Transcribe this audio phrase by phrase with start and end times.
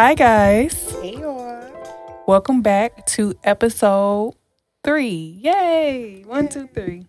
[0.00, 0.92] Hi, guys.
[1.02, 2.24] Hey, y'all.
[2.24, 4.36] Welcome back to episode
[4.84, 5.40] three.
[5.42, 6.22] Yay!
[6.24, 7.04] One, two, three.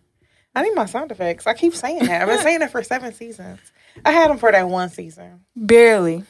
[0.55, 1.45] I need my sound effects.
[1.45, 2.23] I keep saying that.
[2.23, 3.59] I've been saying that for seven seasons.
[4.03, 5.41] I had them for that one season.
[5.55, 6.23] Barely.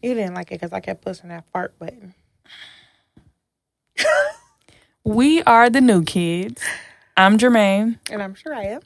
[0.00, 2.14] You didn't like it because I kept pushing that fart button.
[5.04, 6.62] We are the new kids.
[7.14, 8.80] I'm Germaine, And I'm am.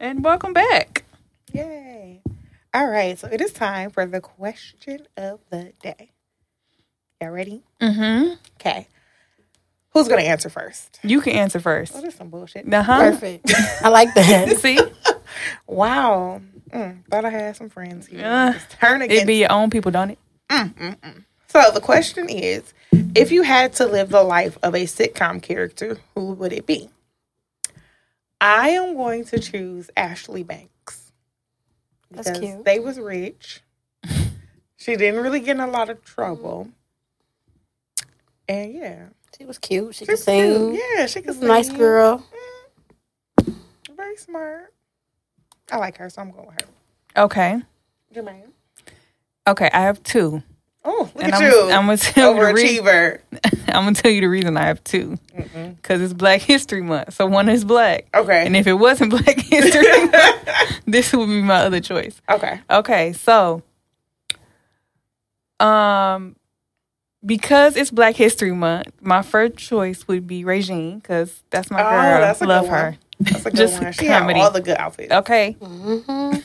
[0.00, 1.04] and welcome back.
[1.52, 2.20] Yay.
[2.74, 3.16] All right.
[3.16, 6.10] So it is time for the question of the day.
[7.20, 7.62] Y'all ready?
[7.80, 8.34] Mm-hmm.
[8.60, 8.86] Okay.
[9.92, 11.00] Who's going to answer first?
[11.02, 11.94] You can answer first.
[11.96, 12.72] Oh, this is some bullshit.
[12.72, 12.98] Uh huh.
[12.98, 13.50] Perfect.
[13.82, 14.56] I like that.
[14.58, 14.78] See,
[15.66, 16.40] Wow.
[16.70, 18.24] Mm, thought I had some friends here.
[18.24, 20.18] Uh, Just turn against it be your own people, don't it?
[21.48, 25.98] So the question is, if you had to live the life of a sitcom character,
[26.14, 26.90] who would it be?
[28.40, 31.10] I am going to choose Ashley Banks.
[32.10, 32.64] That's because cute.
[32.64, 33.62] They was rich.
[34.76, 36.68] she didn't really get in a lot of trouble.
[38.48, 39.06] And yeah.
[39.38, 39.94] She was cute.
[39.94, 40.70] She could sing.
[40.72, 40.82] cute.
[40.96, 41.76] Yeah, she could She's a nice sing.
[41.76, 42.24] girl.
[43.96, 44.72] Very smart.
[45.70, 47.22] I like her, so I'm going with her.
[47.24, 47.60] Okay.
[48.14, 48.52] Germaine.
[49.46, 49.68] Okay.
[49.72, 50.42] I have two,
[50.84, 51.62] Oh, look and at I'm, you.
[51.70, 53.18] I'm gonna tell you the reason.
[53.68, 55.18] I'm gonna tell you the reason I have two.
[55.36, 58.06] Because it's Black History Month, so one is black.
[58.14, 58.46] Okay.
[58.46, 62.22] And if it wasn't Black History Month, this would be my other choice.
[62.30, 62.60] okay.
[62.70, 63.62] Okay, so
[65.60, 66.36] um
[67.24, 71.90] because it's Black History Month, my first choice would be Regine because that's my Oh,
[71.90, 72.20] girl.
[72.20, 72.74] that's a good Love one.
[72.74, 72.96] her.
[73.20, 73.92] That's a good Just one.
[73.92, 74.40] She had comedy.
[74.40, 75.12] all the good outfits.
[75.12, 76.38] Okay, Mm-hmm.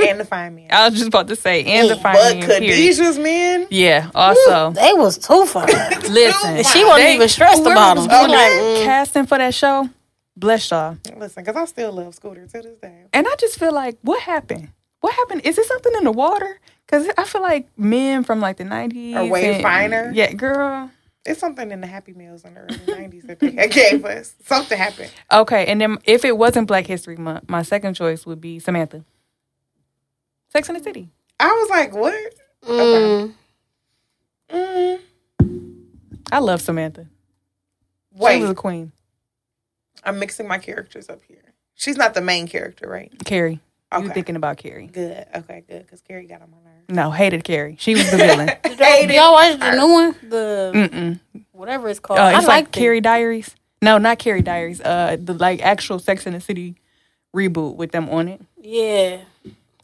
[0.00, 0.68] And the fine man.
[0.70, 2.70] I was just about to say, and the fine but man, period.
[2.96, 3.66] Khadijah's men.
[3.70, 4.10] Yeah.
[4.14, 5.66] Also, They was too fun.
[6.08, 8.20] listen, And she wasn't they- even stressed whoever about was them.
[8.22, 8.84] She doing like, mm.
[8.84, 9.90] casting for that show,
[10.36, 10.96] bless y'all.
[11.18, 13.04] Listen, because I still love Scooter to this day.
[13.12, 14.68] And I just feel like, what happened?
[15.00, 15.42] What happened?
[15.44, 16.58] Is it something in the water?
[16.94, 20.12] Because I feel like men from like the 90s Are way and- finer?
[20.14, 20.90] Yeah, girl.
[21.26, 24.34] It's something in the Happy Meals in the early 90s that they gave us.
[24.44, 25.10] Something happened.
[25.32, 29.04] Okay, and then if it wasn't Black History Month, my second choice would be Samantha.
[30.50, 31.08] Sex in the City.
[31.40, 32.14] I was like, what?
[32.64, 33.32] Mm.
[34.50, 35.00] Mm,
[36.30, 37.06] I love Samantha.
[38.12, 38.92] She wait, was a queen.
[40.04, 41.54] I'm mixing my characters up here.
[41.74, 43.10] She's not the main character, right?
[43.24, 43.60] Carrie.
[44.02, 44.86] You thinking about Carrie?
[44.86, 45.26] Good.
[45.34, 45.82] Okay, good.
[45.86, 46.84] Because Carrie got on my nerves.
[46.88, 47.76] No, hated Carrie.
[47.78, 48.46] She was the villain.
[48.64, 50.16] Did y'all, y'all watch the new one?
[50.28, 51.20] The Mm-mm.
[51.52, 52.18] whatever it's called.
[52.18, 53.04] Uh, I it's like liked Carrie it.
[53.04, 53.54] Diaries.
[53.82, 54.80] No, not Carrie Diaries.
[54.80, 56.76] Uh, the like actual Sex in the City
[57.34, 58.40] reboot with them on it.
[58.60, 59.20] Yeah,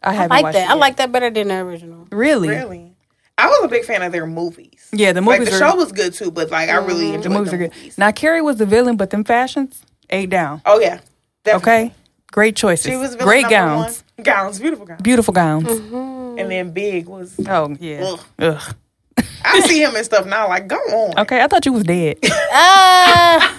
[0.03, 0.63] I I haven't like watched that.
[0.63, 0.69] it.
[0.69, 0.77] I yet.
[0.79, 2.07] like that better than the original.
[2.11, 2.49] Really?
[2.49, 2.95] Really?
[3.37, 4.87] I was a big fan of their movies.
[4.91, 7.23] Yeah, the Like, movies the are show was good too, but like I really enjoyed
[7.23, 7.73] the movies are good.
[7.75, 7.97] movies.
[7.97, 10.61] Now Carrie was the villain, but them fashions ate down.
[10.65, 10.99] Oh, yeah.
[11.43, 11.71] Definitely.
[11.71, 11.93] Okay,
[12.31, 12.89] great choices.
[12.91, 14.23] She was great gowns, One.
[14.25, 15.01] Gowns, beautiful gowns.
[15.01, 15.69] beautiful gowns.
[15.69, 17.35] And then Big was.
[17.47, 18.01] Oh yeah.
[18.03, 18.19] Ugh.
[18.39, 18.75] Ugh.
[19.43, 20.47] I see him and stuff now.
[20.47, 21.19] Like, go on.
[21.19, 22.17] Okay, I thought you was dead.
[22.53, 23.57] Ah,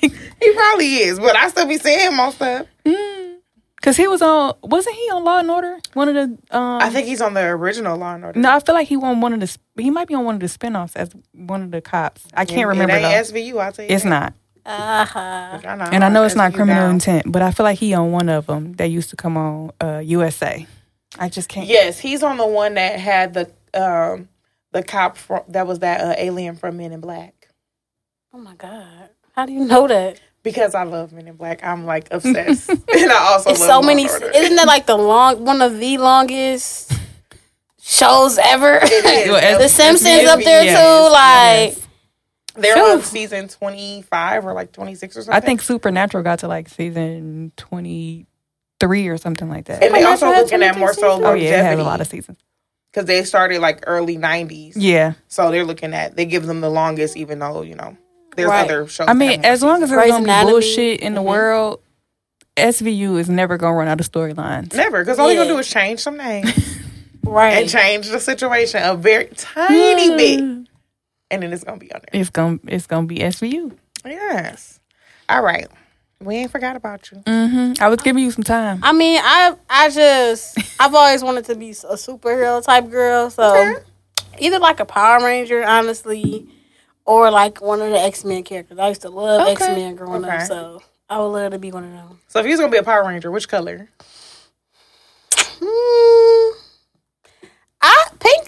[0.00, 2.66] He probably is, but I still be seeing him on stuff.
[3.80, 4.54] Cause he was on.
[4.62, 5.78] Wasn't he on Law and Order?
[5.94, 6.56] One of the.
[6.56, 8.38] Um, I think he's on the original Law and Order.
[8.40, 9.56] no, I feel like he won one of the.
[9.80, 12.24] He might be on one of the spinoffs as one of the cops.
[12.34, 13.08] I can't remember It though.
[13.08, 13.60] SVU.
[13.62, 13.94] I'll tell you.
[13.94, 14.08] It's that.
[14.10, 14.34] not,
[14.68, 15.18] uh-huh.
[15.64, 16.94] I and I know it's not criminal down.
[16.96, 19.70] intent, but I feel like he on one of them that used to come on
[19.80, 20.66] uh, USA.
[21.18, 21.66] I just can't.
[21.66, 24.28] Yes, he's on the one that had the um
[24.72, 27.48] the cop from, that was that uh, alien from Men in Black.
[28.34, 30.20] Oh my god, how do you know that?
[30.42, 33.80] Because I love Men in Black, I'm like obsessed, and I also It's love so
[33.80, 34.06] Law many.
[34.06, 34.30] Order.
[34.34, 36.92] Isn't that like the long one of the longest
[37.80, 38.80] shows ever?
[38.82, 39.58] It is.
[39.58, 41.12] The Simpsons SVU, up there yes, too.
[41.12, 41.87] Like yes.
[42.60, 45.34] They're on season 25 or like 26 or something.
[45.34, 48.26] I think Supernatural got to like season twenty
[48.80, 49.82] three or something like that.
[49.82, 51.24] and they also Supernatural looking at more so seasons?
[51.26, 52.38] Oh yeah, it had a lot of seasons.
[52.92, 54.72] because they started like early 90s.
[54.76, 57.96] Yeah, So they're looking at they give them the longest, even though you know
[58.36, 58.64] there's Right.
[58.70, 59.08] other shows.
[59.08, 59.90] I mean, as long as seasons.
[59.90, 61.24] there's Grey's gonna be bullshit in the Mhm.
[61.24, 61.80] world,
[62.56, 64.74] SVU is never gonna run out of storylines.
[64.74, 66.78] never, because all they're gonna do is change some names
[67.24, 67.54] right.
[67.58, 70.67] and change the situation a very tiny bit,
[71.30, 72.20] and then it's gonna be on there.
[72.20, 73.76] It's gonna it's gonna be SVU.
[74.04, 74.80] Yes.
[75.28, 75.66] All right.
[76.20, 77.18] We ain't forgot about you.
[77.18, 77.82] Mm-hmm.
[77.82, 78.80] I was giving you some time.
[78.82, 83.30] I mean, I I just I've always wanted to be a superhero type girl.
[83.30, 83.74] So Okay.
[84.38, 86.46] either like a Power Ranger, honestly,
[87.04, 88.78] or like one of the X Men characters.
[88.78, 89.52] I used to love Okay.
[89.52, 90.36] X Men growing Okay.
[90.36, 92.20] up, so I would love to be one of them.
[92.28, 93.88] So if you was gonna be a Power Ranger, which color?
[95.60, 96.58] Hmm.
[97.80, 98.47] I pink pink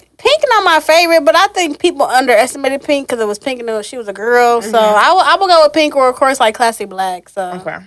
[0.73, 4.07] my favorite, but I think people underestimated pink because it was pink and she was
[4.07, 4.61] a girl.
[4.61, 4.75] So mm-hmm.
[4.77, 7.29] I will I will go with pink or of course like classic black.
[7.29, 7.77] So Okay,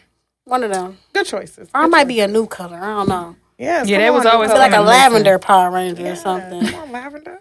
[0.45, 0.99] one of them.
[1.13, 1.69] good choices.
[1.75, 2.09] Or it Good might choices.
[2.09, 2.77] be a new color.
[2.77, 3.37] I don't know.
[3.59, 4.63] Yes, Yeah, come that was always Nicole.
[4.63, 6.67] Like a lavender Power Ranger or something.
[6.67, 7.41] Come on, lavender.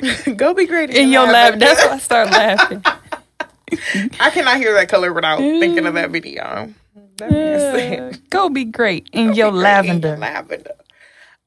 [0.36, 2.82] Go be great In your lab, that's why I start laughing.
[4.20, 6.72] I cannot hear that color without thinking of that video.
[7.16, 10.08] That being Go be great in your great in lavender.
[10.08, 10.70] your lavender.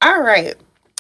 [0.02, 0.56] All right.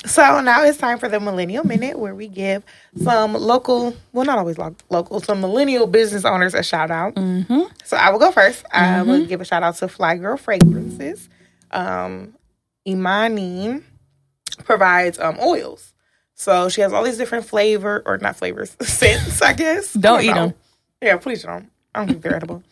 [0.05, 2.63] So now it's time for the Millennial Minute where we give
[3.03, 7.15] some local, well, not always lo- local, some millennial business owners a shout out.
[7.15, 7.61] Mm-hmm.
[7.83, 11.29] So I will go 1st I will give a shout out to Fly Girl Fragrances.
[11.69, 12.33] Um,
[12.87, 13.81] Imani
[14.63, 15.93] provides um, oils.
[16.33, 19.93] So she has all these different flavor, or not flavors, scents, I guess.
[19.93, 20.55] Don't eat them.
[21.01, 21.69] Yeah, please don't.
[21.93, 22.63] I don't think they're edible.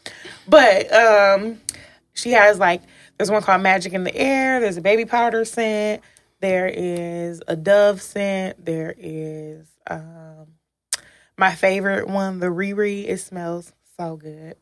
[0.48, 1.62] But um,
[2.14, 2.82] she has like,
[3.18, 4.60] there's one called Magic in the Air.
[4.60, 6.02] There's a baby powder scent.
[6.42, 8.64] There is a dove scent.
[8.64, 10.48] There is um,
[11.38, 13.08] my favorite one, the Riri.
[13.08, 14.56] It smells so good.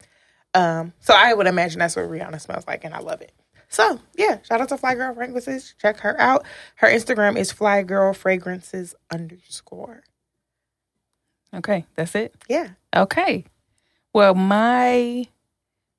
[0.54, 3.32] Um, so I would imagine that's what Rihanna smells like, and I love it.
[3.70, 5.76] So yeah, shout out to Fly Girl Fragrances.
[5.80, 6.46] Check her out.
[6.76, 10.04] Her Instagram is Fly Girl Fragrances underscore.
[11.54, 12.34] Okay, that's it.
[12.50, 12.70] Yeah.
[12.96, 13.46] Okay.
[14.14, 15.28] Well, my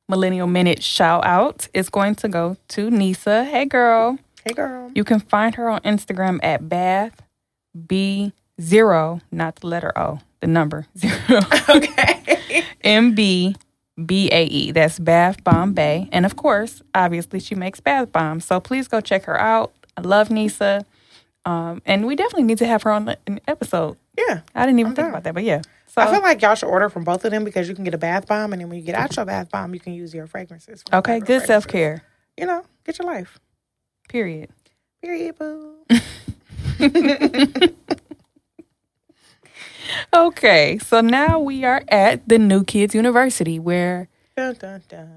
[0.08, 3.44] millennial minute shout out is going to go to Nisa.
[3.44, 4.18] Hey, girl.
[4.48, 4.90] Hey girl.
[4.94, 7.20] You can find her on Instagram at Bath
[7.86, 11.40] B zero, not the letter O, the number zero.
[11.68, 12.64] Okay.
[12.82, 13.54] M B
[14.06, 14.72] B A E.
[14.72, 16.08] That's Bath Bombay.
[16.12, 18.46] And of course, obviously, she makes bath bombs.
[18.46, 19.72] So please go check her out.
[19.98, 20.86] I love Nisa.
[21.44, 23.98] Um, and we definitely need to have her on an episode.
[24.16, 24.40] yeah.
[24.54, 25.10] I didn't even I'm think down.
[25.10, 25.60] about that, but yeah.
[25.88, 27.92] So, I feel like y'all should order from both of them because you can get
[27.94, 30.14] a bath bomb, and then when you get out your bath bomb, you can use
[30.14, 30.84] your fragrances.
[30.92, 32.02] okay, good self care.
[32.36, 33.38] You know, get your life.
[34.08, 34.50] Period.
[35.02, 35.74] Period, boo.
[40.12, 45.10] Okay, so now we are at the New Kids University where dun, dun, dun.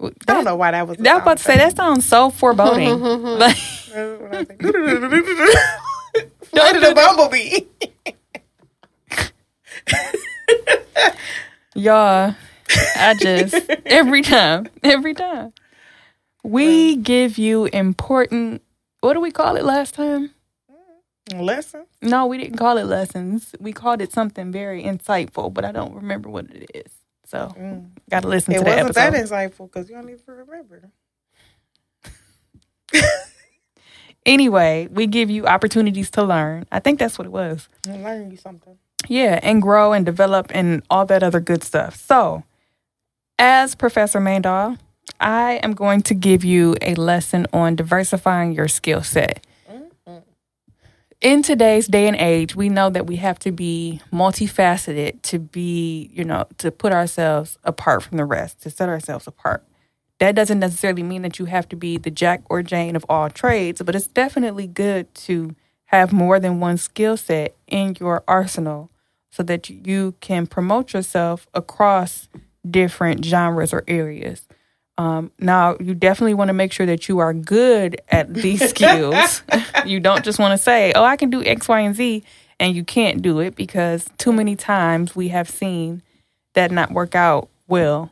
[0.00, 0.98] I don't know why that was.
[0.98, 3.00] I was about to say that sounds so foreboding.
[3.00, 3.56] like.
[6.44, 7.60] Flight of the bumblebee.
[11.74, 12.34] y'all,
[12.96, 13.54] I just
[13.86, 15.52] every time, every time
[16.44, 18.62] we give you important.
[19.00, 20.30] What do we call it last time?
[21.30, 21.86] Mm, Lesson.
[22.02, 23.54] No, we didn't call it lessons.
[23.60, 26.92] We called it something very insightful, but I don't remember what it is.
[27.26, 27.90] So, mm.
[28.10, 29.12] got to listen It to that It wasn't episode.
[29.14, 30.90] that insightful because you don't even remember.
[34.26, 36.66] anyway, we give you opportunities to learn.
[36.72, 37.68] I think that's what it was.
[37.88, 38.78] I learned you something.
[39.08, 41.96] Yeah, and grow and develop and all that other good stuff.
[41.96, 42.44] So,
[43.38, 44.76] as Professor Mandahl,
[45.20, 49.44] I am going to give you a lesson on diversifying your skill set.
[51.20, 56.10] In today's day and age, we know that we have to be multifaceted to be,
[56.12, 59.64] you know, to put ourselves apart from the rest, to set ourselves apart.
[60.20, 63.30] That doesn't necessarily mean that you have to be the Jack or Jane of all
[63.30, 65.54] trades, but it's definitely good to
[65.86, 68.90] have more than one skill set in your arsenal
[69.30, 72.28] so that you can promote yourself across
[72.68, 74.47] different genres or areas.
[74.98, 79.42] Um, now, you definitely want to make sure that you are good at these skills.
[79.86, 82.24] you don't just want to say, oh, I can do X, Y, and Z,
[82.58, 86.02] and you can't do it because too many times we have seen
[86.54, 88.10] that not work out well.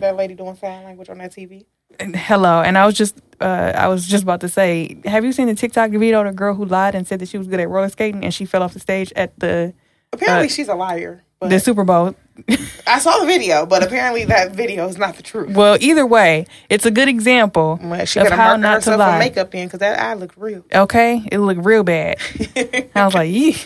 [0.00, 1.64] that lady doing sign language on that TV.
[2.00, 5.32] And hello, and I was just, uh, I was just about to say, have you
[5.32, 7.60] seen the TikTok video of the girl who lied and said that she was good
[7.60, 9.72] at roller skating and she fell off the stage at the
[10.12, 11.22] Apparently, Uh, she's a liar.
[11.38, 12.14] But the Super Bowl?
[12.86, 15.54] I saw the video, but apparently that video is not the truth.
[15.54, 19.18] Well, either way, it's a good example Well, she of how not to lie.
[19.18, 20.64] makeup in because that eye looked real.
[20.74, 22.18] Okay, it looked real bad.
[22.94, 23.56] I was like, yee.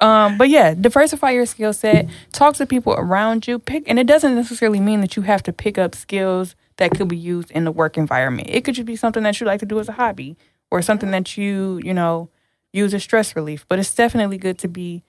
[0.00, 2.08] Um, but yeah, diversify your skill set.
[2.32, 3.58] Talk to people around you.
[3.58, 7.08] Pick, and it doesn't necessarily mean that you have to pick up skills that could
[7.08, 8.48] be used in the work environment.
[8.50, 10.36] It could just be something that you like to do as a hobby,
[10.70, 12.28] or something that you, you know,
[12.72, 13.64] use as stress relief.
[13.68, 15.02] But it's definitely good to be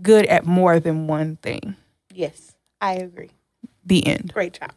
[0.00, 1.76] good at more than one thing.
[2.12, 3.30] Yes, I agree.
[3.84, 4.32] The end.
[4.32, 4.72] Great job.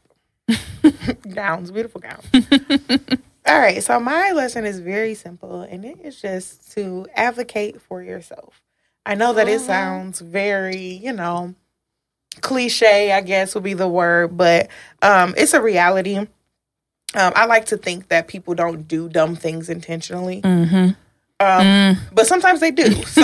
[1.33, 2.25] gowns, beautiful gowns.
[3.47, 8.01] All right, so my lesson is very simple, and it is just to advocate for
[8.01, 8.61] yourself.
[9.05, 11.53] I know that it sounds very, you know,
[12.41, 14.69] cliche, I guess would be the word, but
[15.03, 16.17] um, it's a reality.
[16.17, 16.27] Um,
[17.13, 20.41] I like to think that people don't do dumb things intentionally.
[21.39, 22.83] Um, But sometimes they do.
[23.05, 23.23] So,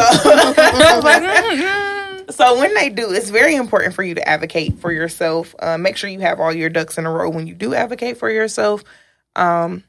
[2.29, 5.53] so when they do, it's very important for you to advocate for yourself.
[5.59, 8.17] Uh, make sure you have all your ducks in a row when you do advocate
[8.17, 8.83] for yourself.
[9.35, 9.83] Um,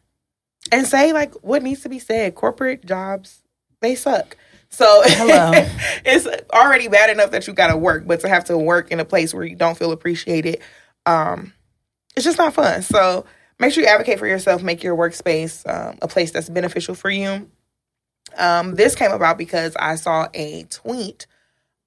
[0.70, 2.34] and say like what needs to be said.
[2.34, 3.42] Corporate jobs,
[3.80, 4.36] they suck.
[4.70, 5.50] So Hello.
[6.04, 9.00] it's already bad enough that you got to work, but to have to work in
[9.00, 10.60] a place where you don't feel appreciated,
[11.06, 11.52] um,
[12.16, 12.82] it's just not fun.
[12.82, 13.24] So
[13.58, 14.62] make sure you advocate for yourself.
[14.62, 17.50] Make your workspace um, a place that's beneficial for you.
[18.38, 21.26] Um, this came about because I saw a tweet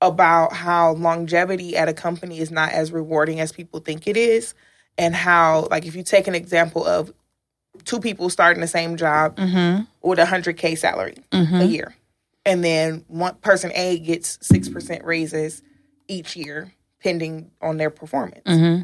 [0.02, 4.54] about how longevity at a company is not as rewarding as people think it is,
[4.98, 7.14] and how like if you take an example of
[7.84, 9.84] two people starting the same job mm-hmm.
[10.02, 11.62] with a hundred k salary a mm-hmm.
[11.70, 11.96] year,
[12.46, 15.64] and then one person A gets six percent raises
[16.08, 18.46] each year, pending on their performance.
[18.46, 18.84] Mm-hmm.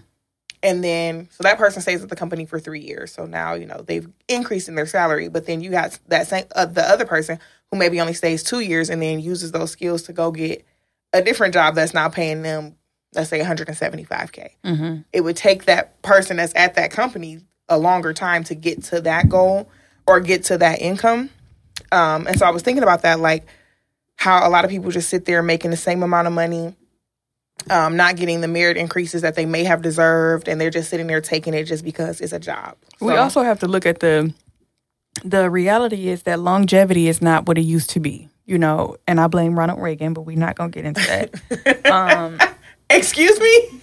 [0.63, 3.11] And then, so that person stays at the company for three years.
[3.11, 5.27] So now, you know, they've increased in their salary.
[5.27, 7.39] But then you got that same, uh, the other person
[7.71, 10.65] who maybe only stays two years and then uses those skills to go get
[11.13, 12.75] a different job that's now paying them,
[13.15, 14.49] let's say, 175K.
[15.11, 19.01] It would take that person that's at that company a longer time to get to
[19.01, 19.69] that goal
[20.05, 21.29] or get to that income.
[21.91, 23.47] Um, and so I was thinking about that, like
[24.17, 26.75] how a lot of people just sit there making the same amount of money
[27.69, 31.07] um, not getting the merit increases that they may have deserved, and they're just sitting
[31.07, 32.75] there taking it just because it's a job.
[32.99, 34.33] We also have to look at the
[35.23, 38.29] the reality is that longevity is not what it used to be.
[38.45, 41.85] You know, and I blame Ronald Reagan, but we're not gonna get into that.
[41.91, 42.39] um,
[42.89, 43.81] excuse me.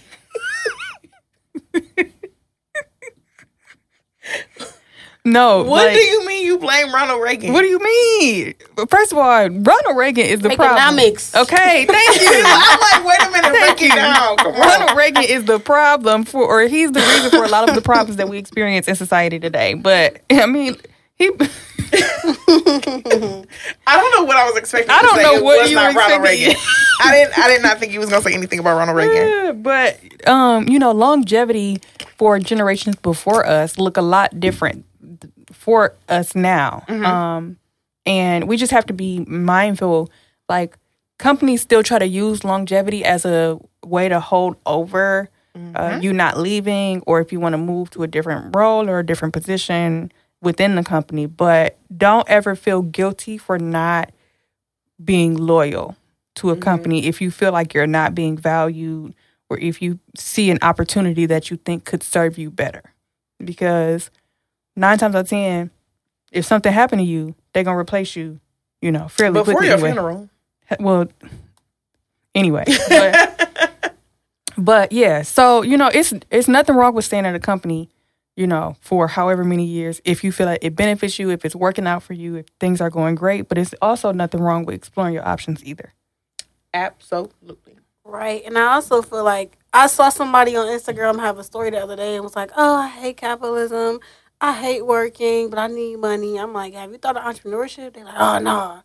[5.31, 7.53] no, What like, do you mean you blame Ronald Reagan?
[7.53, 8.53] What do you mean?
[8.87, 10.77] First of all, Ronald Reagan is the problem.
[10.77, 11.35] Economics.
[11.35, 12.27] Okay, thank you.
[12.45, 13.87] I'm like, wait a minute, Thank break you.
[13.87, 14.37] it down.
[14.37, 14.59] Come on.
[14.59, 17.81] Ronald Reagan is the problem for, or he's the reason for a lot of the
[17.81, 19.73] problems that we experience in society today.
[19.73, 20.75] But I mean,
[21.15, 21.31] he.
[21.91, 24.91] I don't know what I was expecting.
[24.91, 25.23] I don't say.
[25.23, 26.21] know what you not were expecting.
[26.21, 26.55] Reagan.
[27.01, 27.37] I didn't.
[27.37, 29.15] I did not think he was going to say anything about Ronald Reagan.
[29.15, 31.81] Yeah, but um, you know, longevity
[32.17, 34.85] for generations before us look a lot different
[35.69, 36.83] for us now.
[37.05, 37.57] Um,
[38.07, 40.09] and we just have to be mindful.
[40.47, 40.75] Like
[41.19, 45.29] companies still try to use longevity as a way to hold over
[45.75, 48.99] uh, you not leaving, or if you want to move to a different role or
[48.99, 50.11] a different position
[50.41, 51.25] within the company.
[51.27, 54.11] But don't ever feel guilty for not
[55.03, 55.95] being loyal
[56.35, 59.13] to a company if you feel like you're not being valued
[59.49, 62.93] or if you see an opportunity that you think could serve you better.
[63.43, 64.09] Because
[64.75, 65.71] nine times out of ten,
[66.31, 68.39] if something happened to you, they're gonna replace you,
[68.81, 69.67] you know, fairly Before quickly.
[69.67, 69.91] your anyway.
[69.91, 70.29] funeral,
[70.79, 71.07] Well,
[72.35, 73.95] anyway, but,
[74.57, 75.21] but yeah.
[75.23, 77.89] So you know, it's it's nothing wrong with staying at a company,
[78.35, 81.55] you know, for however many years if you feel like it benefits you, if it's
[81.55, 83.47] working out for you, if things are going great.
[83.49, 85.93] But it's also nothing wrong with exploring your options either.
[86.73, 87.77] absolutely.
[88.03, 88.43] Right.
[88.45, 91.95] And I also feel like I saw somebody on Instagram have a story the other
[91.95, 93.99] day and was like, Oh, I hate capitalism.
[94.41, 96.39] I hate working, but I need money.
[96.39, 97.93] I'm like, Have you thought of entrepreneurship?
[97.93, 98.81] They're like, Oh no.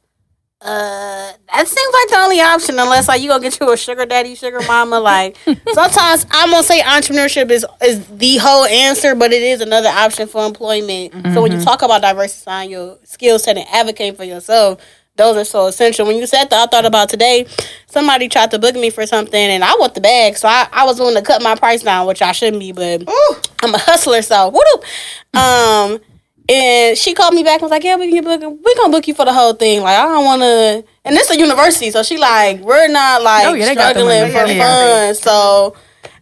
[0.61, 4.07] Uh that seems like the only option unless like you gonna get you a sugar
[4.07, 4.99] daddy, sugar mama.
[4.99, 5.37] Like
[5.73, 10.27] sometimes I'm gonna say entrepreneurship is is the whole answer, but it is another option
[10.27, 11.13] for employment.
[11.35, 14.81] So when you talk about diversifying your skill set and advocating for yourself,
[15.17, 16.07] those are so essential.
[16.07, 17.47] When you said that, I thought about today.
[17.87, 20.85] Somebody tried to book me for something, and I want the bag, so I, I
[20.85, 23.79] was willing to cut my price down, which I shouldn't be, but Ooh, I'm a
[23.79, 26.01] hustler, so woo Um,
[26.49, 28.41] and she called me back and was like, "Yeah, we can book.
[28.41, 29.81] We gonna book you for the whole thing.
[29.83, 33.23] Like, I don't want to." And this is a university, so she like, we're not
[33.23, 35.07] like Oh, yeah, they got the struggling for Yeah.
[35.07, 35.21] funds.
[35.21, 35.75] So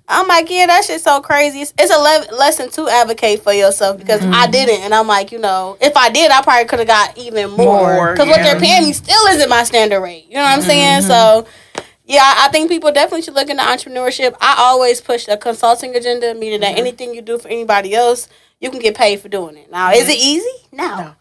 [0.08, 1.60] I'm like, yeah, that shit's so crazy.
[1.60, 4.34] It's, it's a le- lesson to advocate for yourself because Mm-hmm.
[4.34, 7.16] I didn't, and I'm like, you know, if I did, I probably could have got
[7.16, 10.26] even more More, because what they're paying me still isn't my standard rate.
[10.28, 11.02] You know what I'm saying?
[11.02, 11.08] Mm-hmm.
[11.08, 11.46] So.
[12.04, 14.34] Yeah, I I think people definitely should look into entrepreneurship.
[14.40, 16.80] I always push a consulting agenda, meaning that mm-hmm.
[16.80, 18.28] anything you do for anybody else,
[18.60, 19.70] you can get paid for doing it.
[19.70, 20.10] Now, is mm-hmm.
[20.10, 20.68] it easy?
[20.72, 20.96] No.
[20.96, 21.14] No.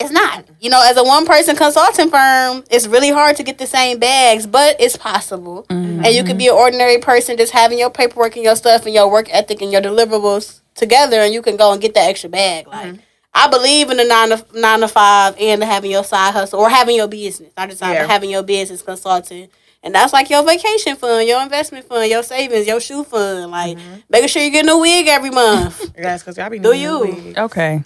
[0.00, 0.44] It's not.
[0.60, 3.98] You know, as a one person consulting firm, it's really hard to get the same
[3.98, 5.66] bags, but it's possible.
[5.70, 8.94] And you could be an ordinary person just having your paperwork and your stuff and
[8.94, 12.28] your work ethic and your deliverables together and you can go and get that extra
[12.28, 12.66] bag.
[12.66, 13.00] Like mm-hmm.
[13.32, 16.68] I believe in the nine to nine to five and having your side hustle or
[16.68, 17.52] having your business.
[17.56, 18.06] Not just Yeah.
[18.06, 19.48] having your business consulting.
[19.82, 23.50] And that's like your vacation fund, your investment fund, your savings, your shoe fund.
[23.50, 23.94] Like mm-hmm.
[24.10, 25.94] making sure you get a wig every month.
[26.02, 27.00] Guys, because y'all be Do you?
[27.00, 27.38] wigs.
[27.38, 27.82] Okay.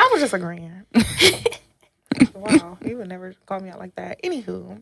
[0.00, 0.86] I was just agreeing.
[2.34, 4.22] wow, you would never call me out like that.
[4.22, 4.80] Anywho,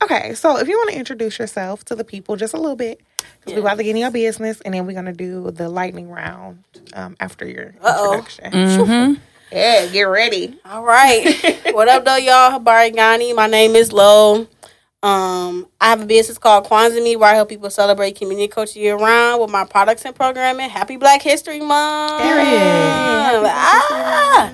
[0.00, 3.00] okay, so if you want to introduce yourself to the people just a little bit,
[3.40, 6.10] because we're about to get in your business, and then we're gonna do the lightning
[6.10, 6.62] round
[6.94, 8.18] um, after your Uh-oh.
[8.18, 8.52] introduction.
[8.52, 9.14] Mm-hmm.
[9.50, 10.58] Yeah, get ready.
[10.64, 11.60] All right.
[11.72, 12.58] what up, though, y'all?
[12.58, 13.32] Habari Gani.
[13.32, 14.46] My name is Lo.
[15.02, 18.78] Um, I have a business called Kwanzaa Me where I help people celebrate community culture
[18.78, 20.70] year round with my products and programming.
[20.70, 22.22] Happy Black History Month.
[23.44, 24.52] Ah.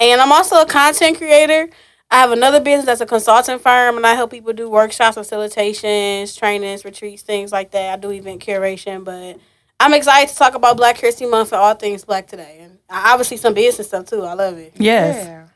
[0.00, 1.68] And I'm also a content creator.
[2.10, 6.36] I have another business that's a consulting firm, and I help people do workshops, facilitations,
[6.36, 7.92] trainings, retreats, things like that.
[7.92, 9.38] I do event curation, but
[9.78, 12.60] I'm excited to talk about Black History Month and all things Black today.
[12.62, 14.22] And obviously some business stuff too.
[14.22, 14.72] I love it.
[14.76, 15.26] Yes.
[15.26, 15.46] Yeah.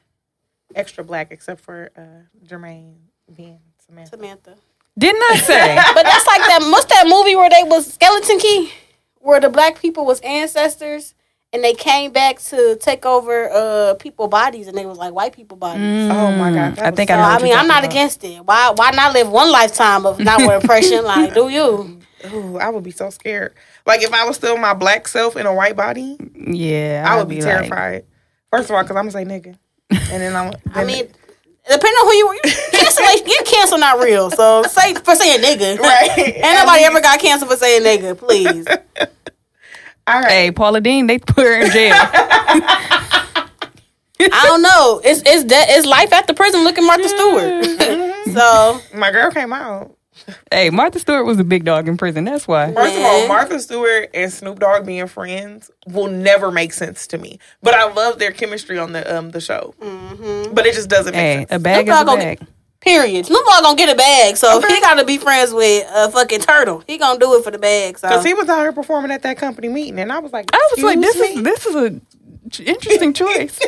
[0.74, 2.96] Extra black, except for uh, Germaine
[3.34, 3.58] being
[3.92, 4.16] Samantha.
[4.16, 4.54] Samantha.
[4.98, 5.74] Didn't I say?
[5.94, 6.60] But that's like that.
[6.62, 8.72] What's that movie where they was Skeleton Key,
[9.18, 11.14] where the black people was ancestors
[11.52, 15.34] and they came back to take over uh people bodies and they was like white
[15.34, 16.10] people bodies.
[16.10, 16.76] Oh my god!
[16.76, 17.90] that I think so- I know So, I mean, I'm not about.
[17.92, 18.44] against it.
[18.44, 18.72] Why?
[18.74, 21.04] Why not live one lifetime of not wearing impression?
[21.12, 21.98] Like, do you?
[22.32, 23.52] Ooh, I would be so scared.
[23.86, 27.18] Like if I was still my black self in a white body, Yeah, I I'd
[27.18, 28.04] would be, like- terrified.
[28.50, 29.56] First of all, because I'm gonna say nigga,
[29.90, 30.52] and then I'm.
[30.74, 31.08] I then- mean,
[31.64, 32.40] depending on who you, you
[32.72, 34.30] cancellation, your cancel not real.
[34.30, 36.18] So say for saying nigga, Right.
[36.18, 38.16] Ain't nobody ever got canceled for saying nigga.
[38.18, 38.66] Please.
[40.06, 40.28] all right.
[40.30, 41.94] Hey, Paula Deen, they put her in jail.
[44.24, 45.00] I don't know.
[45.04, 46.62] It's it's de- it's life after prison.
[46.64, 48.34] Look at Martha Stewart.
[48.34, 49.96] so My girl came out.
[50.50, 52.24] Hey, Martha Stewart was a big dog in prison.
[52.24, 52.72] That's why.
[52.72, 57.18] First of all, Martha Stewart and Snoop Dogg being friends will never make sense to
[57.18, 57.38] me.
[57.62, 59.74] But I love their chemistry on the um the show.
[60.52, 61.52] But it just doesn't make Hey, sense.
[61.52, 62.46] a bag Snoop is a Dogg gonna bag.
[62.80, 63.26] period.
[63.26, 66.82] Snoop Dogg gonna get a bag, so he gotta be friends with a fucking turtle.
[66.86, 67.98] He gonna do it for the bag.
[67.98, 70.50] So Because he was out here performing at that company meeting, and I was like,
[70.52, 71.42] I was like, this "Excuse is me?
[71.42, 73.58] this is a interesting choice.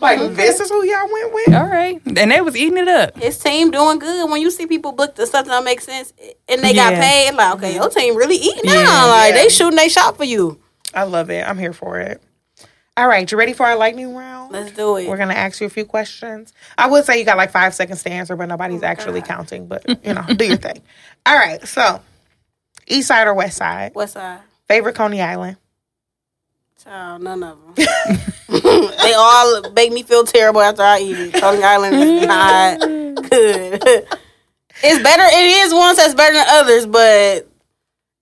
[0.00, 0.28] Like uh-huh.
[0.28, 3.16] this is who y'all went with." All right, and they was eating it up.
[3.16, 4.30] his team doing good.
[4.30, 6.12] When you see people book the something that don't sense
[6.48, 8.82] and they got paid, like okay, your team really eating Yeah.
[8.84, 9.08] now.
[9.08, 9.42] Like Yeah.
[9.42, 10.58] they shooting they shot for you.
[10.94, 11.46] I love it.
[11.46, 12.22] I'm here for it.
[12.94, 14.52] All right, you ready for our lightning round?
[14.52, 15.08] Let's do it.
[15.08, 16.52] We're gonna ask you a few questions.
[16.76, 19.66] I would say you got like five seconds to answer, but nobody's actually counting.
[19.66, 20.82] But you know, do your thing.
[21.24, 22.02] All right, so
[22.86, 23.94] East Side or West Side?
[23.94, 24.40] What's side?
[24.68, 25.56] Favorite Coney Island?
[26.84, 27.86] Child, none of them.
[28.48, 31.34] they all make me feel terrible after I eat it.
[31.34, 33.82] Coney Island is not good.
[34.82, 35.22] it's better.
[35.24, 37.48] It is ones that's better than others, but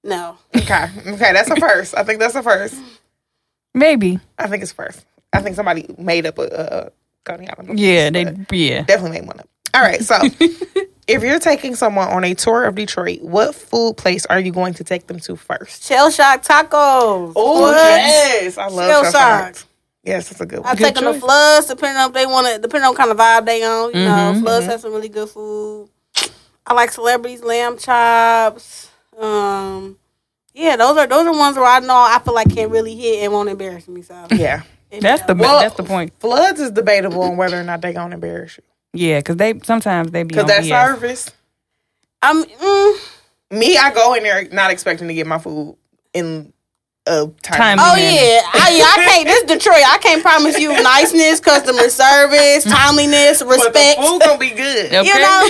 [0.04, 0.36] no.
[0.54, 1.96] Okay, okay, that's a first.
[1.96, 2.78] I think that's a first.
[3.72, 4.18] Maybe.
[4.38, 5.06] I think it's first.
[5.32, 6.46] I think somebody made up a, a,
[6.86, 6.90] a
[7.24, 7.78] Coney Island.
[7.80, 8.24] Yeah, they.
[8.50, 8.82] Yeah.
[8.82, 9.48] definitely made one up.
[9.72, 10.18] All right, so
[11.06, 14.74] if you're taking someone on a tour of Detroit, what food place are you going
[14.74, 15.84] to take them to first?
[15.84, 17.32] Shell shock tacos.
[17.36, 19.44] Oh yes, I love Shell shell shock.
[19.46, 19.66] shocks.
[20.02, 20.68] Yes, that's a good one.
[20.68, 21.20] I take them to.
[21.20, 23.88] Floods, depending on if they want to, depending on kind of vibe they on.
[23.92, 25.88] You know, Mhm, Floods has some really good food.
[26.66, 28.88] I like celebrities, lamb chops.
[29.18, 29.98] Um,
[30.54, 33.24] yeah, those are those are ones where I know I feel like can't really hit
[33.24, 34.02] and won't embarrass me.
[34.02, 34.62] So Yeah,
[35.00, 36.12] That's the Well- that's the point.
[36.18, 40.10] floods is debatable on whether or not they gonna embarrass you Yeah, because they sometimes
[40.10, 40.86] they be because that BS.
[40.86, 41.30] service.
[42.22, 42.44] I'm.
[42.44, 42.98] Mm,
[43.52, 45.76] Me, I go in there not expecting to get my food
[46.12, 46.52] in
[47.06, 47.56] a time.
[47.56, 47.78] Time.
[47.80, 48.14] oh Man.
[48.14, 49.26] yeah, I, yeah, I can't.
[49.26, 49.82] This Detroit.
[49.86, 54.00] I can't promise you niceness, customer service, timeliness, but the respect.
[54.00, 54.92] food gonna be good.
[54.92, 55.06] Okay.
[55.06, 55.48] you know,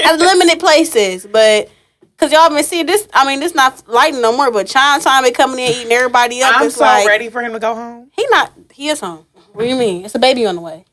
[0.04, 1.70] at limited places, but.
[2.16, 3.08] Cause y'all been seeing this.
[3.12, 4.52] I mean, this not lighting no more.
[4.52, 6.54] But Chime time and coming in eating everybody up.
[6.60, 8.08] I'm it's so like, ready for him to go home.
[8.12, 8.52] He not.
[8.72, 9.26] He is home.
[9.52, 10.04] What do you mean?
[10.04, 10.84] It's a baby on the way.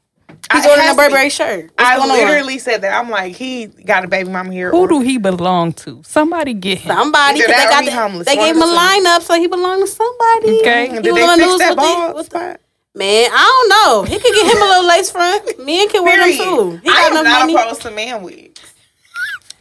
[0.54, 1.04] He's I- ordering a to be.
[1.10, 1.64] Burberry shirt.
[1.66, 2.18] What's I going on?
[2.18, 2.94] literally said that.
[3.00, 4.72] I'm like, he got a baby mama here.
[4.72, 6.02] Who or- do he belong to?
[6.06, 6.96] Somebody get him.
[6.96, 7.40] Somebody.
[7.40, 8.28] Either 'cause that they got he the- homeless.
[8.28, 8.78] They gave him a the two.
[8.78, 10.60] lineup, so he belonged to somebody.
[10.62, 10.90] Okay.
[10.90, 12.60] He Did was they on fix that ball the, with spot?
[12.94, 14.04] Man, I don't know.
[14.04, 15.60] He could get him a little lace front.
[15.66, 16.80] Men can wear them too.
[16.84, 17.56] He I am not money.
[17.56, 18.60] opposed to man wigs.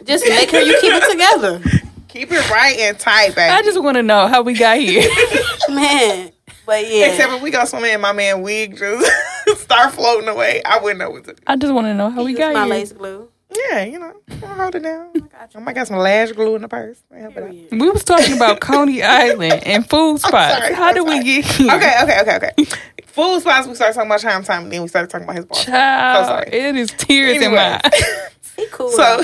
[0.04, 1.60] Just make sure you keep it together,
[2.08, 3.52] Keep it right and tight, baby.
[3.52, 5.08] I just want to know how we got here.
[5.68, 6.32] man.
[6.66, 9.08] But yeah, Except if we go somewhere and my man wig just
[9.58, 11.42] start floating away, I wouldn't know what to do.
[11.46, 12.70] I just want to know how we Use got my here.
[12.74, 13.28] lace glue.
[13.70, 14.12] Yeah, you know,
[14.44, 15.10] I'll hold it down.
[15.54, 17.02] I might got some lash glue in the purse.
[17.12, 17.50] Help it out.
[17.50, 17.68] Period.
[17.72, 20.56] We was talking about Coney Island and food spots.
[20.56, 21.72] sorry, how I'm did we get here?
[21.74, 22.64] Okay, okay, okay, okay.
[23.06, 25.46] Food spots, we started talking about time time, and then we started talking about his
[25.46, 25.64] boss.
[25.64, 26.48] Child, So sorry.
[26.52, 28.02] it is tears in my eyes.
[28.56, 28.90] He cool.
[28.90, 29.22] So,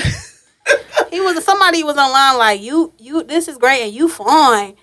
[1.11, 4.75] he was somebody was online like you you this is great and you fine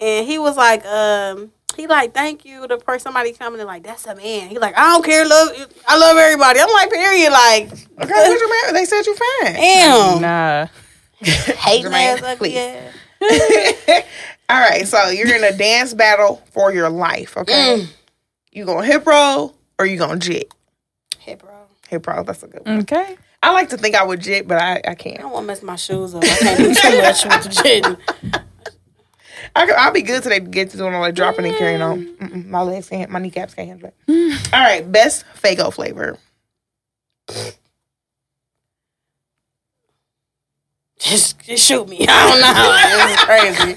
[0.00, 3.82] and he was like um he like thank you the person somebody coming in like
[3.82, 5.50] that's a man he like i don't care love
[5.88, 8.74] i love everybody i'm like period like okay, what's your man?
[8.74, 9.54] They said you fine.
[9.54, 10.66] damn Nah.
[11.22, 12.50] hate Germaine, ass ugly
[13.20, 14.02] please.
[14.48, 17.36] All right, so you're in a dance battle for your life.
[17.36, 17.86] Okay, Mm.
[18.50, 20.52] you gonna hip roll or you gonna jit?
[21.18, 21.50] hey bro
[21.88, 22.80] Hip roll, that's a good one.
[22.80, 23.16] Okay.
[23.42, 25.18] I like to think I would jit, but I, I i can't.
[25.18, 27.62] I don't want to mess my shoes up i can't do too much with the
[27.62, 28.42] chin
[29.54, 31.82] I, could- I'll be good till they get to doing all that dropping and carrying
[31.82, 32.06] on.
[32.16, 34.40] Mm-mm, my legs can't, my kneecaps can't handle it.
[34.52, 36.18] All right, best Faygo flavor.
[40.98, 41.98] Just, just shoot me.
[42.08, 42.78] I don't know.
[43.12, 43.76] It's crazy.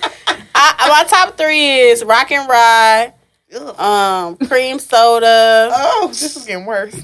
[0.54, 3.14] I, my top three is rock and rye,
[3.56, 3.80] Ugh.
[3.80, 5.70] um, cream soda.
[5.74, 6.96] Oh, this is getting worse.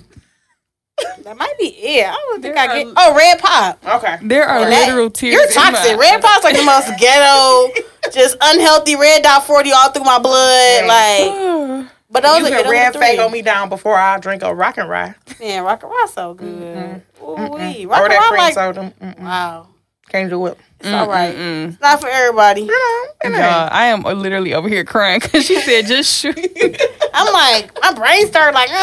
[1.23, 2.07] That might be it.
[2.07, 2.93] I don't think There I are- get.
[2.97, 3.79] Oh, red pop.
[3.85, 4.17] Okay.
[4.23, 5.33] There are That- literal tears.
[5.33, 5.97] You're in my toxic.
[5.99, 7.69] Red pop's like the most ghetto,
[8.11, 10.85] just unhealthy red dot forty all through my blood.
[10.85, 13.17] Like, but those you are can red are three.
[13.17, 15.13] Faygo me down before I drink a rock and rye.
[15.39, 17.01] Man, rock and roll so good.
[17.21, 17.85] Ooh, wee.
[17.85, 18.93] or Rock and that roll cream like soda.
[19.01, 19.19] Mm-mm.
[19.19, 19.67] wow.
[20.11, 20.57] Can't do it.
[20.81, 21.33] It's mm, all mm, right.
[21.33, 21.69] Mm-mm.
[21.69, 22.63] It's not for everybody.
[22.63, 23.35] You know, it ain't.
[23.37, 26.37] Y'all, I am literally over here crying because she said just shoot.
[27.13, 28.73] I'm like, my brain started like, uh,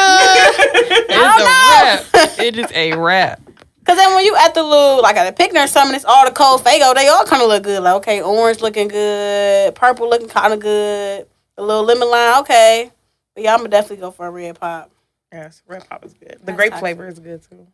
[1.11, 2.39] It's I a wrap.
[2.39, 3.43] It is a wrap.
[3.85, 6.25] Cause then when you at the little like at a picnic or something, it's all
[6.27, 6.95] the cold Faygo.
[6.95, 7.83] They all kind of look good.
[7.83, 11.27] Like okay, orange looking good, purple looking kind of good,
[11.59, 12.41] a little lemon lime.
[12.41, 12.91] Okay,
[13.35, 14.91] but yeah, I'm gonna definitely go for a red pop.
[15.33, 16.39] Yes, red pop is good.
[16.45, 16.81] The That's grape toxic.
[16.81, 17.67] flavor is good too.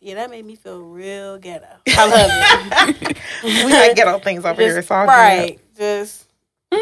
[0.00, 1.66] Yeah, that made me feel real ghetto.
[1.88, 3.18] I love it.
[3.44, 4.70] We like ghetto things over here.
[4.70, 6.28] Just- It's all right, just
[6.70, 6.78] good.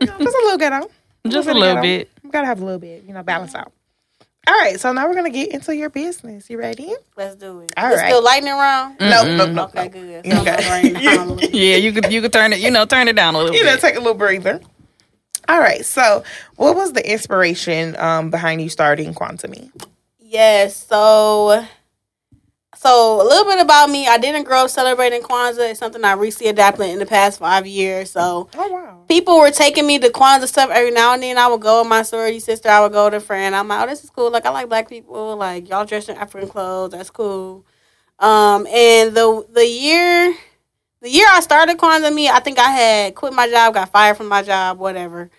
[0.00, 0.90] You know, just a little ghetto.
[1.26, 2.10] Just a bit of little bit.
[2.22, 3.72] We gotta have a little bit, you know, balance out.
[4.46, 6.48] All right, so now we're gonna get into your business.
[6.48, 6.92] You ready?
[7.16, 7.72] let's do it.
[7.76, 8.08] All It's right.
[8.08, 8.98] still lightning round.
[9.00, 9.88] No, no, no, Okay, no.
[9.90, 10.26] good.
[10.26, 10.40] So
[11.34, 11.48] okay?
[11.52, 13.62] Yeah, you could you could turn it, you know, turn it down a little you
[13.64, 14.60] know, take a little breather.
[15.48, 16.24] All right, so
[16.56, 19.70] what was the inspiration um, behind you starting Kwanzaa Me?
[20.18, 21.64] Yes, so
[22.80, 24.06] so a little bit about me.
[24.06, 25.70] I didn't grow up celebrating Kwanzaa.
[25.70, 28.10] It's something I recently adapted in the past five years.
[28.10, 29.04] So Oh wow!
[29.06, 31.36] people were taking me to Kwanzaa stuff every now and then.
[31.36, 32.70] I would go with my sorority sister.
[32.70, 33.54] I would go with a friend.
[33.54, 34.30] I'm like, oh, this is cool.
[34.30, 35.36] Like I like black people.
[35.36, 36.92] Like y'all dressed in African clothes.
[36.92, 37.66] That's cool.
[38.18, 40.34] Um, and the the year
[41.02, 44.16] the year I started Kwanzaa me, I think I had quit my job, got fired
[44.16, 45.30] from my job, whatever.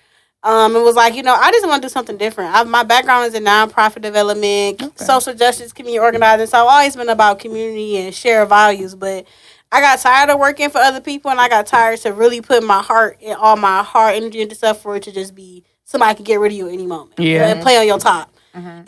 [0.44, 2.56] Um, it was like, you know, I just want to do something different.
[2.56, 5.06] I, my background is in nonprofit development, Okay.
[5.06, 6.48] social justice, community organizing.
[6.48, 8.96] So I've always been about community and share values.
[8.96, 9.28] But
[9.72, 12.64] I got tired of working for other people, and I got tired to really put
[12.64, 16.16] my heart and all my heart energy into stuff for it to just be somebody
[16.16, 17.20] can get rid of you at any moment.
[17.20, 17.48] Yeah.
[17.48, 18.34] and play on your top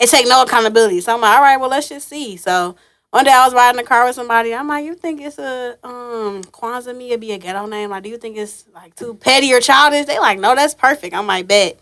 [0.00, 1.00] take no accountability.
[1.02, 2.36] So I'm like, all right, well, let's just see.
[2.36, 2.74] So
[3.14, 4.52] one day I was riding in the car with somebody.
[4.52, 7.10] I'm like, you think it's a um Kwanzaa me?
[7.10, 7.90] It'd be a ghetto name.
[7.90, 10.06] Like, do you think it's like too petty or childish?
[10.06, 11.14] They like, no, that's perfect.
[11.14, 11.78] I'm like, bet.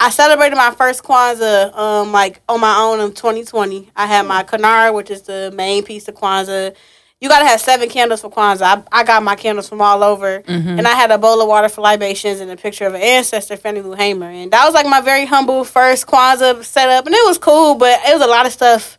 [0.00, 3.90] I celebrated my first Kwanzaa um like on my own in 2020.
[3.94, 6.74] I had my Kinara, which is the main piece of Kwanzaa.
[7.20, 8.86] You gotta have seven candles for Kwanzaa.
[8.90, 11.68] I, I got my candles from all over, and I had a bowl of water
[11.68, 14.86] for libations and a picture of an ancestor, Fannie Lou Hamer, and that was like
[14.86, 18.46] my very humble first Kwanzaa setup, and it was cool, but it was a lot
[18.46, 18.96] of stuff.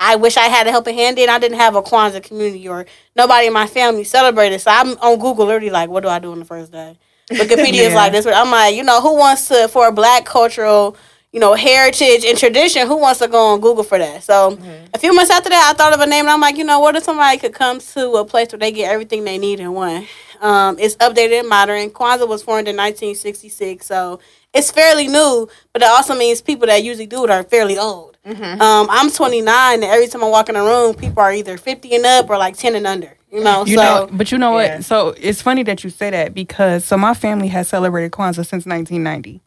[0.00, 1.28] I wish I had a helping hand in.
[1.30, 2.84] I didn't have a Kwanzaa community or
[3.16, 4.60] nobody in my family celebrated.
[4.60, 6.98] So I'm on Google literally like, what do I do on the first day?
[7.30, 8.24] Wikipedia is like this.
[8.24, 10.96] But I'm like, you know, who wants to for a black cultural,
[11.32, 12.86] you know, heritage and tradition?
[12.86, 14.22] Who wants to go on Google for that?
[14.24, 14.58] So
[14.92, 16.80] a few months after that, I thought of a name, and I'm like, you know,
[16.80, 19.72] what if somebody could come to a place where they get everything they need in
[19.72, 20.06] one?
[20.40, 21.90] Um, it's updated and modern.
[21.90, 24.20] Kwanzaa was formed in 1966, so
[24.52, 28.13] it's fairly new, but it also means people that usually do it are fairly old.
[28.26, 31.94] Um, I'm 29, and every time I walk in a room, people are either 50
[31.94, 33.12] and up or like 10 and under.
[33.30, 34.66] You know, You so know, but you know what?
[34.66, 34.80] Yeah.
[34.80, 38.64] So it's funny that you say that because so my family has celebrated Kwanzaa since
[38.64, 39.40] 1990.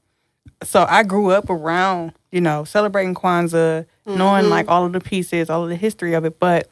[0.63, 5.49] So I grew up around, you know, celebrating Kwanzaa, knowing like all of the pieces,
[5.49, 6.37] all of the history of it.
[6.39, 6.67] But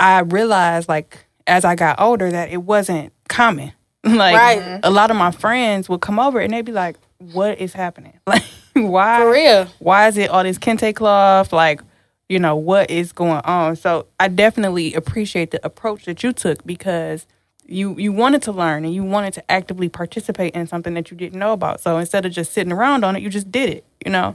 [0.00, 3.72] I realized, like, as I got older, that it wasn't common.
[4.04, 4.80] like, Right.
[4.82, 8.18] a lot of my friends would come over and they'd be like, "What is happening?
[8.26, 8.42] Like,
[8.82, 9.20] why?
[9.20, 9.66] for real.
[9.78, 11.52] why is it all this kente cloth?
[11.52, 11.80] Like,
[12.28, 13.76] you know, what is going on?
[13.76, 17.26] So I definitely appreciate the approach that you took because
[17.66, 21.16] you you wanted to learn and you wanted to actively participate in something that you
[21.16, 21.80] didn't know about.
[21.80, 24.34] So instead of just sitting around on it, you just did it, you know?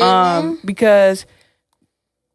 [0.00, 1.26] Um, because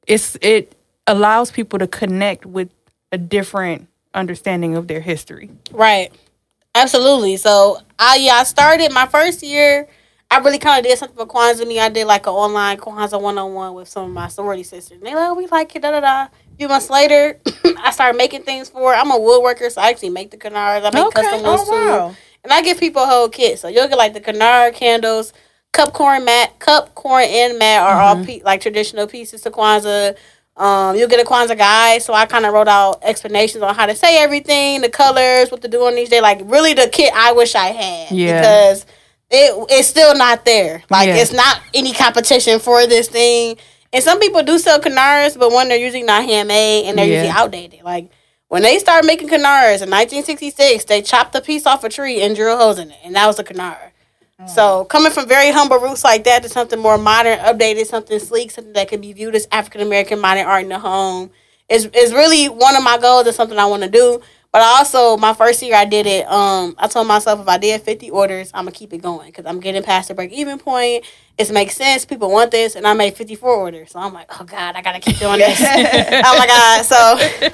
[0.05, 0.75] it's it
[1.07, 2.69] allows people to connect with
[3.12, 5.49] a different understanding of their history.
[5.71, 6.12] Right.
[6.75, 7.38] Absolutely.
[7.38, 9.88] So I yeah, I started my first year.
[10.29, 11.65] I really kind of did something for Kwanzaa.
[11.67, 14.63] Me, I did like an online Kwanzaa one on one with some of my sorority
[14.63, 14.97] sisters.
[14.97, 16.21] And they like, oh, we like it, da da da.
[16.23, 17.39] A few months later,
[17.79, 18.91] I started making things for.
[18.91, 18.97] her.
[18.97, 20.83] I'm a woodworker, so I actually make the kinaras.
[20.85, 21.21] I make Okay.
[21.21, 22.17] custom Oh ones too.
[22.43, 23.57] And I give people a whole kit.
[23.59, 25.33] So you'll get like the kinara candles,
[25.71, 30.17] cup corn mat, cup corn and mat are all pe- like traditional pieces to Kwanzaa.
[30.57, 32.01] Um, you'll get a Kwanzaa guide.
[32.01, 35.61] So I kind of wrote out explanations on how to say everything, the colors, what
[35.61, 36.19] to do on each day.
[36.21, 38.11] Like really the kit I wish I had.
[38.11, 38.41] Yeah.
[38.41, 38.85] Because
[39.29, 40.83] it it's still not there.
[40.89, 41.15] Like Yeah.
[41.17, 43.57] it's not any competition for this thing.
[43.93, 47.23] And some people do sell kinaras, but when they're usually not handmade and they're Yeah.
[47.23, 47.83] usually outdated.
[47.83, 48.09] Like
[48.49, 52.33] When they started making Kinaras in 1966, they chopped a piece off a tree and
[52.33, 53.91] drilled holes in it, and that was a Kinara.
[54.41, 54.49] Mm.
[54.49, 58.51] So coming from very humble roots like that to something more modern, updated, something sleek,
[58.51, 61.29] something that could be viewed as African American modern art in the home
[61.69, 63.27] is is really one of my goals.
[63.27, 64.21] It's something I want to do.
[64.51, 66.27] But I also, my first year I did it.
[66.27, 69.45] Um, I told myself if I did fifty orders, I'm gonna keep it going because
[69.45, 71.05] I'm getting past the break even point.
[71.38, 72.05] It makes sense.
[72.05, 73.91] People want this, and I made fifty four orders.
[73.91, 75.60] So I'm like, oh god, I gotta keep doing this.
[75.62, 76.86] oh my god!
[76.86, 76.95] So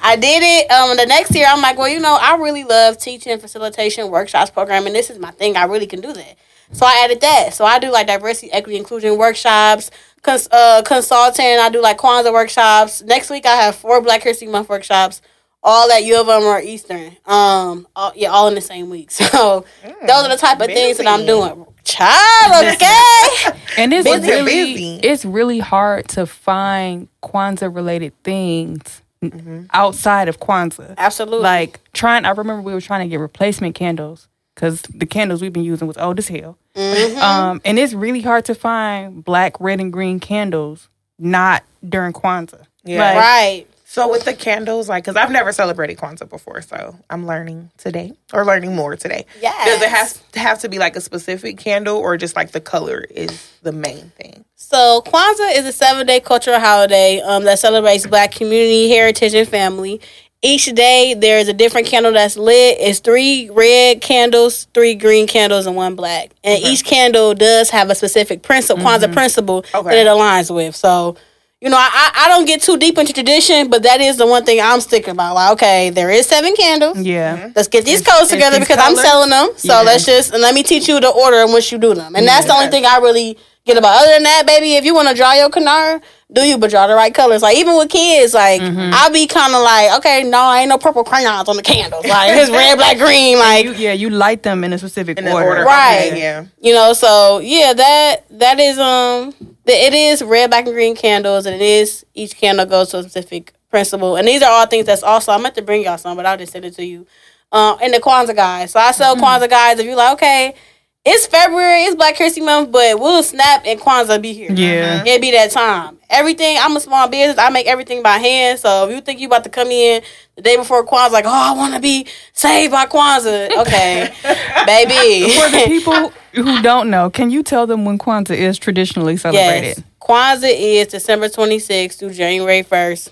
[0.01, 0.71] I did it.
[0.71, 4.51] Um, the next year I'm like, well, you know, I really love teaching, facilitation, workshops,
[4.51, 4.93] programming.
[4.93, 5.57] This is my thing.
[5.57, 6.37] I really can do that.
[6.71, 7.53] So I added that.
[7.53, 11.45] So I do like diversity, equity, inclusion workshops, cons- uh, consulting.
[11.59, 13.01] I do like Kwanzaa workshops.
[13.03, 15.21] Next week I have four Black History Month workshops.
[15.63, 17.15] All at U of M or Eastern.
[17.25, 19.09] Um, all, yeah, all in the same week.
[19.33, 19.65] So
[20.01, 21.65] those are the type of things that I'm doing.
[21.85, 23.59] Child, okay.
[23.77, 24.95] And it's Busy, really busy.
[25.03, 29.67] it's really hard to find Kwanzaa related things Mm-hmm.
[29.71, 30.95] outside of Kwanzaa.
[30.97, 31.39] Absolutely.
[31.39, 35.53] Like trying, I remember we were trying to get replacement candles because the candles we've
[35.53, 36.57] been using was old as hell.
[36.75, 37.19] Mm-hmm.
[37.19, 42.65] Um, and it's really hard to find black, red, and green candles not during Kwanzaa.
[42.83, 42.99] Yeah.
[42.99, 43.67] Like, right.
[43.93, 48.13] So with the candles, like, because I've never celebrated Kwanzaa before, so I'm learning today
[48.33, 49.27] or learning more today.
[49.39, 49.53] Yeah.
[49.65, 52.59] Does it have to have to be like a specific candle, or just like the
[52.59, 54.45] color is the main thing?
[54.55, 59.47] So Kwanzaa is a seven day cultural holiday um, that celebrates Black community, heritage, and
[59.47, 60.01] family.
[60.41, 62.77] Each day there is a different candle that's lit.
[62.79, 66.31] It's three red candles, three green candles, and one black.
[66.43, 69.89] And each candle does have a specific principle, Kwanzaa principle Okay.
[69.89, 70.75] that it aligns with.
[70.75, 71.15] So,
[71.63, 74.27] you know, I, I I don't get too deep into tradition, but that is the
[74.27, 75.33] one thing I'm sticking about.
[75.35, 76.97] Like, okay, there is seven candles.
[76.99, 77.37] Yeah.
[77.37, 77.51] Mm-hmm.
[77.55, 79.47] Let's get these codes together these because I'm selling them.
[79.55, 79.81] So Yeah.
[79.81, 82.15] let's just and let me teach you the order in which you do them.
[82.17, 83.95] And that's the only thing I really get about.
[84.01, 86.01] Other than that, baby, if you want to draw your kinara,
[86.33, 87.41] do you but draw the right colors.
[87.43, 88.91] Like even with kids, like Mm-hmm.
[88.93, 92.05] I'll be kind of like, okay, no, I ain't no purple crayons on the candles.
[92.05, 93.37] Like it's red, black, green.
[93.37, 95.47] Like You, yeah, you light them in a specific In order.
[95.49, 96.07] order, Right.
[96.11, 96.45] Okay, yeah.
[96.59, 99.33] you know, so yeah, that that is um,
[99.65, 102.97] the, it is red, black, and green candles, and it is each candle goes to
[102.99, 104.15] a specific principle.
[104.17, 106.37] And these are all things that's also I meant to bring y'all some, but I'll
[106.37, 107.05] just send it to you.
[107.51, 108.71] Um, and the Kwanzaa guys.
[108.71, 109.77] So I sell Kwanzaa guys.
[109.79, 110.55] If you're like, okay,
[111.05, 114.51] it's February, it's Black History Month, but we'll snap and Kwanzaa be here.
[114.53, 115.03] Yeah.
[115.05, 115.97] It'll be that time.
[116.09, 117.37] Everything, I'm a small business.
[117.37, 118.59] I make everything by hand.
[118.59, 120.01] So if you think you about to come in
[120.37, 123.51] the day before Kwanzaa, like, oh, I want to be saved by Kwanzaa.
[123.61, 124.13] Okay,
[124.65, 125.29] baby.
[125.33, 129.77] For the people who don't know, can you tell them when Kwanzaa is traditionally celebrated?
[129.77, 129.83] Yes.
[130.01, 133.09] Kwanzaa is December 26th through January 1st.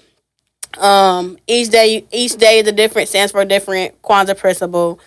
[0.77, 4.97] Um, each day, each day is a different stands for a different Kwanzaa principle.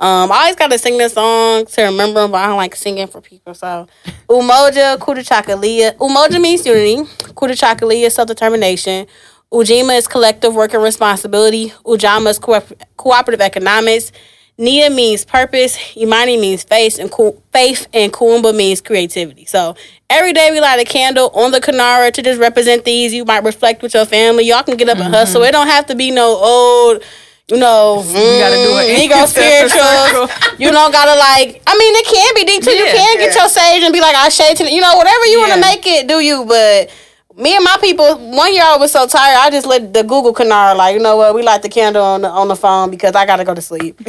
[0.00, 3.08] Um, I always gotta sing this song to remember them, but I don't like singing
[3.08, 3.52] for people.
[3.54, 3.88] So,
[4.28, 5.96] Umoja Kujichagulia.
[5.96, 7.02] Umoja means unity.
[7.34, 9.06] Kujichagulia is self determination.
[9.52, 11.70] Ujima is collective work and responsibility.
[11.84, 12.62] Ujamaa is co-
[12.96, 14.12] cooperative economics.
[14.56, 15.78] Nia means purpose.
[15.96, 19.46] Imani means faith, and Ku- faith, and Kuumba means creativity.
[19.46, 19.74] So
[20.10, 23.12] every day we light a candle on the Kinara to just represent these.
[23.14, 24.44] You might reflect with your family.
[24.44, 25.42] Y'all can get up and hustle.
[25.44, 27.02] It don't have to be no old,
[27.50, 28.98] you know, We gotta do mm, it.
[29.04, 30.30] ego spirituals.
[30.58, 31.62] You don't gotta like.
[31.66, 32.70] I mean, it can be deep too.
[32.72, 32.92] you Yeah.
[32.92, 35.52] can get your sage and be like, I shade to you know whatever you want
[35.54, 36.06] to make it.
[36.08, 36.44] Do you?
[36.44, 36.90] But
[37.36, 40.34] me and my people, one year I was so tired, I just let the Google
[40.34, 43.14] Kinara like, you know what, we light the candle on the on the phone because
[43.14, 43.96] I gotta go to sleep.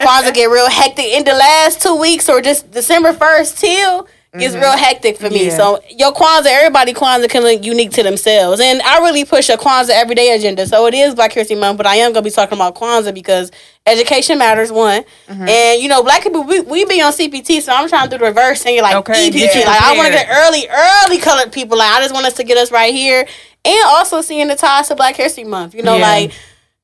[0.00, 4.54] Kwanzaa get real hectic in the last two weeks or just December first till gets
[4.54, 4.62] mm-hmm.
[4.62, 5.46] real hectic for me.
[5.46, 5.56] Yeah.
[5.56, 9.56] So your Kwanzaa, everybody Kwanzaa can look unique to themselves, and I really push a
[9.56, 10.66] Kwanzaa everyday agenda.
[10.66, 13.50] So it is Black History Month, but I am gonna be talking about Kwanzaa because
[13.86, 15.48] education matters one, mm-hmm.
[15.48, 18.18] and you know Black people we, we be on CPT, so I'm trying to do
[18.18, 19.34] the reverse thing like Okay, EPT.
[19.34, 21.78] you like I want to get early, early colored people.
[21.78, 23.26] Like I just want us to get us right here,
[23.64, 25.74] and also seeing the ties to Black History Month.
[25.74, 26.08] You know, Yeah.
[26.08, 26.32] like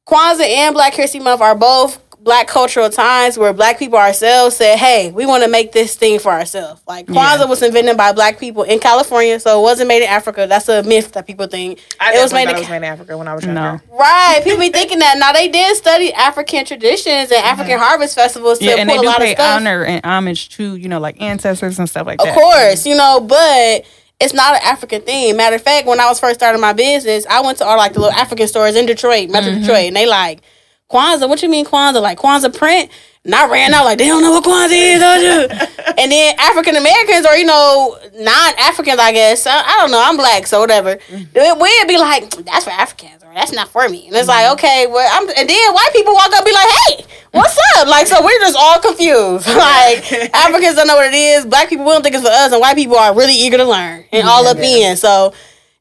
[0.08, 4.76] Kwanzaa and Black History Month are both black cultural times where black people ourselves said,
[4.76, 6.82] hey, we want to make this thing for ourselves.
[6.84, 7.44] Like Kwanzaa Yeah.
[7.44, 10.44] was invented by black people in California, so it wasn't made in Africa.
[10.48, 11.78] That's a myth that people think.
[12.00, 13.60] I it was made in it was made in Africa when I was younger.
[13.60, 13.96] No.
[13.96, 14.40] Right.
[14.42, 15.18] People be thinking that.
[15.18, 18.98] Now they did study African traditions and African harvest festivals to Yeah, and pull they
[18.98, 19.60] a do lot of pay stuff.
[19.60, 22.36] honor and homage to, you know, like ancestors and stuff like Of that.
[22.36, 23.84] Of course, you know, but
[24.18, 25.36] it's not an African thing.
[25.36, 27.92] Matter of fact, when I was first starting my business, I went to all like
[27.92, 29.60] the little African stores in Detroit, Metro mm-hmm.
[29.60, 30.40] Detroit, and they like
[30.90, 31.28] Kwanzaa.
[31.28, 32.00] What you mean Kwanzaa?
[32.00, 32.90] Like Kwanzaa print?
[33.24, 35.66] And I ran out like they don't know what Kwanzaa is, don't you?
[35.98, 39.46] and then African Americans or you know non Africans, I guess.
[39.46, 40.00] I, I don't know.
[40.00, 40.94] I'm black, so whatever.
[40.96, 41.36] Mm-hmm.
[41.36, 44.06] It We'd be like, that's for Africans, or that's not for me.
[44.06, 44.54] And it's like, mm-hmm.
[44.54, 45.28] okay, well, I'm.
[45.36, 47.88] And then white people walk up, and be like, hey, what's up?
[47.88, 49.46] Like, so we're just all confused.
[49.56, 51.46] like Africans don't know what it is.
[51.46, 53.64] Black people we don't think it's for us, and white people are really eager to
[53.64, 54.96] learn and all up in.
[54.96, 55.34] So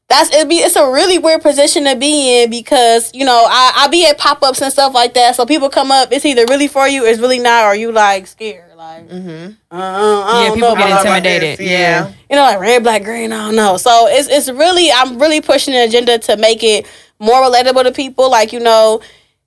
[0.08, 3.72] that's it'd be it's a really weird position to be in because you know I
[3.76, 5.34] I be at pop ups and stuff like that.
[5.36, 7.90] So people come up, it's either really for you, or it's really not, or you
[7.92, 9.52] like scared, like Mm-hmm.
[9.70, 11.16] uh, I Yeah, people get about that.
[11.26, 11.64] intimidated.
[11.66, 11.70] Yeah.
[11.78, 12.12] Yeah.
[12.30, 13.32] you know, like red, black, green.
[13.32, 13.76] I don't know.
[13.78, 16.86] So it's it's really I'm really pushing the agenda to make it
[17.18, 18.30] more relatable to people.
[18.30, 19.00] Like you know,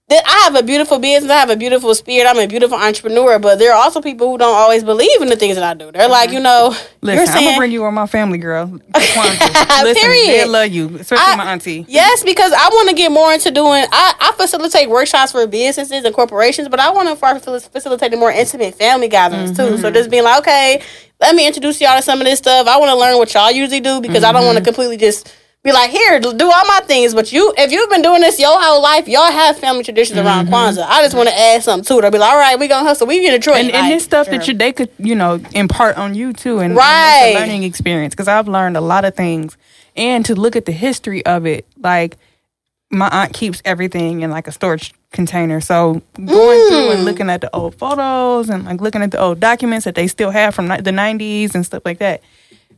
[0.10, 3.38] that I have a beautiful business, I have a beautiful spirit, I'm a beautiful entrepreneur.
[3.38, 5.92] But there are also people who don't always believe in the things that I do.
[5.92, 6.38] They're like, mm-hmm.
[6.38, 8.66] you know, Listen, I'm gonna bring you on my family, girl.
[8.96, 10.28] Listen, Period.
[10.28, 11.86] they love you, especially I- my auntie.
[11.88, 13.86] Yes, because I want to get more into doing.
[13.92, 18.20] I, I facilitate workshops for businesses and corporations, but I want to start facil- facilitating
[18.20, 19.78] more intimate family gatherings too.
[19.78, 19.94] So mm-hmm.
[19.94, 20.82] just being like, okay,
[21.22, 22.68] let me introduce y'all to some of this stuff.
[22.68, 24.66] I want to learn what y'all usually do because I don't want to mm-hmm.
[24.66, 27.14] completely just be like, here, do all my things.
[27.14, 30.48] But you, if you've been doing this your whole life, y'all have family traditions around
[30.48, 30.86] Kwanzaa.
[30.88, 32.06] I just want to add something to it.
[32.06, 33.08] I'll be like, all right, we gonna hustle.
[33.08, 36.16] We in Detroit, And, and this stuff that you they could you know impart on
[36.16, 37.32] you too, and, and Right.
[37.34, 39.58] it's a learning experience because I've learned a lot of things,
[39.98, 42.18] and to look at the history of it, like
[42.90, 45.60] my aunt keeps everything in like a storage container.
[45.60, 46.94] So going through Mm.
[46.96, 50.08] and looking at the old photos and like looking at the old documents that they
[50.08, 52.22] still have from the '90s and stuff like that,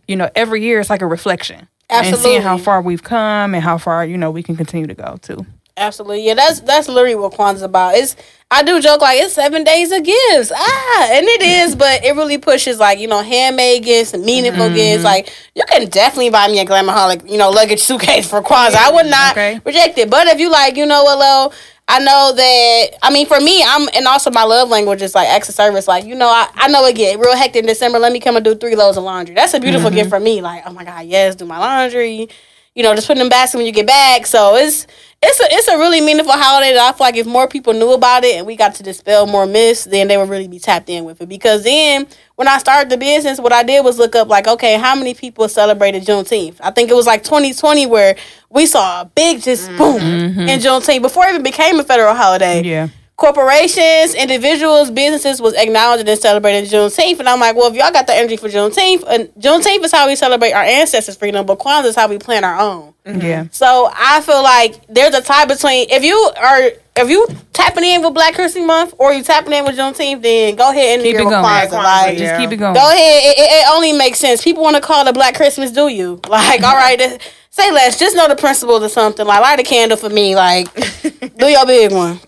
[0.08, 1.68] you know, every year it's like a reflection.
[1.92, 4.94] And seeing how far we've come and how far you know we can continue to
[4.96, 5.46] go too.
[5.78, 6.34] Absolutely, yeah.
[6.36, 7.96] That's that's literally what Kwanzaa's about.
[7.96, 8.16] It's
[8.52, 12.12] I do joke like it's seven days of gifts, ah, and it is, but it
[12.16, 14.76] really pushes like you know handmade gifts and meaningful Mm-hmm.
[14.76, 15.04] gifts.
[15.04, 18.76] Like you can definitely buy me a Glamaholic, you know, luggage suitcase for Kwanzaa.
[18.76, 19.62] I would not Okay.
[19.66, 21.52] reject it, but if you like, you know what, Lo,
[21.94, 22.88] I know that.
[23.02, 25.88] I mean, for me, I'm and also my love language is like acts of service.
[25.88, 28.00] Like you know, I, I know it get real hectic in December.
[28.00, 29.36] Let me come and do three loads of laundry.
[29.36, 29.96] That's a beautiful Mm-hmm.
[29.96, 30.42] gift for me.
[30.42, 32.30] Like oh my god, yes, do my laundry
[32.76, 34.26] you know, just put in the basket when you get back.
[34.26, 34.88] So it's
[35.22, 37.92] it's a it's a really meaningful holiday that I feel like if more people knew
[37.92, 40.90] about it and we got to dispel more myths, then they would really be tapped
[40.90, 41.30] in with it.
[41.30, 44.80] Because then when I started the business, what I did was look up like, okay,
[44.80, 46.56] how many people celebrated Juneteenth?
[46.62, 48.16] I think it was like 2020 where
[48.50, 49.78] we saw a big just mm-hmm.
[49.78, 50.40] boom mm-hmm.
[50.42, 52.88] in Juneteenth before it even became a federal holiday Yeah.
[53.22, 57.20] Corporations, individuals, businesses was acknowledged and celebrated Juneteenth.
[57.20, 60.08] And I'm like, well, if y'all got the energy for Juneteenth, and Juneteenth is how
[60.08, 62.96] we celebrate our ancestors' freedom, but Kwanzaa is how we plan our own.
[63.06, 63.22] Mm-hmm.
[63.22, 63.46] Yeah.
[63.52, 68.02] So I feel like there's a tie between if you are if you tapping in
[68.04, 71.16] with Black History Month or you tapping in with Juneteenth, then go ahead and Keep
[71.16, 71.46] it with going.
[71.46, 71.70] Kwanzaa.
[71.70, 72.26] Kwanzaa, Like, yeah.
[72.26, 72.74] Just keep it going.
[72.74, 73.24] Go ahead.
[73.24, 74.44] It, it, it only makes sense.
[74.44, 76.20] People want to call it Black Christmas, do you?
[76.28, 78.00] Like, all right, th- say less.
[78.00, 79.26] Just know the principles or something.
[79.28, 80.36] Like, light a candle for me.
[80.36, 80.74] Like,
[81.38, 82.20] do your big one.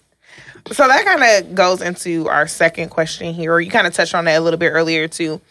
[0.71, 3.59] So that kind of goes into our second question here.
[3.59, 5.41] You kind of touched on that a little bit earlier too.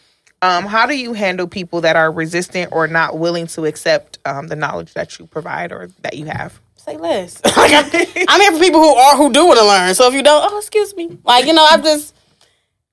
[0.40, 4.48] Um, how do you handle people that are resistant or not willing to accept um,
[4.48, 6.58] the knowledge that you provide or that you have?
[6.76, 7.40] Say less.
[7.56, 7.84] like I'm,
[8.28, 9.94] I'm here for people who are who do want to learn.
[9.94, 11.16] So if you don't, oh excuse me.
[11.24, 12.14] Like you know, I'm just.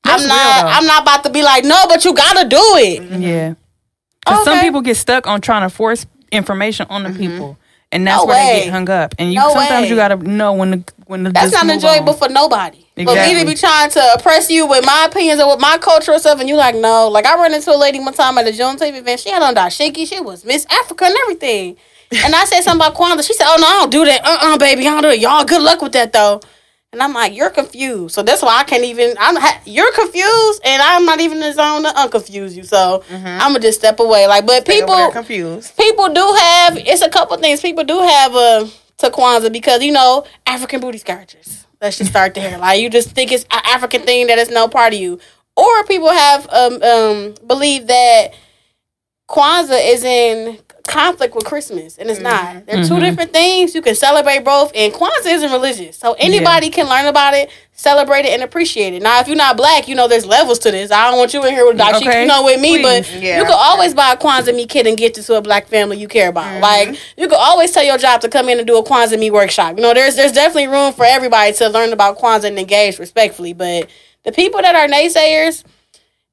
[0.04, 0.62] That's I'm not.
[0.62, 0.68] though.
[0.70, 3.20] I'm not about to be like no, but you gotta do it.
[3.20, 3.54] Yeah.
[4.26, 4.68] 'Cause some Okay.
[4.68, 7.58] people get stuck on trying to force information on the people.
[7.92, 9.16] And that's No where they get hung up.
[9.18, 9.90] And you No sometimes way.
[9.90, 12.18] you gotta know when the when the That's not enjoyable on.
[12.20, 12.86] for nobody.
[12.96, 13.40] But me Exactly.
[13.40, 16.40] to be trying to oppress you with my opinions or with my culture or stuff,
[16.40, 17.08] and you like no.
[17.08, 19.20] Like I run into a lady one time at a Juneteenth event.
[19.22, 20.08] She had on dashiki.
[20.08, 21.78] She was Miss Africa and everything.
[22.24, 23.26] And I said something about Kwanzaa.
[23.26, 24.22] She said, "Oh no, I don't do that.
[24.24, 25.20] Uh uh baby, I don't do it.
[25.20, 26.42] Y'all good luck with that though."
[26.92, 29.16] And I'm like, "You're confused." So that's why I can't even.
[29.20, 29.36] I'm.
[29.36, 32.64] Ha- you're confused, and I'm not even in the zone to unconfuse you.
[32.64, 34.26] So I'm gonna just step away.
[34.26, 35.78] Like, but over people confused.
[35.78, 39.92] people do have it's a couple things people do have a to Kwanzaa because you
[39.92, 41.68] know African booty scratchers.
[41.80, 42.58] Let's just start there.
[42.66, 45.20] Like you just think it's an African thing that is no part of you,
[45.56, 48.30] or people have um um believe that
[49.30, 50.58] Kwanzaa is in
[50.90, 52.66] conflict with Christmas, and it's not.
[52.66, 53.74] They're two different things.
[53.76, 58.26] You can celebrate both, and Kwanzaa isn't religious, so anybody can learn about it, celebrate
[58.26, 59.02] it, and appreciate it.
[59.02, 60.92] Now, if you're not black, you know there's levels to this.
[60.92, 62.22] I don't want you in here with dashiki, Okay.
[62.24, 63.38] you know, with me, but Yeah.
[63.38, 65.98] you can always buy a Kwanzaa me kit and get it to a black family
[65.98, 66.46] you care about.
[66.46, 66.62] Mm-hmm.
[66.64, 69.32] Like you can always tell your job to come in and do a Kwanzaa me
[69.32, 69.78] workshop.
[69.78, 73.54] You know, there's there's definitely room for everybody to learn about Kwanzaa and engage respectfully.
[73.54, 73.90] But
[74.24, 75.64] the people that are naysayers,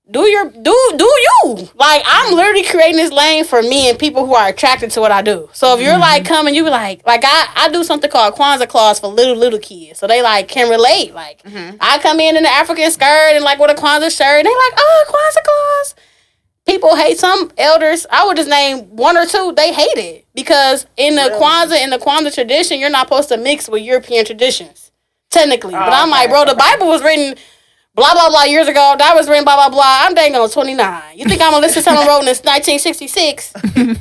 [0.08, 4.24] do your do do you like I'm literally creating this lane for me and people
[4.24, 5.48] who are attracted to what I do.
[5.52, 6.32] So if you're like mm-hmm.
[6.32, 9.58] coming, you be like like I I do something called Kwanzaa Claus for little little
[9.58, 11.12] kids, so they like can relate.
[11.12, 11.76] Like mm-hmm.
[11.80, 14.50] I come in in the African skirt and like with a Kwanzaa shirt, and they
[14.50, 15.94] like oh Kwanzaa Claus.
[16.66, 18.06] People hate some elders.
[18.10, 19.52] I would just name one or two.
[19.56, 23.36] They hate it because in the Kwanzaa in the Kwanzaa tradition, you're not supposed to
[23.36, 24.86] mix with European traditions
[25.30, 25.72] technically.
[25.72, 27.36] but oh, I'm like, bro, the Bible was written
[27.96, 28.94] blah blah blah years ago.
[28.98, 30.04] That was written blah blah blah.
[30.06, 31.02] I'm dang on 29.
[31.18, 33.52] You think I'm gonna listen to someone wrote in this 1966?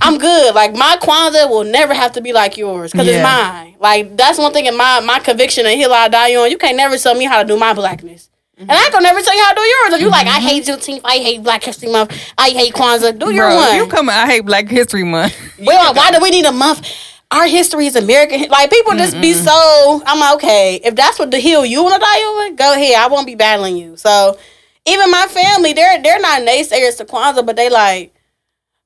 [0.02, 0.54] I'm good.
[0.54, 3.76] Like my Kwanzaa will never have to be like yours because it's mine.
[3.80, 6.52] Like that's one thing in my my conviction and hill I die on.
[6.52, 8.30] You can't never tell me how to do my blackness.
[8.58, 9.94] And I gonna never tell you how to do yours.
[9.96, 13.30] If you like, I hate Juneteenth, I hate Black History Month, I hate Kwanzaa, do
[13.34, 13.76] your Bro, one.
[13.76, 14.10] you come.
[14.10, 15.36] I hate Black History Month.
[15.60, 16.88] well, why do we need a month?
[17.36, 18.48] Our history is American.
[18.50, 20.02] Like people just be so.
[20.06, 22.96] I'm like, okay, if that's what the hill you want to die over, go ahead.
[22.96, 23.98] I won't be battling you.
[23.98, 24.38] So
[24.86, 28.14] even my family, they're they're not naysayers to Kwanzaa, but they like.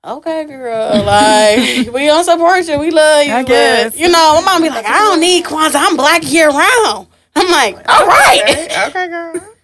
[0.04, 1.04] Okay, girl.
[1.06, 2.80] Like we don't support you.
[2.80, 3.34] We love you.
[3.34, 3.97] I but, guess.
[3.97, 5.86] you know, my mom be like, I don't need Kwanzaa.
[5.88, 7.08] I'm black year round.
[7.36, 8.41] I'm like, all right.
[8.43, 9.56] Okay, okay, girl.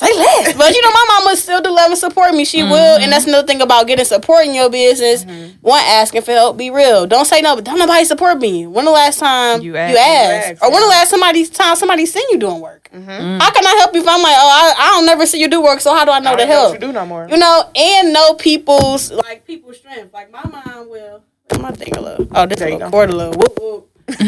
[0.00, 0.54] Say less.
[0.56, 2.46] But you know, my mama still do love and support me.
[2.46, 2.70] She mm-hmm.
[2.70, 2.98] will.
[2.98, 5.26] And that's another thing about getting support in your business.
[5.26, 5.58] Mm-hmm.
[5.60, 6.56] One, asking for help.
[6.56, 7.06] Be real.
[7.06, 8.66] Don't say no, but don't nobody support me.
[8.66, 9.92] When the last time You you asked.
[9.92, 12.88] You asked, or when the last somebody time somebody seen you doing work?
[12.94, 13.40] Mm-hmm.
[13.40, 15.48] How can I help you if I'm like, oh, I, I don't never see you
[15.48, 16.74] do work, so how do I know I to help?
[16.74, 17.28] you do no more.
[17.28, 20.14] You know, and know people's like people's strength.
[20.14, 21.22] Like my mom will.
[21.60, 22.26] My thing a little?
[22.34, 22.90] Oh, this There a you go.
[22.90, 23.34] cord a little.
[23.34, 23.90] Whoop whoop.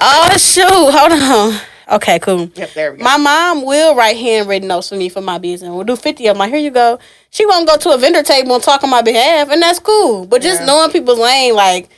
[0.00, 0.64] oh shoot!
[0.64, 1.60] Hold on.
[1.90, 2.50] Okay, cool.
[2.54, 3.04] Yep, there we go.
[3.04, 5.70] My mom will write handwritten notes for me for my business.
[5.70, 6.38] We'll do 50 of them.
[6.38, 7.00] Like, here you go.
[7.30, 10.26] She won't go to a vendor table and talk on my behalf, and that's cool.
[10.26, 10.66] But just Yeah.
[10.66, 11.88] knowing people's lane, like,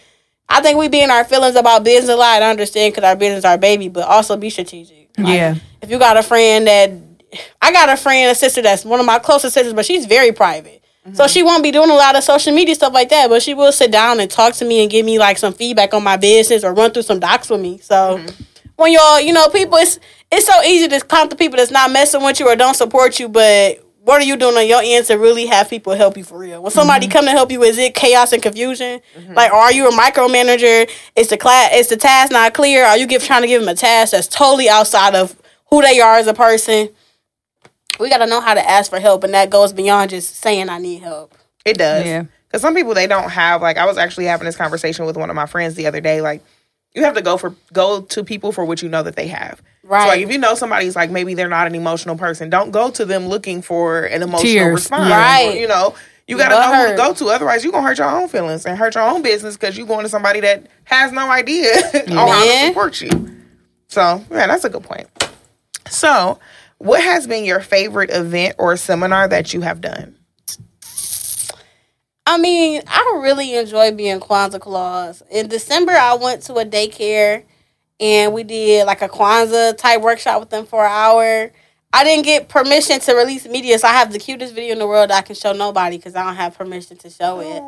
[0.48, 2.42] I think we be in our feelings about business a lot.
[2.42, 5.08] I understand because our business is our baby, but also be strategic.
[5.18, 5.54] Like, Yeah.
[5.82, 6.90] If you got a friend that,
[7.60, 10.32] I got a friend, a sister that's one of my closest sisters, but she's very
[10.32, 10.82] private.
[11.04, 11.32] So mm-hmm.
[11.32, 13.72] she won't be doing a lot of social media stuff like that, but she will
[13.72, 16.62] sit down and talk to me and give me like some feedback on my business
[16.62, 17.78] or run through some docs with me.
[17.78, 18.44] So mm-hmm.
[18.76, 19.98] When y'all, you know, people, it's
[20.30, 23.20] it's so easy to come to people that's not messing with you or don't support
[23.20, 26.24] you, but what are you doing on your end to really have people help you
[26.24, 26.62] for real?
[26.62, 27.12] When somebody mm-hmm.
[27.12, 29.00] come to help you, is it chaos and confusion?
[29.16, 29.34] Mm-hmm.
[29.34, 30.90] Like, are you a micromanager?
[31.14, 32.84] Is the class, is the task not clear?
[32.84, 35.36] Are you give trying to give them a task that's totally outside of
[35.70, 36.88] who they are as a person?
[38.00, 40.68] We got to know how to ask for help, and that goes beyond just saying
[40.68, 41.36] I need help.
[41.64, 42.04] It does.
[42.04, 42.24] Yeah.
[42.48, 45.30] Because some people they don't have like I was actually having this conversation with one
[45.30, 46.20] of my friends the other day.
[46.20, 46.42] Like
[46.94, 49.62] you have to go for go to people for what you know that they have.
[49.82, 50.02] Right.
[50.02, 52.90] So like if you know somebody's like maybe they're not an emotional person, don't go
[52.90, 54.74] to them looking for an emotional Tears.
[54.74, 55.10] response.
[55.10, 55.54] Right.
[55.54, 55.94] Or, you know,
[56.28, 57.34] you gotta But know who to go to.
[57.34, 60.04] Otherwise, you're gonna hurt your own feelings and hurt your own business because you're going
[60.04, 61.72] to somebody that has no idea
[62.08, 63.10] on how to support you.
[63.88, 65.08] So yeah, that's a good point.
[65.88, 66.38] So,
[66.78, 70.16] what has been your favorite event or seminar that you have done?
[72.32, 75.22] I mean, I really enjoy being Kwanzaa Claus.
[75.30, 77.44] In December, I went to a daycare
[78.00, 81.52] and we did like a Kwanzaa type workshop with them for an hour.
[81.92, 84.86] I didn't get permission to release media, so I have the cutest video in the
[84.86, 87.62] world I can show nobody because I don't have permission to show it.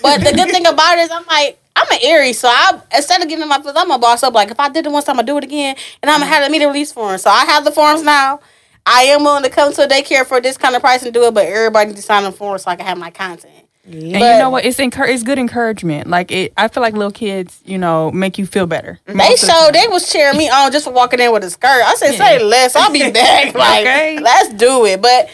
[0.00, 3.22] but the good thing about it is, I'm like, I'm an Aries, so I instead
[3.22, 4.32] of giving my feelings, I'm a boss up.
[4.32, 6.44] Like if I did it once, I'm gonna do it again, and I'm gonna have
[6.44, 7.18] the media release form.
[7.18, 8.40] So I have the forms now.
[8.86, 11.24] I am willing to come to a daycare for this kind of price and do
[11.24, 13.65] it, but everybody needs to sign the form so I can have my content.
[13.86, 14.64] And you know what?
[14.64, 16.08] It's encour- It's good encouragement.
[16.08, 16.52] Like it.
[16.56, 18.98] I feel like little kids, you know, make you feel better.
[19.06, 21.50] They of the showed they was cheering me on just for walking in with a
[21.50, 21.82] skirt.
[21.84, 23.54] I said, say less, I'll be back.
[23.54, 24.18] Like, Okay.
[24.20, 25.00] let's do it.
[25.00, 25.28] But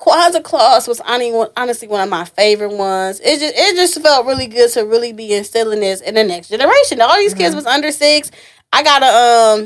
[0.00, 3.20] Kwanzaa Claus was honestly one of my favorite ones.
[3.20, 6.48] It just it just felt really good to really be instilling this in the next
[6.48, 7.00] generation.
[7.00, 7.40] All these Mm-hmm.
[7.42, 8.30] kids was under six.
[8.72, 9.06] I gotta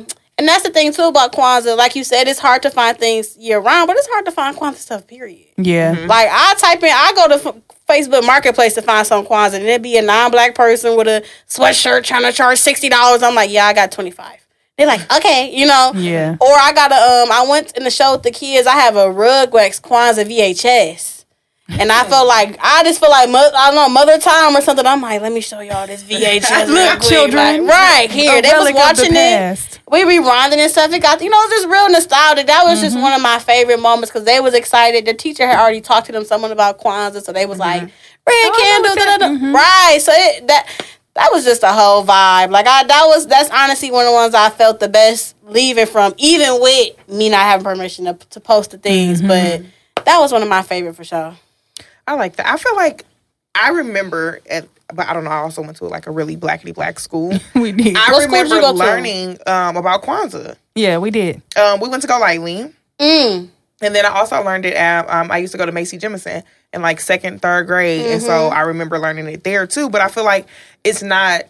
[0.01, 0.07] um
[0.39, 1.77] and that's the thing too about Kwanzaa.
[1.77, 4.57] Like you said, it's hard to find things year round, but it's hard to find
[4.57, 5.47] Kwanzaa stuff, period.
[5.59, 5.93] Yeah.
[6.09, 7.63] Like I type in, I go to
[7.93, 12.05] Facebook Marketplace to find some Kwanzaa, and it'd be a non-black person with a sweatshirt
[12.05, 13.23] trying to charge sixty dollars.
[13.23, 14.39] I'm like, yeah, I got twenty five.
[14.79, 15.93] They're like, okay, you know.
[15.95, 16.37] Yeah.
[16.41, 18.67] Or I got a um, I went in the show with the kids.
[18.67, 21.22] I have a Rugrats Kwanzaa VHS.
[21.69, 24.61] And I felt like I just feel like mo- I don't know mother time or
[24.61, 24.87] something.
[24.87, 26.69] I'm like, let me show y'all this VHS.
[26.69, 27.67] Look, children.
[27.67, 30.91] Like, right here, A they was of the watching it we rewinding and stuff.
[30.93, 32.47] It got you know, it was just real nostalgic.
[32.47, 33.03] That was just mm-hmm.
[33.03, 35.05] one of my favorite moments because they was excited.
[35.05, 37.61] The teacher had already talked to them someone about Kwanzaa, so they was mm-hmm.
[37.61, 37.91] like, "Red
[38.27, 39.55] oh, candles." da, da, da." Mm-hmm.
[39.55, 39.99] Right.
[40.01, 40.67] So it, that
[41.15, 42.51] that was just a whole vibe.
[42.51, 45.87] Like I, that was that's honestly one of the ones I felt the best leaving
[45.87, 49.21] from, even with me not having permission to, to post the things.
[49.21, 49.63] But
[50.07, 51.37] that was one of my favorite for sure.
[52.13, 52.47] I like that.
[52.47, 53.05] I feel like
[53.55, 56.75] I remember at but I don't know, I also went to like a really blackety
[56.75, 57.33] black school.
[57.55, 57.97] We did.
[57.97, 60.57] I What school did remember learning um, about Kwanzaa.
[60.75, 61.41] yeah, we did.
[61.57, 62.71] Um, we went to Golightly.
[62.99, 63.49] Mm.
[63.81, 65.97] And then I also learned it at um, I used to go to Mae C.
[65.99, 66.43] Jemison
[66.75, 68.05] in like second, third grade.
[68.07, 68.55] And so Mm-hmm.
[68.57, 69.89] I remember learning it there too.
[69.89, 70.47] But I feel like
[70.85, 71.45] it's not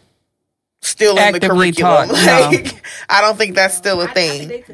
[0.81, 2.09] still in the curriculum.
[2.09, 2.41] taught, no.
[2.59, 4.65] Like I don't think that's still a thing.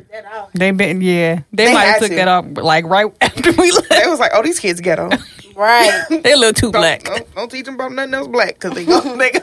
[0.54, 1.40] They been yeah.
[1.52, 2.14] They, They might have took to.
[2.16, 3.92] that off like right after we left.
[3.92, 5.10] It was like, oh, these kids ghetto.
[5.58, 6.04] Right.
[6.22, 7.02] They a little too Don't, black.
[7.04, 9.00] don't, don't teach them about nothing else black because they go.
[9.16, 9.40] They go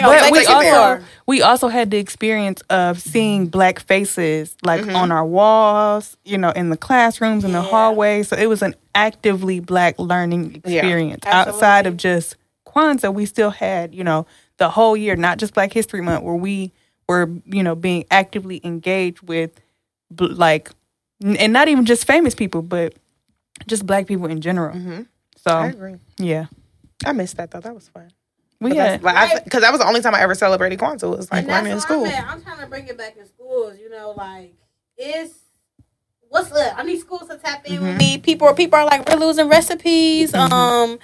[0.00, 4.96] gonna But we also we also had the experience of seeing black faces like mm-hmm.
[4.96, 7.68] on our walls, you know, in the classrooms, in the Yeah.
[7.68, 8.28] hallways.
[8.28, 11.24] So it was an actively black learning experience.
[11.26, 11.52] Absolutely.
[11.52, 12.36] Outside of just
[12.66, 14.26] Kwanzaa, we still had, you know,
[14.56, 16.72] the whole year, not just Black History Month, where we
[17.08, 19.50] were, you know, being actively engaged with
[20.18, 20.70] like
[21.20, 22.94] and not even just famous people, but
[23.66, 24.74] just black people in general.
[24.74, 25.04] I
[25.44, 25.96] So agree.
[26.18, 26.46] yeah,
[27.04, 27.60] I missed that though.
[27.60, 28.10] That was fun.
[28.60, 31.12] we Yeah, had like because that was the only time I ever celebrated Kwanzaa.
[31.12, 32.02] It was like And learning in school.
[32.02, 32.28] where I'm.
[32.28, 33.76] I'm trying to bring it back in schools.
[33.80, 34.54] You know, like
[34.96, 35.34] it's
[36.28, 36.78] what's up.
[36.78, 38.18] I need schools to tap in with me.
[38.18, 40.32] People, people are like we're losing recipes.
[40.34, 40.98] Um,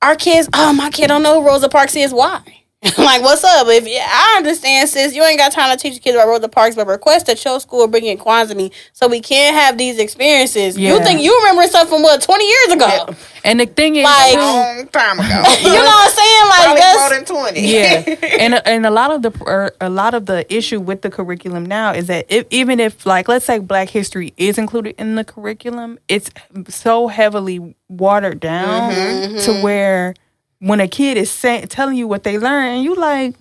[0.00, 0.48] our kids.
[0.54, 2.12] Oh, my kid don't know who Rosa Parks is.
[2.14, 2.40] Why?
[2.98, 3.68] like, what's up?
[3.68, 6.74] If I understand, sis, you ain't got time to teach your kids about Rosa Parks,
[6.74, 10.76] but request that your school bring in Kwanzaa me so we can have these experiences.
[10.76, 13.14] You think you remember stuff from what twenty years ago?
[13.44, 15.28] and the thing is, Like- Long time ago.
[15.62, 16.48] You know what I'm saying?
[16.48, 17.72] Like Probably that's more than twenty.
[17.72, 21.10] yeah and and a lot of the er, a lot of the issue with the
[21.10, 25.14] curriculum now is that if, even if like let's say black history is included in
[25.14, 26.30] the curriculum it's
[26.68, 28.90] so heavily watered down
[29.38, 30.14] to where
[30.62, 33.34] when a kid is saying telling you what they learn and you like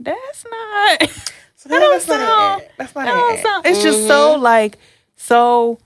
[0.00, 1.02] that's not
[1.56, 2.72] So that don't not sound it.
[2.78, 3.42] That's not that don't it.
[3.42, 4.78] sound it's just so like
[5.16, 5.78] so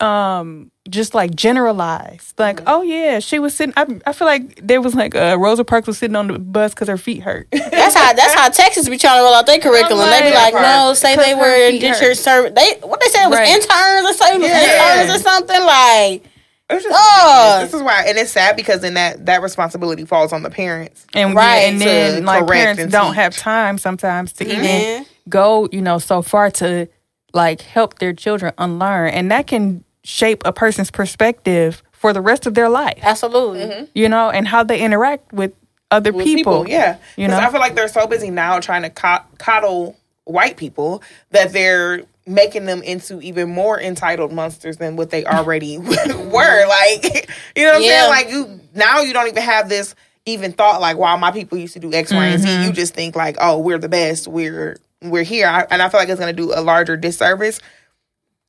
[0.00, 4.80] um just like generalized like oh yeah she was sitting I, I feel like there
[4.82, 7.94] was like uh, rosa parks was sitting on the bus because her feet hurt That's
[7.94, 10.08] how that's how Texas be trying to roll out their curriculum.
[10.10, 12.54] They be like, like, no, say they were her feet indentured servant.
[12.54, 13.48] They what they said it was Right.
[13.48, 15.04] interns or something, Yeah.
[15.06, 16.24] interns or something like.
[16.68, 17.26] It's just Dog.
[17.36, 17.70] ridiculous.
[17.72, 21.06] This is why, and it's sad because then that that responsibility falls on the parents.
[21.14, 23.16] and Right, and then like parents and don't teach.
[23.16, 25.06] have time sometimes to even Mhm.
[25.28, 26.88] go you know so far to
[27.32, 32.46] like help their children unlearn and that can shape a person's perspective for the rest
[32.46, 33.88] of their life Absolutely.
[33.94, 35.52] you know and how they interact with
[35.92, 37.46] other with people, Yeah, you 'Cause know?
[37.46, 39.94] I feel like they're so busy now trying to co- coddle
[40.24, 41.00] white people
[41.30, 46.66] that they're making them into even more entitled monsters than what they already were.
[46.68, 48.08] Like, you know what I'm saying?
[48.10, 49.94] Like you now you don't even have this
[50.26, 52.62] even thought like, wow, my people used to do X, Y, and Mm-hmm.
[52.62, 52.66] Z.
[52.66, 54.26] You just think like, oh, we're the best.
[54.26, 57.60] We're we're here, I, and I feel like it's going to do a larger disservice.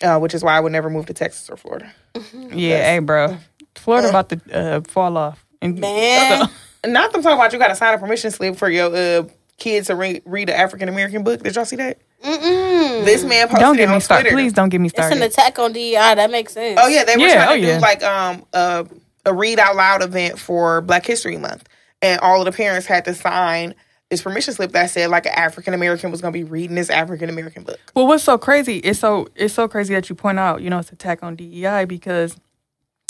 [0.01, 1.91] Uh, which is why I would never move to Texas or Florida.
[2.33, 3.37] yeah hey bro
[3.75, 6.47] florida about to uh, fall off and Man.
[6.85, 9.23] Not them talking about you got to sign a permission slip for your uh,
[9.57, 11.43] kids to re- read an African American book.
[11.43, 11.99] Did y'all see that?
[12.23, 13.05] Mm-mm.
[13.05, 14.35] This man posted don't it get me started Twitter.
[14.35, 15.21] please don't get me started.
[15.21, 16.15] It's an attack on DEI.
[16.15, 16.79] That makes sense.
[16.81, 18.85] Oh yeah, they were Yeah, trying to oh, do like um a,
[19.25, 21.67] a read out loud event for Black History Month,
[22.01, 23.75] and all of the parents had to sign
[24.09, 26.89] this permission slip that said like an African American was going to be reading this
[26.89, 27.79] African American book.
[27.93, 28.77] Well, what's so crazy?
[28.77, 31.85] It's so it's so crazy that you point out, you know, it's attack on DEI
[31.85, 32.35] because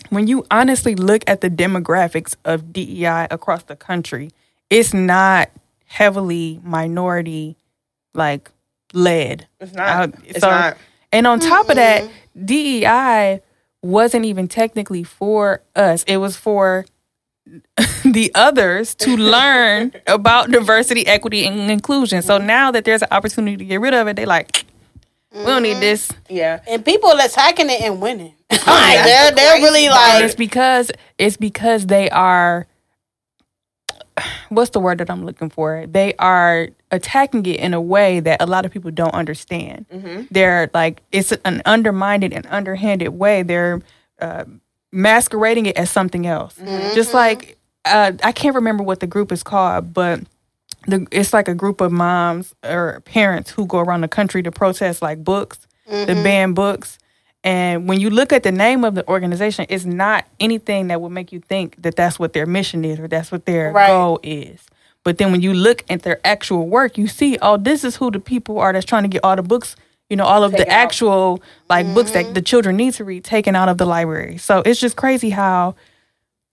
[0.09, 4.31] when you honestly look at the demographics of DEI across the country,
[4.69, 5.49] it's not
[5.88, 7.57] heavily minority
[8.13, 8.51] like
[8.93, 9.47] led.
[9.59, 9.88] It's not.
[9.88, 10.77] Uh, it's so- not.
[11.11, 12.09] And on top of that,
[12.43, 13.41] DEI
[13.81, 16.03] wasn't even technically for us.
[16.03, 16.85] It was for
[18.03, 22.21] the others to learn about diversity, equity, and inclusion.
[22.21, 24.65] So now that there's an opportunity to get rid of it, they like,
[25.33, 26.11] we don't need this.
[26.29, 26.59] Yeah.
[26.67, 28.33] And people attacking it and winning.
[28.51, 30.01] like they're they're really part.
[30.01, 32.65] And like it's because it's because they are
[34.49, 35.86] what's the word that I'm looking for?
[35.88, 39.86] They are attacking it in a way that a lot of people don't understand.
[40.32, 43.43] They're like it's an undermined and underhanded way.
[43.43, 43.82] They're
[44.20, 44.45] uh,
[44.91, 46.55] masquerading it as something else.
[46.95, 50.22] Just like uh, I can't remember what the group is called, but
[50.88, 54.51] the, it's like a group of moms or parents who go around the country to
[54.51, 56.97] protest like books, to ban books.
[57.47, 61.13] And when you look at the name of the organization, it's not anything that would
[61.13, 63.87] make you think that that's what their mission is or that's what their Right.
[63.87, 64.65] goal is.
[65.05, 68.11] But then when you look at their actual work, you see, oh, this is who
[68.11, 69.77] the people are that's trying to get all the books,
[70.09, 70.77] you know, all of the Taken out.
[70.77, 72.33] actual like books that mm-hmm.
[72.33, 74.35] the children need to read taken out of the library.
[74.35, 75.75] So it's just crazy how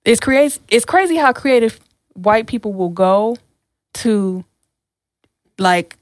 [0.05, 1.80] it's creates it's crazy how creative
[2.12, 3.36] white people will go
[3.95, 4.45] to
[5.59, 5.97] like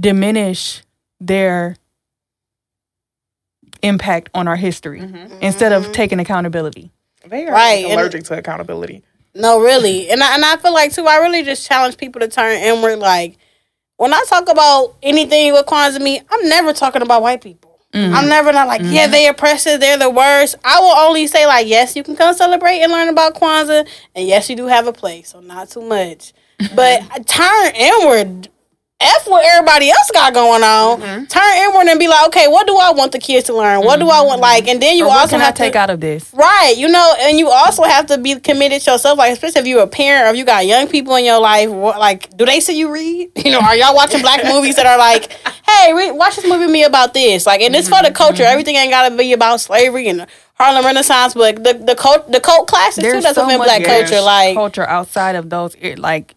[0.00, 0.82] diminish
[1.20, 1.76] their
[3.84, 5.42] impact on our history mm-hmm.
[5.42, 5.92] instead of mm-hmm.
[5.92, 6.90] taking accountability.
[7.26, 9.02] They are Right, and- allergic to accountability.
[9.36, 11.06] No, really, and I, and I feel like too.
[11.06, 13.00] I really just challenge people to turn inward.
[13.00, 13.36] Like
[13.96, 17.80] when I talk about anything with Kwanzaa, me, I'm never talking about white people.
[17.92, 18.14] Mm-hmm.
[18.14, 20.56] I'm never not like, yeah, they oppressive, they're the worst.
[20.64, 24.26] I will only say like, yes, you can come celebrate and learn about Kwanzaa, and
[24.26, 26.32] yes, you do have a place, so not too much.
[26.74, 28.48] But turn inward.
[29.00, 31.00] F what everybody else got going on.
[31.00, 31.24] Mm-hmm.
[31.24, 33.84] Turn inward and be like, okay, what do I want the kids to learn?
[33.84, 34.34] What do I want?
[34.34, 34.40] Mm-hmm.
[34.42, 36.32] Like, and then you also can I take to out of this?
[36.32, 39.18] Right, you know, and you also have to be committed yourself.
[39.18, 41.70] Like, especially if you're a parent or if you got young people in your life.
[41.70, 43.30] What, like, do they see you read?
[43.44, 45.30] You know, are y'all watching black movies that are like,
[45.68, 47.44] "Hey, read, watch this movie me about this"?
[47.44, 48.42] Like, and it's for the mm-hmm, culture.
[48.42, 52.66] Everything ain't gotta be about slavery and Harlem Renaissance, but the the cult the cult
[52.68, 53.20] classes too.
[53.20, 54.22] That's within black culture.
[54.22, 56.34] Like, culture outside of those like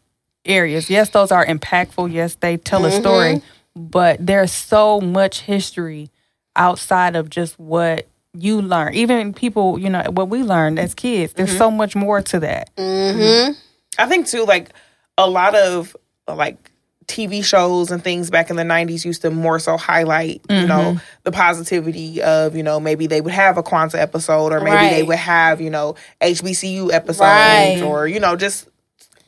[0.48, 0.89] areas.
[0.89, 2.12] Yes, those are impactful.
[2.12, 3.88] Yes, they tell a story, mm-hmm.
[3.88, 6.10] but there's so much history
[6.56, 8.93] outside of just what you learn.
[8.93, 11.34] Even people, you know, what we learned as kids.
[11.34, 11.58] There's mm-hmm.
[11.58, 12.76] so much more to that.
[12.76, 13.54] Mm-hmm.
[13.98, 14.70] I think too, like
[15.18, 15.95] a lot of
[16.28, 16.72] like
[17.08, 20.93] TV shows and things back in the '90s used to more so highlight, you know,
[20.93, 20.98] mm-hmm.
[21.24, 25.04] the positivity of, you know, maybe they would have a Kwanzaa episode, or maybe they
[25.04, 27.82] would have, you know, HBCU episodes, Right.
[27.82, 28.68] or you know, just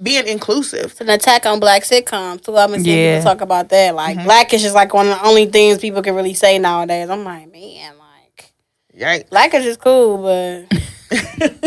[0.01, 0.85] being inclusive.
[0.91, 2.55] It's an attack on black sitcoms too.
[2.55, 3.17] I've been seeing Yeah.
[3.19, 3.95] people talk about that.
[3.95, 4.25] Like Mm-hmm.
[4.25, 7.09] black-ish is like one of the only things people can really say nowadays.
[7.09, 8.53] I'm like, man, like
[8.99, 9.29] Right?
[9.29, 10.65] black-ish is cool, but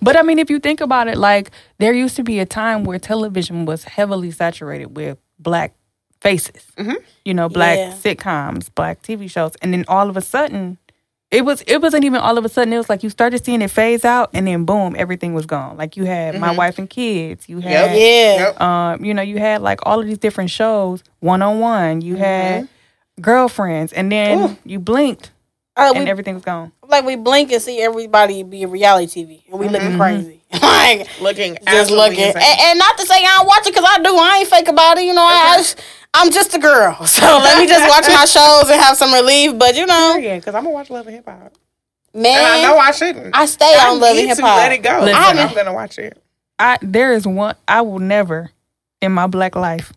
[0.00, 2.84] But I mean, if you think about it, like there used to be a time
[2.84, 5.74] where television was heavily saturated with black
[6.20, 6.66] faces.
[7.24, 7.92] You know, black Yeah.
[7.92, 10.78] sitcoms, black TV shows, and then all of a sudden,
[11.30, 12.72] it was it wasn't even all of a sudden.
[12.72, 15.76] It was like you started seeing it phase out, and then boom, everything was gone.
[15.76, 17.48] Like you had My Wife and Kids.
[17.48, 18.36] You had yeah.
[18.36, 18.60] Yep.
[18.60, 22.00] um, you know, you had like all of these different shows, one on one.
[22.00, 22.68] You had
[23.20, 24.56] girlfriends, and then Ooh.
[24.64, 25.30] you blinked,
[25.76, 26.72] Uh, we, and everything was gone.
[26.88, 31.58] like we blink and see everybody be reality TV, and we looking crazy, like Looking
[31.66, 32.20] just looking.
[32.24, 34.16] And, and not to say I don't watch it because I do.
[34.16, 35.04] I ain't fake about it.
[35.04, 35.78] You know, I, I just-
[36.18, 39.58] I'm just a girl, so let me just watch my shows and have some relief.
[39.58, 41.52] But you know, yeah, because I'm gonna watch Love and Hip Hop,
[42.14, 43.34] man, and I know I shouldn't.
[43.36, 44.56] I stay I on Love need and Hip to Hop.
[44.58, 45.00] let it go.
[45.00, 45.14] Listen.
[45.16, 46.20] I'm I'm gonna watch it.
[46.58, 48.50] I there is one I will never
[49.00, 49.92] in my black life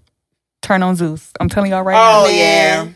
[0.62, 1.32] turn on Zeus.
[1.40, 2.26] I'm telling y'all right now.
[2.26, 2.88] Oh yeah.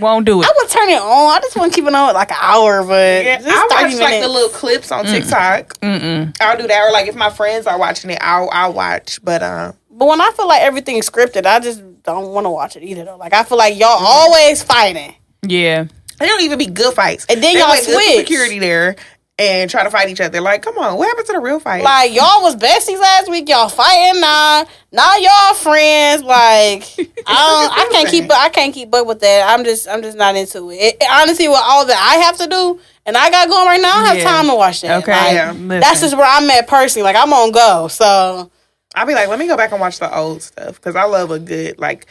[0.00, 0.46] won't do it.
[0.46, 1.36] I would turn it on.
[1.36, 3.94] I just want to keep it on like an hour, but Yeah, just I 30
[3.94, 5.74] watch like the little clips on TikTok.
[5.80, 6.36] Mm-mm.
[6.40, 9.22] I'll do that, or like if my friends are watching it, I'll I'll watch.
[9.24, 12.76] But uh, But when I feel like everything's scripted, I just don't want to watch
[12.76, 13.04] it either.
[13.04, 14.06] Though, like I feel like y'all Mm-hmm.
[14.06, 15.14] always fighting.
[15.46, 15.84] Yeah,
[16.18, 17.26] they don't even be good fights.
[17.28, 18.16] And then They y'all like good switch.
[18.26, 18.96] security there
[19.38, 20.40] and try to fight each other.
[20.40, 21.82] Like, come on, what happened to the real fight?
[21.82, 23.48] Like y'all was besties last week.
[23.48, 24.66] Y'all fighting now.
[24.92, 26.22] Now y'all friends.
[26.22, 26.84] Like
[27.26, 27.72] I don't.
[27.78, 28.30] I can't keep.
[28.30, 29.48] I can't keep up with that.
[29.52, 29.88] I'm just.
[29.88, 30.76] I'm just not into it.
[30.76, 33.94] It- honestly, with all that I have to do and I got going right now,
[33.94, 34.24] I don't have Yeah.
[34.24, 35.02] time to watch that.
[35.02, 35.12] okay.
[35.12, 35.80] Like, Yeah.
[35.80, 37.02] That's just where I'm at personally.
[37.04, 37.88] Like I'm on go.
[37.88, 38.50] So
[38.94, 41.30] I'll be like, let me go back and watch the old stuff because I love
[41.30, 42.06] a good like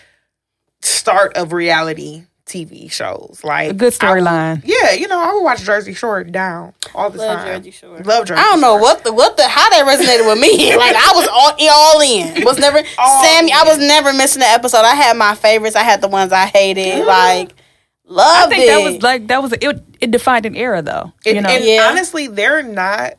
[0.81, 3.41] start of reality TV shows.
[3.43, 4.61] Like a good storyline.
[4.65, 7.47] Yeah, you know, I would watch Jersey Shore down all the love time.
[7.61, 7.99] Jersey Shore.
[7.99, 8.41] Love Jersey.
[8.41, 8.81] I don't know Shore.
[8.81, 10.75] what the what the how that resonated with me.
[10.81, 12.43] Like I was all all in.
[12.43, 13.51] Was never All Sammi.
[13.51, 14.79] I was never missing an episode.
[14.79, 15.75] I had my favorites.
[15.75, 17.05] I had the ones I hated.
[17.05, 17.53] Like
[18.05, 18.27] love.
[18.27, 18.67] I loved think it.
[18.67, 19.83] that was like that was it.
[20.01, 21.13] It defined an era, though.
[21.27, 21.87] And, you know, and Yeah.
[21.91, 23.13] honestly, they're not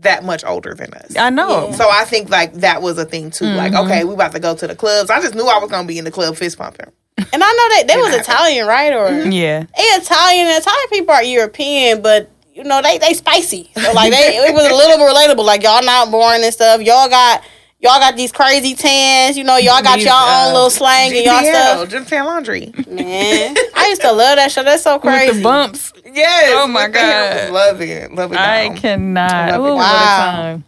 [0.00, 1.16] that much older than us.
[1.16, 1.70] I know.
[1.72, 3.44] So I think like that was a thing too.
[3.46, 3.86] Like, Mm-hmm.
[3.86, 5.10] okay, we about to go to the clubs.
[5.10, 6.86] I just knew I was gonna be in the club fist pumping.
[7.18, 8.20] and I know that they was happen.
[8.20, 8.92] Italian, right?
[8.94, 10.46] Or Yeah, they Italian.
[10.48, 13.70] Italian people are European, but you know they they spicy.
[13.76, 15.44] So like they it was a little bit relatable.
[15.44, 16.80] Like y'all not boring and stuff.
[16.80, 17.42] Y'all got
[17.82, 19.36] y'all got these crazy tans.
[19.36, 21.88] You know y'all got These, y'all uh, own little slang and y'all stuff.
[21.90, 22.72] Gym Tan Laundry.
[22.86, 24.62] Man, I used to love that show.
[24.62, 25.26] That's so crazy.
[25.28, 25.92] with the bumps.
[26.06, 26.52] Yes.
[26.54, 27.48] Oh my what the hell?
[27.48, 27.52] God.
[27.52, 28.12] Love it.
[28.12, 28.38] Love it.
[28.38, 28.76] I down.
[28.76, 29.50] cannot.
[29.50, 29.68] Love it.
[29.68, 30.16] Ooh, what a Wow.
[30.32, 30.64] time.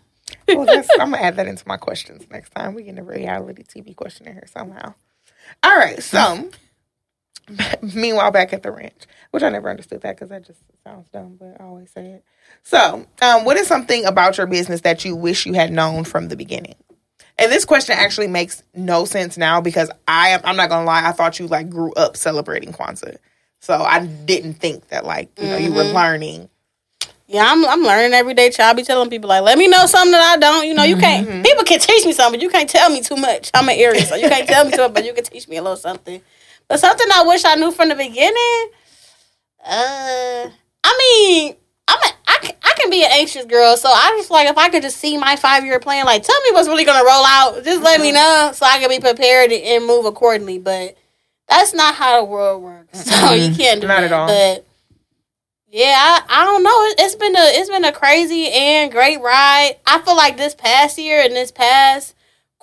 [0.48, 2.74] well, that's, I'm gonna add that into my questions next time.
[2.74, 4.94] We get a reality TV question in here somehow.
[5.62, 6.02] All right.
[6.02, 6.50] So,
[7.94, 11.36] meanwhile, back at the ranch, which I never understood that because that just sounds dumb,
[11.38, 12.24] but I always say it.
[12.62, 16.28] So, um, what is something about your business that you wish you had known from
[16.28, 16.74] the beginning?
[17.38, 20.40] And this question actually makes no sense now because I am.
[20.44, 21.06] I'm not gonna lie.
[21.06, 23.16] I thought you like grew up celebrating Kwanzaa,
[23.60, 26.48] so I didn't think that like you know you were learning.
[27.26, 28.50] Yeah, I'm I'm learning every day.
[28.50, 30.68] Child, I be telling people like, let me know something that I don't.
[30.68, 31.00] You know, you Mm-hmm.
[31.00, 31.44] can't.
[31.44, 33.50] People can teach me something, but you can't tell me too much.
[33.52, 35.56] I'm an Aries, so you can't tell me too much, but you can teach me
[35.56, 36.20] a little something.
[36.68, 38.68] But something I wish I knew from the beginning.
[39.64, 40.50] Uh,
[40.84, 41.56] I mean,
[41.88, 42.53] I'm a, I
[42.84, 45.36] can, be an anxious girl, so I just like if I could just see my
[45.36, 47.62] five year plan, like tell me what's really gonna roll out.
[47.64, 48.14] Just let me Mm-hmm.
[48.16, 50.58] know so I can be prepared and move accordingly.
[50.58, 50.96] But
[51.48, 54.04] that's not how the world works, so you can't do Not that.
[54.04, 54.26] at all.
[54.28, 54.66] But
[55.68, 57.04] yeah, I, I don't know.
[57.04, 59.76] It's been a it's been a crazy and great ride.
[59.86, 62.13] I feel like this past year and this past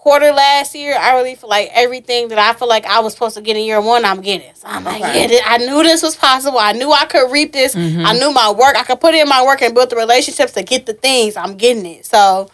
[0.01, 3.35] quarter last year, I really feel like everything that I feel like I was supposed
[3.35, 4.51] to get in year one, I'm getting.
[4.55, 5.31] So I'm like, Okay.
[5.31, 6.57] yeah, I knew this was possible.
[6.57, 7.75] I knew I could reap this.
[7.75, 8.03] Mm-hmm.
[8.07, 8.75] I knew my work.
[8.75, 11.37] I could put in my work and build the relationships to get the things.
[11.37, 12.07] I'm getting it.
[12.07, 12.49] So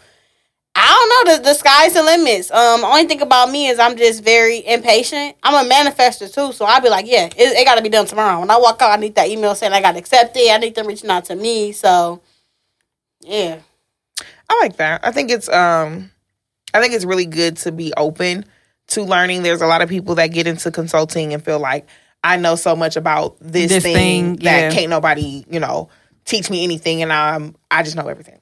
[0.74, 1.36] I don't know.
[1.38, 2.50] The, the sky's the limits.
[2.50, 5.34] Um, only thing about me is I'm just very impatient.
[5.42, 8.04] I'm a manifester too, so I'll be like, yeah, it, it got to be done
[8.04, 8.40] tomorrow.
[8.40, 10.50] When I walk out, I need that email saying I got accepted.
[10.50, 11.72] I need them reaching out to me.
[11.72, 12.20] So,
[13.22, 13.60] yeah,
[14.50, 15.00] I like that.
[15.02, 16.10] I think it's um
[16.74, 18.44] I think it's really good to be open
[18.88, 19.42] to learning.
[19.42, 21.86] There's a lot of people that get into consulting and feel like
[22.24, 24.70] I know so much about this, This thing, thing, that yeah.
[24.70, 25.88] can't nobody, you know,
[26.24, 28.40] teach me anything and I'm I just know everything.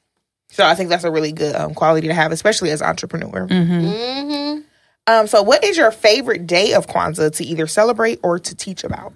[0.48, 3.46] So I think that's a really good um, quality to have, especially as an entrepreneur.
[3.46, 4.60] hmm
[5.08, 8.82] Um, so what is your favorite day of Kwanzaa to either celebrate or to teach
[8.82, 9.12] about?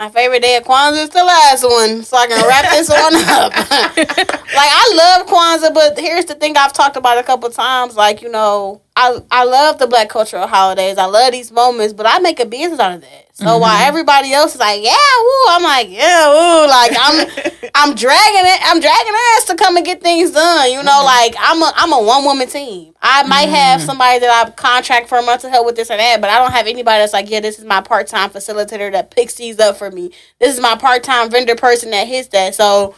[0.00, 3.16] My favorite day of Kwanzaa is the last one, so I can wrap this one
[3.16, 3.52] up.
[4.56, 7.96] like I love Kwanzaa, but here's the thing I've talked about a couple times.
[7.96, 10.98] Like you know, I I love the Black cultural holidays.
[10.98, 13.26] I love these moments, but I make a business out of that.
[13.32, 13.60] So Mm-hmm.
[13.62, 17.26] while everybody else is like, yeah, woo, I'm like, yeah, woo, like I'm
[17.74, 20.70] I'm dragging it, I'm dragging ass to come and get things done.
[20.70, 21.04] You know, Mm-hmm.
[21.06, 22.94] like I'm a I'm a one woman team.
[23.00, 25.96] I might have somebody that I contract for a month to help with this or
[25.96, 28.92] that, but I don't have anybody that's like, yeah, this is my part time facilitator
[28.92, 30.12] that picks these up for me.
[30.38, 32.54] This is my part time vendor person that hits that.
[32.54, 32.94] So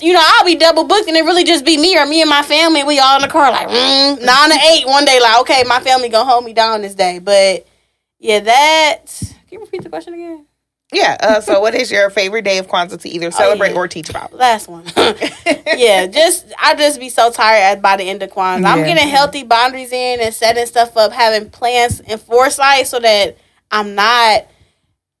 [0.00, 2.30] you know, I'll be double booked and it really just be me or me and
[2.30, 2.82] my family.
[2.84, 5.20] We all in the car like mm, nine to eight one day.
[5.20, 7.18] Like, okay, my family gonna hold me down this day.
[7.18, 7.66] But
[8.18, 9.04] yeah, that.
[9.20, 10.46] Can you repeat the question again?
[10.92, 11.16] Yeah.
[11.20, 13.78] Uh, so, what is your favorite day of Kwanzaa to either celebrate Oh, yeah.
[13.78, 14.32] or teach about?
[14.32, 14.84] Last one.
[15.76, 18.64] yeah, just I just be so tired at by the end of Kwanzaa.
[18.64, 18.86] I'm Yeah.
[18.94, 23.36] getting healthy boundaries in and setting stuff up, having plans and foresight so that
[23.70, 24.46] I'm not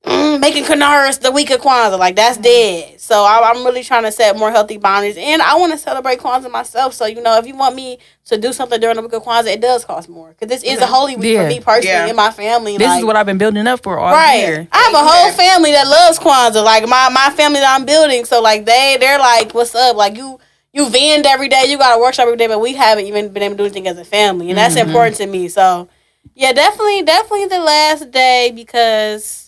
[0.06, 1.98] mm, making kinaras the week of Kwanzaa.
[1.98, 3.00] Like that's dead.
[3.00, 6.18] So I, I'm really trying to set more healthy boundaries, and I want to celebrate
[6.20, 6.94] Kwanzaa myself.
[6.94, 9.48] So you know, if you want me to do something during the week of Kwanzaa,
[9.54, 11.42] it does cost more because this is a holy week Yeah.
[11.42, 12.06] for me personally Yeah.
[12.08, 12.76] and my family.
[12.78, 14.36] This like, is what I've been building up for all Right.
[14.40, 14.68] year.
[14.72, 16.64] I have a whole family that loves Kwanzaa.
[16.64, 18.24] Like my, my family that I'm building.
[18.24, 19.96] So like they they're like, What's up?
[19.96, 20.38] Like you
[20.72, 23.42] you vend every day, you got a workshop every day, but we haven't even been
[23.42, 24.50] able to do anything as a family.
[24.50, 24.88] And that's Mm-hmm.
[24.88, 25.48] important to me.
[25.48, 25.88] So
[26.34, 29.45] yeah, definitely, definitely the last day because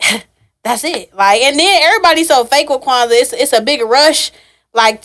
[0.62, 1.14] that's it.
[1.14, 3.08] Like and then everybody's so fake with Kwanzaa.
[3.12, 4.30] It's it's a big rush.
[4.74, 5.02] Like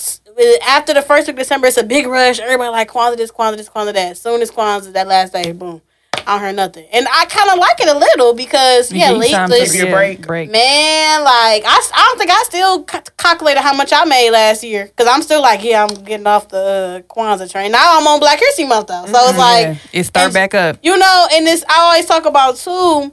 [0.68, 2.40] after the first week of December, it's a big rush.
[2.40, 4.12] Everybody like Kwanzaa this, Kwanzaa this, Kwanzaa that.
[4.12, 5.82] As soon as Kwanzaa, that last day, boom.
[6.26, 6.88] I don't hear nothing.
[6.94, 9.76] And I kind of like it a little because, yeah, You late time to Give
[9.76, 10.26] yeah, break.
[10.26, 10.50] break.
[10.50, 14.64] Man, like I, I don't think I still c- calculated how much I made last
[14.64, 17.72] year because I'm still like, yeah, I'm getting off the uh, Kwanzaa train.
[17.74, 19.76] Now I'm on Black History Month though, so it's like, yeah.
[19.92, 20.78] it start back up.
[20.82, 23.12] you know, and this I always talk about too.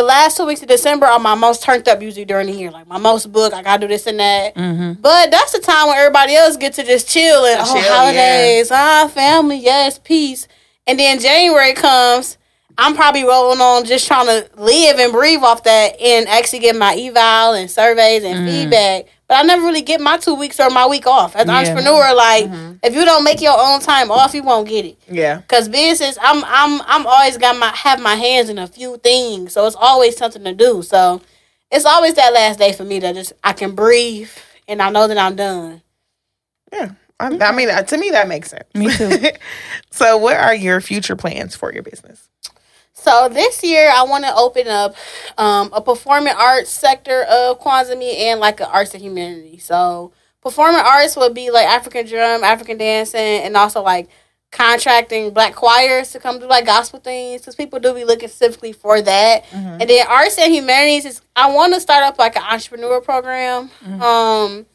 [0.00, 2.70] The last two weeks of December are my most turned up usually during the year.
[2.70, 4.54] Like my most book, I gotta do this and that.
[4.54, 5.02] Mm-hmm.
[5.02, 8.70] But that's the time when everybody else get to just chill and oh chill, holidays,
[8.72, 10.48] ah family, yes, peace.
[10.86, 12.38] And then January comes,
[12.78, 16.76] I'm probably rolling on just trying to live and breathe off that and actually get
[16.76, 19.04] my eval and surveys and feedback.
[19.30, 21.36] But I never really get my two weeks or my week off.
[21.36, 21.58] As an Yeah.
[21.60, 22.46] entrepreneur, like
[22.82, 24.98] if you don't make your own time off, you won't get it.
[25.08, 25.42] Yeah.
[25.46, 29.52] Cause business, I'm I'm I'm always got my have my hands in a few things,
[29.52, 30.82] so it's always something to do.
[30.82, 31.22] So
[31.70, 34.32] it's always that last day for me that just I can breathe
[34.66, 35.82] and I know that I'm done.
[36.72, 36.90] Yeah.
[37.20, 38.64] I, I mean, uh, to me, that makes sense.
[38.74, 39.12] Me too.
[39.90, 42.29] so, what are your future plans for your business?
[43.00, 44.94] So this year I want to open up
[45.38, 49.58] um, a performing arts sector of Kwanzaa and like an arts and humanity.
[49.58, 54.08] So performing arts would be like African drum, African dancing, and also like
[54.52, 58.72] contracting black choirs to come do like gospel things because people do be looking specifically
[58.72, 59.44] for that.
[59.52, 63.70] And then arts and humanities is I want to start up like an entrepreneur program.
[64.02, 64.66] Um,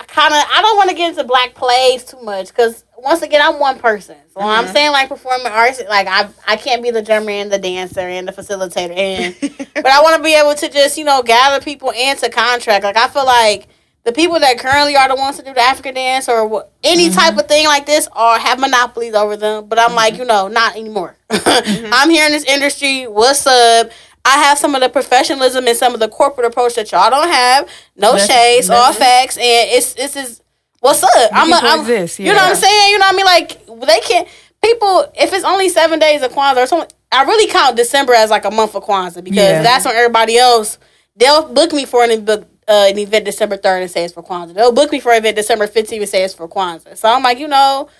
[0.00, 3.22] I kind of I don't want to get into black plays too much because once
[3.22, 4.16] again I'm one person.
[4.32, 4.72] So when I'm mm-hmm.
[4.72, 8.26] saying like performing arts, like I I can't be the drummer and the dancer and
[8.26, 9.36] the facilitator, and
[9.74, 12.82] but I want to be able to just you know gather people into contract.
[12.82, 13.68] Like I feel like
[14.04, 17.18] the people that currently are the ones to do the African dance or any mm-hmm.
[17.18, 19.66] type of thing like this are have monopolies over them.
[19.66, 20.22] But I'm like mm-hmm.
[20.22, 21.16] you know not anymore.
[21.30, 23.06] I'm here in this industry.
[23.06, 23.90] What's up?
[24.26, 27.28] I have some of the professionalism and some of the corporate approach that y'all don't
[27.28, 27.68] have.
[27.94, 30.40] No shades, all facts, and it's this is
[30.84, 31.10] what's up.
[31.32, 32.50] I'm, a, I'm coexist, you know what.
[32.50, 32.90] I'm saying.
[32.92, 33.26] You know what I mean?
[33.26, 34.28] Like they can't
[34.62, 36.90] people if it's only seven days of Kwanzaa or something.
[37.10, 39.62] I really count December as like a month of Kwanzaa because Yeah.
[39.62, 40.78] that's when everybody else
[41.16, 42.28] they'll book me for an.
[42.66, 44.54] Uh, an event December 3rd and say it's for Kwanzaa.
[44.54, 46.96] They'll book me for an event December 15th and say it's for Kwanzaa.
[46.96, 47.90] So I'm like, you know,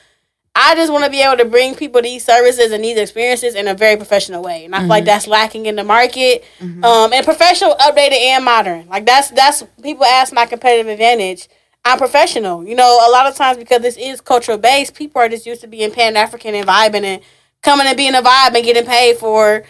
[0.55, 3.69] I just want to be able to bring people these services and these experiences in
[3.69, 6.45] a very professional way, and I feel like that's lacking in the market.
[6.63, 8.89] Um, and professional, updated, and modern.
[8.89, 11.47] Like that's that's people ask my competitive advantage.
[11.85, 12.67] I'm professional.
[12.67, 15.61] You know, a lot of times because this is cultural based, people are just used
[15.61, 17.23] to being Pan African and vibing and
[17.63, 19.65] coming and being a vibe and getting paid for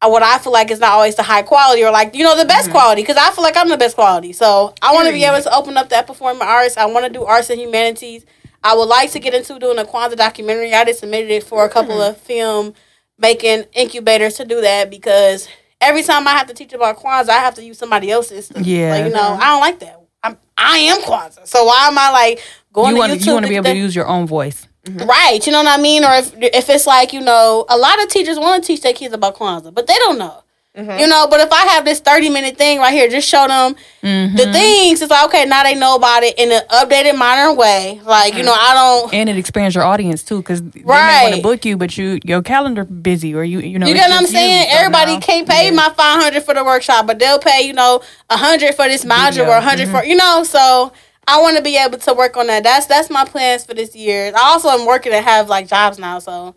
[0.00, 2.36] uh, what I feel like is not always the high quality or like you know
[2.36, 4.32] the best quality because I feel like I'm the best quality.
[4.32, 6.76] So I want to be able to open up that performing arts.
[6.76, 8.26] I want to do arts and humanities.
[8.64, 10.72] I would like to get into doing a Kwanzaa documentary.
[10.72, 12.74] I just submitted it for a couple of film
[13.18, 15.48] making incubators to do that because
[15.80, 18.46] every time I have to teach about Kwanzaa, I have to use somebody else's.
[18.46, 18.64] Stuff.
[18.64, 18.90] Yeah.
[18.90, 20.01] like, you know, I don't like that.
[20.22, 22.42] I'm I am Kwanzaa, so why am I like
[22.72, 23.26] going You to want YouTube?
[23.26, 24.68] you want to be able to use your own voice.
[24.84, 25.08] Mm-hmm.
[25.08, 26.04] Right, you know what I mean?
[26.04, 28.92] Or if if it's like, you know, a lot of teachers want to teach their
[28.92, 30.42] kids about Kwanzaa, but they don't know.
[30.76, 31.00] Mm-hmm.
[31.00, 33.76] You know, but if I have this 30 minute thing right here, just show them
[34.02, 34.34] mm-hmm.
[34.36, 35.02] the things.
[35.02, 38.00] It's like, okay, now they know about it in an updated, modern way.
[38.02, 39.12] Like, you know, I don't.
[39.12, 41.22] And it expands your audience too, because they may Right.
[41.24, 43.86] want to book you, but you your calendar busy, or you you know.
[43.86, 44.70] You it's get what I'm just saying?
[44.70, 48.00] so Everybody now- can't pay my 500 for the workshop, but they'll pay, you know,
[48.30, 49.44] 100 for this module Video.
[49.48, 49.94] or 100 mm-hmm.
[49.94, 50.90] for, you know, so
[51.28, 52.62] I want to be able to work on that.
[52.62, 54.32] That's that's my plans for this year.
[54.34, 56.54] I also am working to have like jobs now, so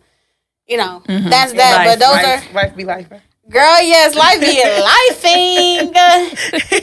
[0.66, 1.84] you know, that's that.
[1.84, 3.08] Life, but those life, are life be life.
[3.48, 4.62] Girl, yes, life be
[5.92, 5.92] lifing.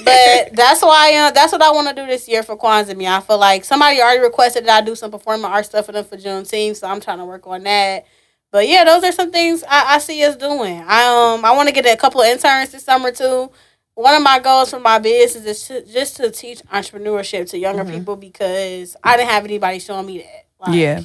[0.03, 2.95] but that's why uh, that's what I want to do this year for Kwanzaa.
[2.95, 5.91] Me, I feel like somebody already requested that I do some performing art stuff for
[5.91, 8.05] them for Juneteenth, so I'm trying to work on that.
[8.51, 10.83] But yeah, those are some things I, I see us doing.
[10.85, 13.51] I um I want to get a couple of interns this summer too.
[13.95, 17.83] One of my goals for my business is to, just to teach entrepreneurship to younger
[17.85, 20.45] people because I didn't have anybody showing me that.
[20.59, 21.01] Like, Yeah,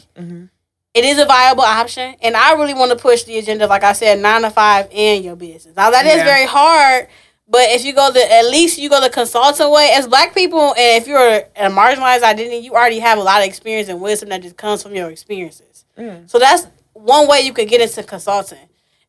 [0.94, 3.92] it is a viable option, and I really want to push the agenda, like I
[3.92, 5.76] said, nine to five in your business.
[5.76, 6.24] Now that is Yeah.
[6.24, 7.08] very hard,
[7.48, 10.74] but if you go the at least you go the consultant way as Black people,
[10.76, 14.30] and if you're a marginalized identity, you already have a lot of experience and wisdom
[14.30, 15.84] that just comes from your experiences.
[15.98, 16.28] Mm.
[16.28, 18.58] So that's one way you could get into consulting.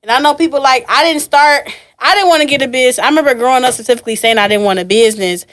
[0.02, 1.68] And I know people like I didn't start.
[1.98, 3.00] I didn't want to get a business.
[3.04, 5.46] I remember growing up specifically saying I didn't want a business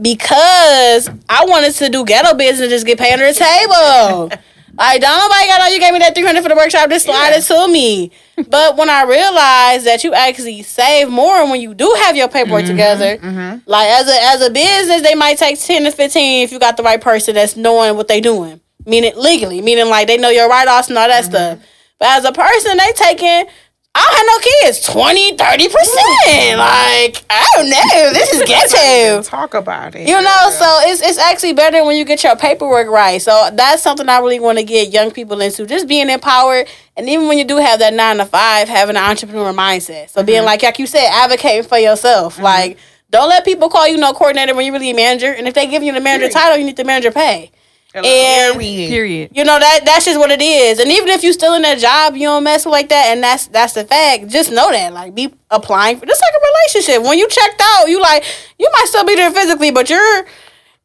[0.00, 4.30] because I wanted to do ghetto business, just get paid under the table.
[4.80, 7.34] Like, don't nobody got know you gave me that 300 for the workshop, just slide
[7.34, 8.10] it to me.
[8.48, 12.62] But when I realized that you actually save more when you do have your paperwork
[12.62, 12.70] mm-hmm.
[12.70, 13.58] together, mm-hmm.
[13.66, 16.78] like as a as a business, they might take 10 to 15 if you got
[16.78, 18.58] the right person that's knowing what they doing.
[18.86, 21.30] Meaning legally, meaning like they know your write offs and all that mm-hmm.
[21.30, 21.58] stuff.
[21.98, 23.52] But as a person, they taking
[23.92, 26.58] I don't have no kids, 20, 30%.
[26.58, 28.12] Like, I don't know.
[28.12, 29.22] This is ghetto.
[29.22, 30.06] Talk about it.
[30.06, 33.20] You know, so it's it's actually better when you get your paperwork right.
[33.20, 37.08] So that's something I really want to get young people into, just being empowered, and
[37.08, 40.10] even when you do have that nine to five, having an entrepreneur mindset.
[40.10, 40.46] So being mm-hmm.
[40.46, 42.34] like, like you said, advocating for yourself.
[42.34, 42.44] Mm-hmm.
[42.44, 42.78] Like,
[43.10, 45.66] don't let people call you no coordinator when you're really a manager, and if they
[45.66, 47.50] give you the manager title, you need the manager pay.
[47.92, 48.88] Hello, and- period.
[48.88, 49.30] period.
[49.34, 50.78] You know that that's just what it is.
[50.78, 53.22] And even if you're still in that job, you don't mess with like that, and
[53.22, 54.28] that's that's the fact.
[54.28, 57.02] Just know that, like, be applying for just like a relationship.
[57.08, 58.24] When you checked out, you like
[58.58, 60.24] you might still be there physically, but you're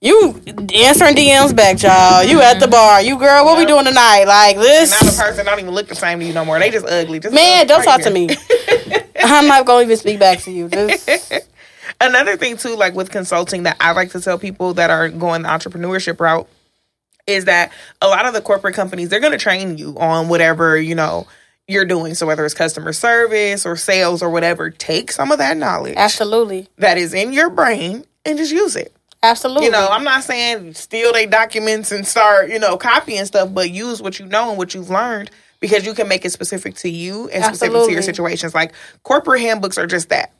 [0.02, 0.42] you
[0.74, 2.24] answering DMs back, y'all.
[2.24, 2.72] You at the mm-hmm.
[2.72, 3.02] bar.
[3.02, 4.26] You girl, what we doing tonight?
[4.26, 4.92] Like this.
[4.92, 6.58] Now the person don't even look the same to you no more.
[6.60, 7.20] They just ugly.
[7.20, 8.30] Just Man, don't right talk to me.
[9.24, 10.70] I'm not gonna even speak back to you.
[10.70, 11.10] Just
[12.02, 15.44] Another thing too, like with consulting, that I like to tell people that are going
[15.44, 16.48] the entrepreneurship route
[17.28, 17.72] is that
[18.02, 21.28] a lot of the corporate companies they're going to train you on whatever you know
[21.68, 22.14] you're doing.
[22.14, 26.68] So whether it's customer service or sales or whatever, take some of that knowledge absolutely,
[26.78, 28.94] that is in your brain and just use it.
[29.24, 29.66] absolutely.
[29.66, 33.72] You know, I'm not saying steal their documents and start, you know, copying stuff, but
[33.72, 36.90] use what you know and what you've learned because you can make it specific to
[36.90, 38.54] you and specific to your situations.
[38.54, 38.74] Like
[39.04, 40.32] corporate handbooks are just that.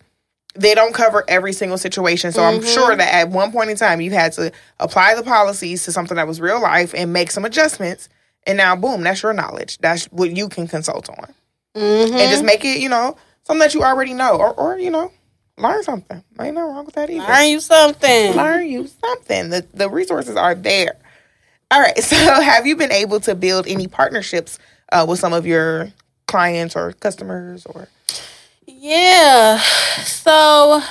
[0.56, 2.32] They don't cover every single situation.
[2.32, 5.84] So I'm sure that at one point in time you had to apply the policies
[5.86, 8.08] to something that was real life and make some adjustments.
[8.48, 9.78] And now boom, that's your knowledge.
[9.80, 11.34] That's what you can consult on.
[11.76, 12.12] Mhm.
[12.12, 14.38] And just make it, you know, something that you already know.
[14.38, 15.12] Or or, you know,
[15.58, 16.24] learn something.
[16.40, 18.34] Ain't nothing wrong with that either learn you something.
[18.36, 19.50] learn you something.
[19.50, 20.96] The the resources are there.
[21.72, 21.98] All right.
[22.04, 24.58] So have you been able to build any partnerships
[24.92, 25.92] uh, with some of your
[26.28, 27.88] clients or customers or
[28.68, 29.58] Yeah.
[30.04, 30.82] So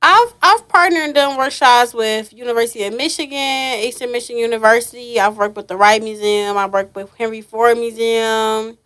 [0.00, 5.18] I've I've partnered and done workshops with University of Michigan, Eastern Michigan University.
[5.18, 6.56] I've worked with the Wright Museum.
[6.56, 8.78] I've worked with Henry Ford Museum.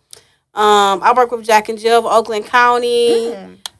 [0.55, 3.33] Um, I work with Jack and Jill of Oakland County.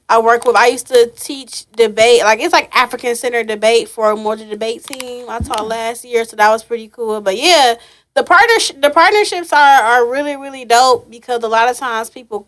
[0.09, 0.55] I work with.
[0.55, 4.83] I used to teach debate, like it's like African Center debate for a more debate
[4.83, 5.25] team.
[5.29, 7.21] I taught last year, so that was pretty cool.
[7.21, 7.75] But yeah,
[8.13, 12.47] the partnership, the partnerships are are really really dope because a lot of times people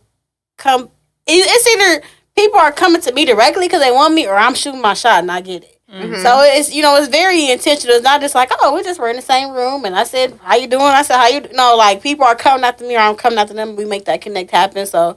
[0.57, 0.89] come.
[1.27, 2.01] It- It's either
[2.35, 5.19] people are coming to me directly because they want me, or I'm shooting my shot
[5.19, 5.75] and I get it.
[5.91, 6.21] Mm-hmm.
[6.23, 7.95] So it's you know it's very intentional.
[7.95, 10.37] It's not just like oh we just were in the same room and I said
[10.41, 10.81] how you doing.
[10.83, 13.37] I said how you do-" no like people are coming after me or I'm coming
[13.39, 13.75] after them.
[13.75, 14.87] We make that connect happen.
[14.87, 15.15] So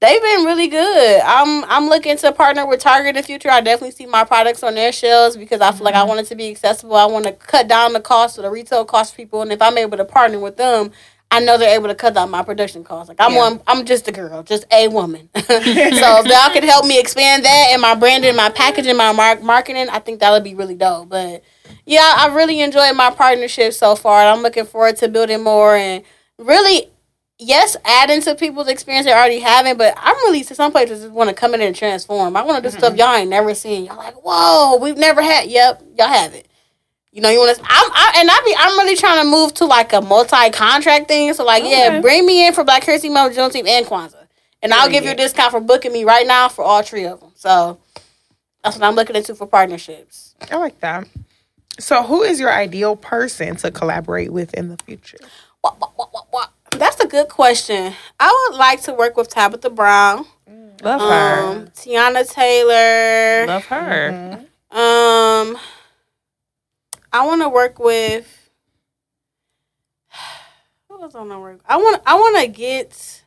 [0.00, 1.20] they've been really good.
[1.22, 3.50] I'm I'm looking to partner with Target in the future.
[3.50, 6.08] I definitely see my products on their shelves because I feel like I mm-hmm.
[6.08, 6.96] want it to be accessible.
[6.96, 9.60] I want to cut down the cost of the retail cost for people, and if
[9.60, 10.92] I'm able to partner with them.
[11.36, 13.08] I know they're able to cut down my production costs.
[13.10, 13.38] Like I'm Yeah.
[13.38, 15.28] one, I'm just a girl, just a woman.
[15.36, 19.40] so if y'all could help me expand that and my branding, my packaging, my mar-
[19.40, 21.10] marketing, I think that would be really dope.
[21.10, 21.42] But
[21.84, 24.20] yeah, I really enjoyed my partnership so far.
[24.20, 26.02] and I'm looking forward to building more and
[26.38, 26.90] really,
[27.38, 29.76] yes, adding to people's experience they're already having.
[29.76, 32.34] But I'm really to some places just want to come in and transform.
[32.34, 32.98] I want to do stuff mm-hmm.
[32.98, 33.84] y'all ain't never seen.
[33.84, 35.50] Y'all like, whoa, we've never had.
[35.50, 36.45] Yep, y'all have it.
[37.16, 37.62] You know, you want to.
[37.64, 38.54] I'm I, and I be.
[38.58, 41.32] I'm really trying to move to like a multi contract thing.
[41.32, 44.26] So like, yeah, bring me in for Black Heritage Month, Juneteenth, and Kwanzaa.
[44.62, 47.20] and I'll give you a discount for booking me right now for all three of
[47.20, 47.30] them.
[47.34, 47.78] So
[48.62, 50.34] that's what I'm looking into for partnerships.
[50.50, 51.08] I like that.
[51.78, 55.18] So, who is your ideal person to collaborate with in the future?
[55.62, 56.50] What, what, what, what, what?
[56.72, 57.94] That's a good question.
[58.20, 60.26] I would like to work with Tabitha Brown,
[60.82, 61.44] Love her.
[61.60, 63.46] um, Teyana Taylor.
[63.46, 64.44] Love her.
[64.70, 65.58] Um,
[67.16, 68.50] I want to work with.
[70.90, 71.60] Else I want to work?
[71.66, 72.02] I want.
[72.06, 73.24] I want to get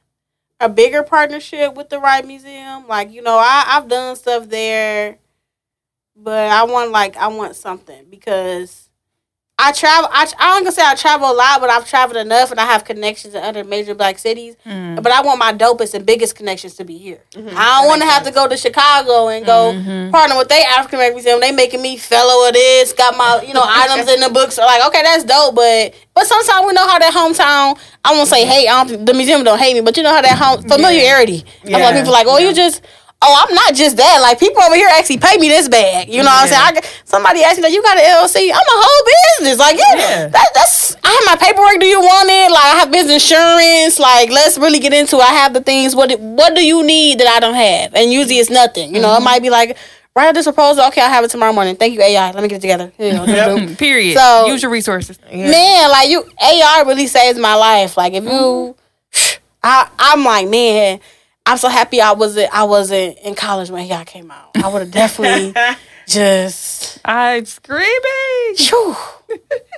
[0.60, 2.88] a bigger partnership with the Wright Museum.
[2.88, 5.20] Like you know, I I've done stuff there,
[6.16, 8.89] but I want like I want something because.
[9.62, 10.10] I travel.
[10.12, 12.66] I, I don't gonna say I travel a lot, but I've traveled enough, and I
[12.66, 14.56] have connections in other major black cities.
[14.66, 15.04] Mm.
[15.04, 17.20] But I want my dopest and biggest connections to be here.
[17.32, 17.58] Mm-hmm.
[17.58, 19.74] I don't want to have to go to Chicago and go
[20.12, 21.42] partner with they African American museum.
[21.42, 24.58] They making me fellow of this, got my you know items in the books.
[24.58, 27.78] Like okay, that's dope, but but sometimes we know how that hometown.
[28.06, 28.68] I won't say hey.
[28.68, 31.44] I don't, the museum don't hate me, but you know how that home familiarity.
[31.64, 32.00] That's why Yeah.
[32.00, 32.82] people like, oh, you just.
[33.22, 34.20] Oh, I'm not just that.
[34.22, 36.08] Like people over here actually pay me this bag.
[36.08, 36.62] You know what I'm saying?
[36.64, 38.48] I, got- somebody asked me that you got an LLC.
[38.50, 39.04] I'm a whole
[39.40, 39.60] business.
[39.60, 40.28] Like yeah, Yeah.
[40.30, 40.96] that, that's.
[41.04, 41.80] I have my paperwork.
[41.82, 42.50] Do you want it?
[42.50, 44.00] Like I have business insurance.
[44.00, 45.18] Like let's really get into.
[45.18, 45.22] it.
[45.24, 45.96] I have the things.
[45.98, 47.94] What do- What do you need that I don't have?
[47.94, 48.96] And usually it's nothing.
[48.96, 49.76] You know, it might be like
[50.16, 50.86] write this proposal.
[50.88, 51.76] Okay, I'll have it tomorrow morning.
[51.76, 52.32] Thank you AI.
[52.32, 52.94] Let me get it together.
[52.98, 54.18] You know, Mm, Period.
[54.18, 55.20] So- Use your resources.
[55.30, 57.98] man, like you AR really saves my life.
[57.98, 58.78] Like if you
[59.64, 61.02] I I'm like, man,
[61.46, 64.52] I'm so happy I wasn't I wasn't in college when AI came out.
[64.56, 65.54] I would have definitely
[66.08, 68.56] just I'm screaming.
[68.56, 68.96] Phew.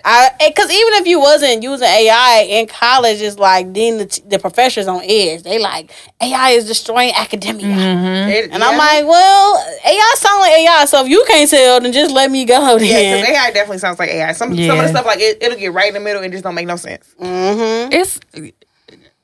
[0.03, 4.39] I because even if you wasn't using AI in college, it's like then the, the
[4.39, 5.43] professors on edge.
[5.43, 5.91] They like
[6.22, 8.30] AI is destroying academia, mm-hmm.
[8.30, 9.55] It- and I'm like, well,
[9.86, 10.86] AI sounds like AI.
[10.86, 12.78] So if you can't tell, then just let me go.
[12.78, 13.22] yeah, Then.
[13.22, 14.32] because AI definitely sounds like AI.
[14.34, 16.43] Some some of the stuff like it, it'll get right in the middle and just
[16.43, 17.14] don't make no sense.
[17.20, 17.91] Mm-hmm.
[17.93, 18.20] It's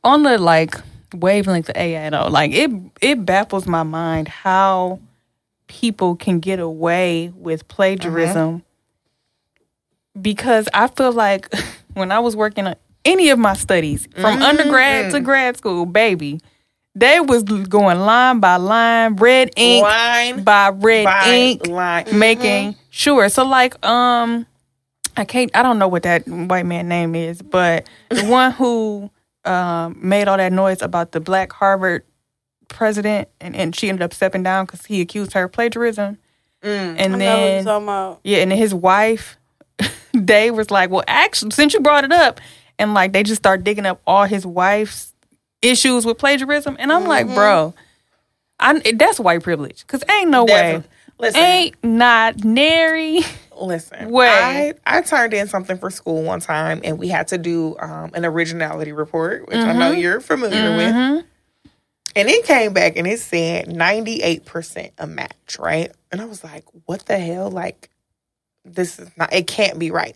[0.04, 0.76] on the like
[1.14, 2.28] wavelength of AI though.
[2.28, 4.99] Like it it baffles my mind how
[5.68, 10.22] people can get away with plagiarism uh-huh.
[10.22, 11.53] because I feel like
[11.93, 14.41] when I was working on any of my studies from mm-hmm.
[14.41, 15.24] undergrad to mm.
[15.24, 16.41] grad school, baby,
[16.95, 22.05] they was going line by line, red ink Line by red by ink line.
[22.05, 22.20] Mm-hmm.
[22.20, 23.30] making sure.
[23.30, 24.45] So like um
[25.16, 29.10] I can't I don't know what that white man name is, but the one who
[29.48, 32.04] um made all that noise about the black Harvard
[32.68, 36.18] president and, and she ended up stepping down because he accused her of plagiarism.
[36.62, 38.20] And I then about.
[38.24, 39.38] yeah, and then his wife
[40.26, 42.41] Dave was like, Well actually since you brought it up
[42.78, 45.14] and like they just start digging up all his wife's
[45.62, 47.74] issues with plagiarism and I'm like, bro,
[48.60, 49.86] I that's white privilege.
[49.88, 50.84] Cause ain't no way.
[51.20, 53.22] Listen, Ain't not nary.
[53.60, 54.10] Listen.
[54.12, 54.30] Wait.
[54.30, 58.12] I, I turned in something for school one time, and we had to do um,
[58.14, 59.99] an originality report, which I know Mm-hmm.
[60.01, 61.26] you're familiar with.
[62.16, 65.91] And it came back and it said 98% a match, right?
[66.12, 67.51] And I was like, what the hell?
[67.51, 67.91] Like,
[68.66, 70.16] this is not, it can't be right.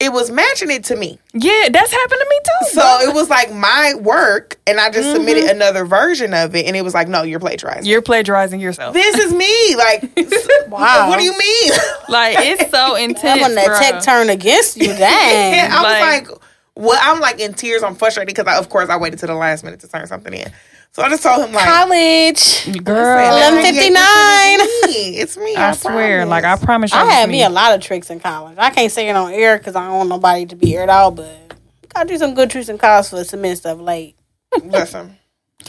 [0.00, 1.18] It was matching it to me.
[1.34, 2.66] Yeah, that's happened to me too.
[2.70, 5.56] So it was like my work, and I just submitted mm-hmm.
[5.56, 7.84] another version of it, and it was like, no, you're plagiarizing.
[7.84, 8.94] you're plagiarizing yourself.
[8.94, 9.76] this is me.
[9.76, 10.10] Like,
[10.68, 11.08] Wow.
[11.08, 11.70] what do you mean?
[12.08, 13.42] like it's so That intense.
[13.42, 13.78] when that bruh.
[13.78, 15.54] tech turn against you, dang.
[15.54, 16.42] Yeah, I Like- was like,
[16.76, 17.82] well, I'm like in tears.
[17.82, 20.50] I'm frustrated because, of course, I waited to the last minute to turn something in.
[20.92, 22.84] So I just told him, like, College.
[22.84, 23.18] girl.
[23.36, 24.58] Eleven fifty nine.
[24.92, 25.54] It's me.
[25.54, 26.90] I swear, like I promise.
[26.90, 27.44] promise you, I had me me.
[27.44, 28.58] a lot of tricks in college.
[28.58, 31.10] I can't say it on air because I don't want nobody to be aired out,
[31.14, 31.54] but
[31.88, 34.16] gotta do some good tricks in college for submit stuff late.
[34.64, 35.16] Listen,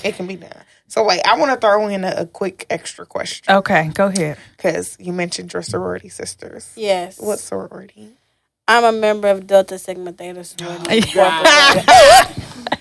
[0.04, 0.52] it can be done.
[0.88, 4.38] So wait, I want to throw in a, a quick extra question Okay, go ahead.
[4.58, 6.72] because you mentioned your sorority sisters.
[6.76, 7.20] Yes.
[7.22, 8.10] What sorority?
[8.68, 11.02] I'm a member of Delta Sigma Theta sorority.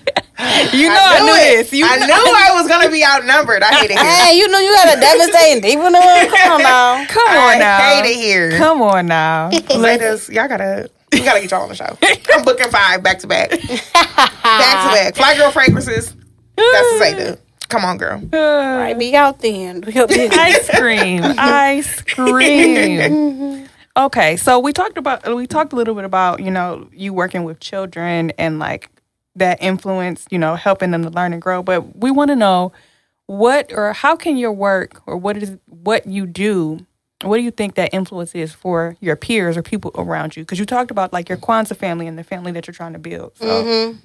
[0.73, 1.57] You know I, knew it.
[1.69, 1.73] this.
[1.73, 3.61] You I know- knew I was gonna be outnumbered.
[3.63, 4.05] I hate it here.
[4.25, 6.29] Hey, you know you had a devastating deep in the room.
[6.35, 7.05] Come on now.
[7.07, 7.79] Come on I now.
[8.01, 8.57] hate it here.
[8.57, 9.49] Come on now.
[9.75, 11.97] Ladies, y'all gotta, you gotta get y'all on the show.
[12.33, 13.65] I'm booking five back to back, back to
[14.43, 15.15] back.
[15.15, 16.15] Fly girl fragrances.
[16.55, 17.39] That's the Zeta.
[17.69, 18.21] Come on, girl.
[18.33, 19.81] Uh, right, be out then.
[19.81, 20.31] Be out then.
[20.33, 21.23] ice cream.
[21.23, 22.99] Ice cream.
[22.99, 23.65] Mm-hmm.
[23.95, 27.43] Okay, so we talked about we talked a little bit about you know you working
[27.43, 28.89] with children and like
[29.35, 31.63] that influence you know helping them to learn and grow.
[31.63, 32.71] But we want to know
[33.27, 36.85] what or how can your work or what is what you do.
[37.23, 40.41] What do you think that influence is for your peers or people around you?
[40.41, 42.99] Because you talked about like your Kwanzaa family and the family that you're trying to
[42.99, 43.37] build.
[43.37, 43.97] So mm-hmm.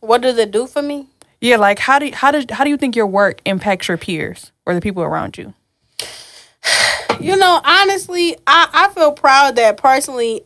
[0.00, 1.06] What does it do for me?
[1.42, 4.52] yeah, like how do how does how do you think your work impacts your peers
[4.64, 5.52] or the people around you?
[7.20, 10.42] You know, honestly, I, I feel proud that personally,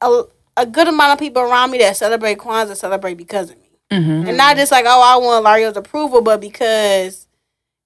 [0.00, 0.24] a,
[0.56, 3.69] a good amount of people around me that celebrate Kwanzaa celebrate because of me.
[3.90, 4.28] Mm-hmm.
[4.28, 7.26] and not just like oh I want Lario's approval, but because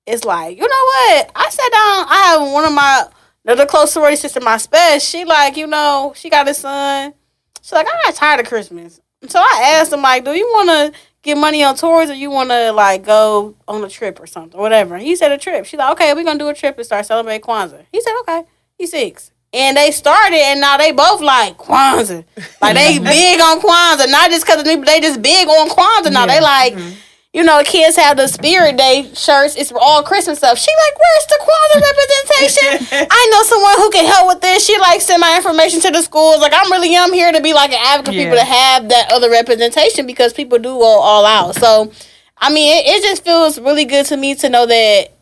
[0.07, 2.07] it's like you know what I sat down.
[2.09, 3.05] I have one of my
[3.45, 4.99] another close sorority sister, my special.
[5.01, 7.15] She like you know she got a son.
[7.63, 10.93] She's like I got tired of Christmas, so I asked him like, do you want
[10.93, 14.27] to get money on tours or you want to like go on a trip or
[14.27, 14.99] something, or whatever.
[14.99, 15.65] He said a trip.
[15.65, 17.87] She's like, okay, we're gonna do a trip and start celebrating Kwanzaa.
[17.91, 18.45] He said, okay.
[18.79, 19.33] He's six.
[19.55, 22.25] And they started, and now they both like Kwanzaa.
[22.61, 26.13] Like they big on Kwanzaa, not just because they just big on Kwanzaa.
[26.13, 26.91] Now they like, mm-hmm.
[27.33, 29.55] you know, kids have the Spirit Day shirts.
[29.55, 30.59] It's all Christmas stuff.
[30.59, 33.07] She like, where's the Kwanzaa representation?
[33.13, 34.67] I know someone who can help with this.
[34.67, 36.41] She like send my information to the schools.
[36.41, 39.13] Like I'm really, I'm here to be like an advocate for people to have that
[39.13, 41.55] other representation because people do go all out.
[41.55, 41.93] So,
[42.39, 45.14] I mean, it, it just feels really good to me to know that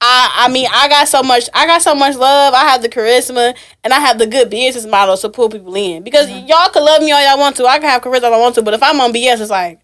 [0.00, 2.54] I I mean I got so much I got so much love.
[2.54, 6.02] I have the charisma and I have the good business models to pull people in.
[6.04, 7.66] Because y'all can love me all y'all want to.
[7.66, 9.80] I can have charisma all I want to, but if I'm on BS, it's like,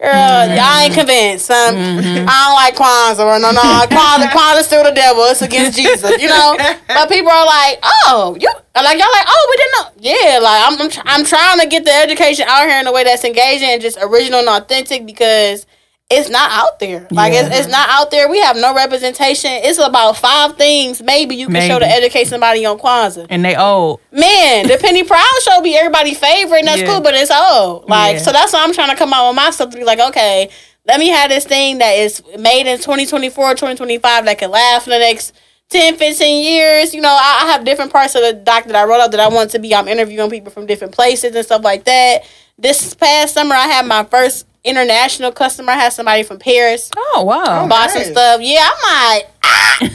[0.00, 1.50] girl, y'all ain't convinced.
[1.50, 5.24] Um, I don't like Kwanzaa or no no Kwanzaa Kwanzaa's still the devil.
[5.24, 6.56] It's against Jesus, you know.
[6.86, 9.88] But people are like, oh, you like y'all like, oh, we didn't know.
[9.98, 12.92] Yeah, like I'm I'm, tr- I'm trying to get the education out here in a
[12.92, 15.66] way that's engaging and just original and authentic because
[16.10, 17.06] it's not out there.
[17.10, 18.30] Like it's, it's not out there.
[18.30, 19.50] We have no representation.
[19.52, 21.02] It's about five things.
[21.02, 22.04] Maybe you can show to Maybe.
[22.06, 23.26] educate somebody on Kwanzaa.
[23.28, 24.00] And they old.
[24.10, 26.86] Man, the Penny Proud show be everybody's favorite, and that's Yeah.
[26.86, 27.88] cool, but it's old.
[27.90, 28.22] Like, Yeah.
[28.22, 30.48] so that's why I'm trying to come out with my stuff to be like, okay,
[30.86, 34.90] let me have this thing that is made in 2024, 2025 that can last for
[34.90, 35.34] the next
[35.68, 36.94] 10, 15 years.
[36.94, 39.20] You know, I, I have different parts of the doc that I wrote up that
[39.20, 39.74] I want to be.
[39.74, 42.22] I'm interviewing people from different places and stuff like that.
[42.56, 45.72] This past summer, I had my first international customer.
[45.72, 47.66] I had somebody from Paris Oh wow.
[47.68, 48.40] bought some stuff.
[48.42, 49.78] Yeah, I'm like, ah.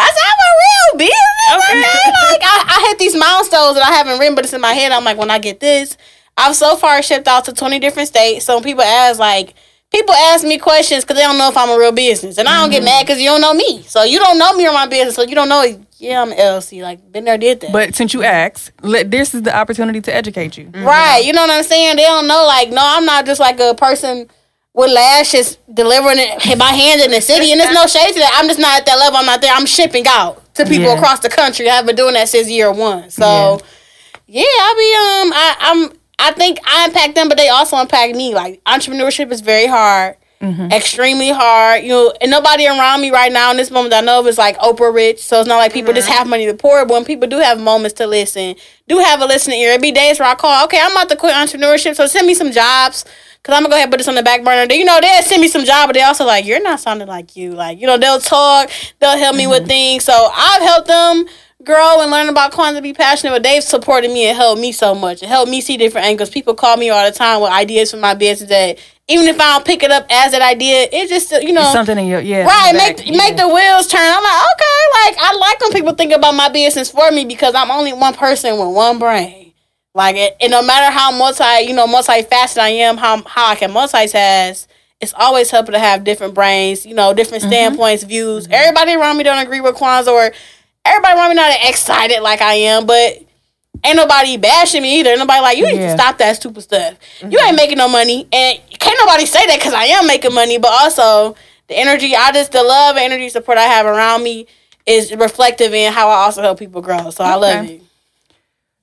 [0.00, 1.64] I said, I'm a real business.
[1.64, 1.78] Okay.
[1.80, 2.32] Okay.
[2.32, 4.92] Like, I, I hit these milestones that I haven't written, but it's in my head.
[4.92, 5.96] I'm like, when I get this,
[6.36, 8.44] I've so far shipped out to 20 different states.
[8.44, 9.54] So when people ask, like,
[9.90, 12.38] people ask me questions because they don't know if I'm a real business.
[12.38, 13.82] And I don't get mad because you don't know me.
[13.82, 15.16] So you don't know me or my business.
[15.16, 15.64] So you don't know,
[15.98, 16.82] yeah, I'm LC.
[16.82, 17.72] Like, been there, did that.
[17.72, 20.70] But since you asked, let, this is the opportunity to educate you.
[20.74, 21.20] Right.
[21.24, 21.96] You know what I'm saying?
[21.96, 24.28] They don't know, like, no, I'm not just like a person
[24.74, 27.50] with lashes delivering it by hand in the city.
[27.50, 28.32] And there's no shade to that.
[28.36, 29.18] I'm just not at that level.
[29.18, 29.52] I'm not there.
[29.52, 30.94] I'm shipping out to people Yeah.
[30.98, 31.68] across the country.
[31.68, 33.10] I've been doing that since year one.
[33.10, 33.60] So
[34.26, 38.14] yeah, I be um I, I'm I think I impact them, but they also impact
[38.14, 38.34] me.
[38.34, 40.16] Like entrepreneurship is very hard.
[40.40, 40.70] Mm-hmm.
[40.70, 44.20] Extremely hard, you know, and nobody around me right now in this moment I know
[44.20, 45.20] of is like Oprah rich.
[45.20, 46.84] So it's not like people just have money to pour.
[46.86, 48.54] But when people do have moments to listen,
[48.86, 49.72] do have a listening ear.
[49.72, 52.34] It be days where I call, okay, I'm about to quit entrepreneurship, so send me
[52.34, 53.04] some jobs.
[53.42, 54.72] Cause I'm gonna go ahead and put this on the back burner.
[54.72, 57.34] You know, they'll send me some job, but they also like, you're not sounding like
[57.34, 57.52] you.
[57.52, 59.68] Like, you know, they'll talk, they'll help me with mm-hmm.
[59.68, 60.04] things.
[60.04, 61.26] So I've helped them
[61.64, 64.94] grow and learn about Kwanzaa, be passionate, but they've supported me and helped me so
[64.94, 65.22] much.
[65.22, 66.30] It helped me see different angles.
[66.30, 68.78] People call me all the time with ideas for my business that
[69.08, 71.98] even if I don't pick it up as an idea, it just you know Something
[71.98, 72.44] in your yeah.
[72.44, 74.00] Right, back, make make the wheels turn.
[74.02, 77.54] I'm like, okay, like I like when people think about my business for me because
[77.54, 79.52] I'm only one person with one brain.
[79.94, 83.56] Like it, and no matter how multi, you know, multifaceted I am, how how I
[83.56, 84.66] can multitask,
[85.00, 87.52] it's always helpful to have different brains, you know, different mm-hmm.
[87.52, 88.44] standpoints, views.
[88.44, 88.52] Mm-hmm.
[88.52, 90.32] Everybody around me don't agree with Kwanzaa, or
[90.88, 93.18] everybody around me not excited like I am, but
[93.84, 95.16] ain't nobody bashing me either.
[95.16, 95.96] Nobody like you need Yeah.
[95.96, 96.94] to stop that stupid stuff.
[97.28, 100.58] You ain't making no money, and can't nobody say that because I am making money.
[100.58, 101.36] But also
[101.68, 104.46] the energy, I just the love and energy support I have around me
[104.86, 107.10] is reflective in how I also help people grow.
[107.10, 107.74] So I love Okay.
[107.76, 107.82] it.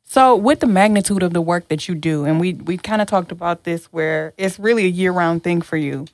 [0.07, 3.07] So with the magnitude of the work that you do, and we we kind of
[3.07, 6.05] talked about this, where it's really a year round thing for you.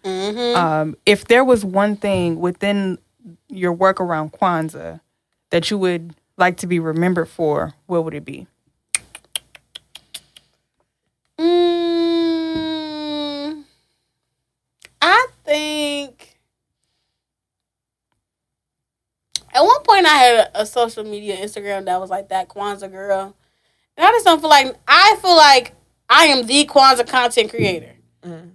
[0.56, 2.98] Um, if there was one thing within
[3.50, 5.02] your work around Kwanzaa
[5.52, 8.48] that you would like to be remembered for, what would it be?
[11.40, 13.64] Mm,
[15.02, 16.38] I think
[19.54, 22.92] at one point I had a, a social media Instagram that was like that Kwanzaa
[22.92, 23.36] girl.
[23.98, 25.74] And I just don't feel like I feel like
[26.10, 27.94] I am the Kwanzaa content creator.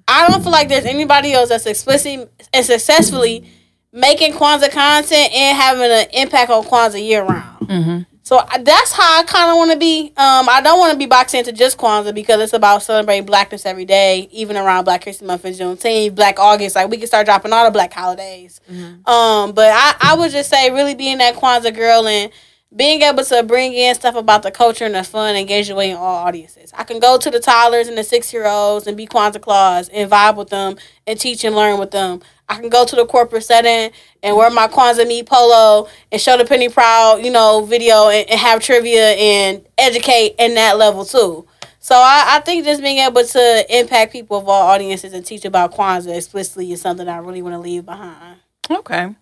[0.08, 3.50] I don't feel like there's anybody else that's explicitly and successfully
[3.96, 8.06] making Kwanzaa content and having an impact on Kwanzaa year round.
[8.22, 10.08] So that's how I kind of want to be.
[10.16, 13.64] Um, I don't want to be boxed into just Kwanzaa because it's about celebrating Blackness
[13.64, 16.74] every day, even around Black History Month and Juneteenth, Black August.
[16.76, 18.60] Like we can start dropping all the Black holidays.
[19.06, 22.32] Um, but I, I would just say really being that Kwanzaa girl and
[22.74, 25.96] being able to bring in stuff about the culture and the fun, engaging way in
[25.96, 26.72] all audiences.
[26.76, 29.88] I can go to the toddlers and the six year olds and be Kwanzaa Claus
[29.88, 32.20] and vibe with them and teach and learn with them.
[32.48, 33.92] I can go to the corporate setting
[34.22, 38.28] and wear my Kwanzaa me polo and show the Penny Proud, you know, video and,
[38.30, 41.46] and have trivia and educate in that level too.
[41.80, 45.44] So I, I think just being able to impact people of all audiences and teach
[45.44, 48.38] about Kwanzaa explicitly is something I really want to leave behind.
[48.70, 49.14] Okay.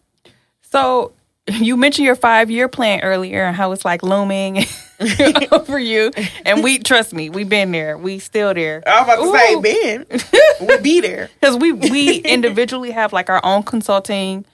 [0.62, 1.12] So
[1.49, 4.65] you mentioned your five year plan earlier and how it's like looming
[5.53, 6.11] over you.
[6.47, 7.99] And we trust me, we've been there.
[7.99, 8.83] We still there.
[8.87, 9.62] I was about to Ooh.
[9.62, 10.21] say, Ben,
[10.66, 11.29] we'll be there.
[11.41, 14.47] Because we we individually have like our own consulting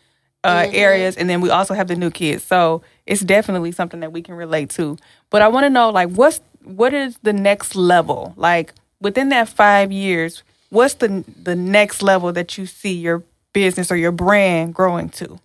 [0.43, 2.43] uh, areas, and then we also have the new kids.
[2.43, 4.97] So it's definitely something that we can relate to.
[5.29, 8.35] But I want to know, like, what's what is the next level?
[8.37, 13.23] Like within that five years, what's the the next level that you see your
[13.53, 15.39] business or your brand growing to?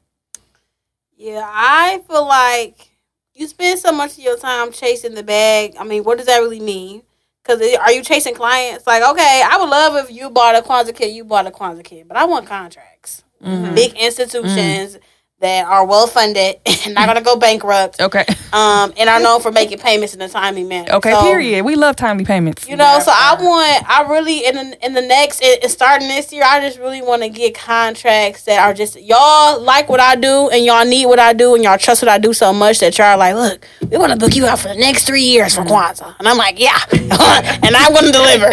[1.15, 2.89] Yeah, I feel like
[3.33, 5.75] you spend so much of your time chasing the bag.
[5.79, 7.03] I mean, what does that really mean?
[7.41, 8.87] Because are you chasing clients?
[8.87, 11.83] Like, okay, I would love if you bought a Kwanzaa kit, you bought a Kwanzaa
[11.83, 13.23] kit, but I want contracts.
[13.43, 13.75] Mm-hmm.
[13.75, 14.99] Big institutions mm.
[15.45, 18.25] That are well funded and not going to go bankrupt Okay.
[18.51, 20.91] um, and are known for making payments in a timely manner.
[20.93, 21.11] Okay.
[21.11, 21.63] So, period.
[21.63, 22.67] We love timely payments.
[22.67, 26.07] You know, so I want, I really in the, in the next, in, in starting
[26.07, 29.99] this year, I just really want to get contracts that are just y'all like what
[29.99, 32.51] I do and y'all need what I do and y'all trust what I do so
[32.53, 35.05] much that y'all are like, look, we want to book you out for the next
[35.05, 38.51] three years for Kwanzaa, and I'm like, yeah, and I'm going to deliver.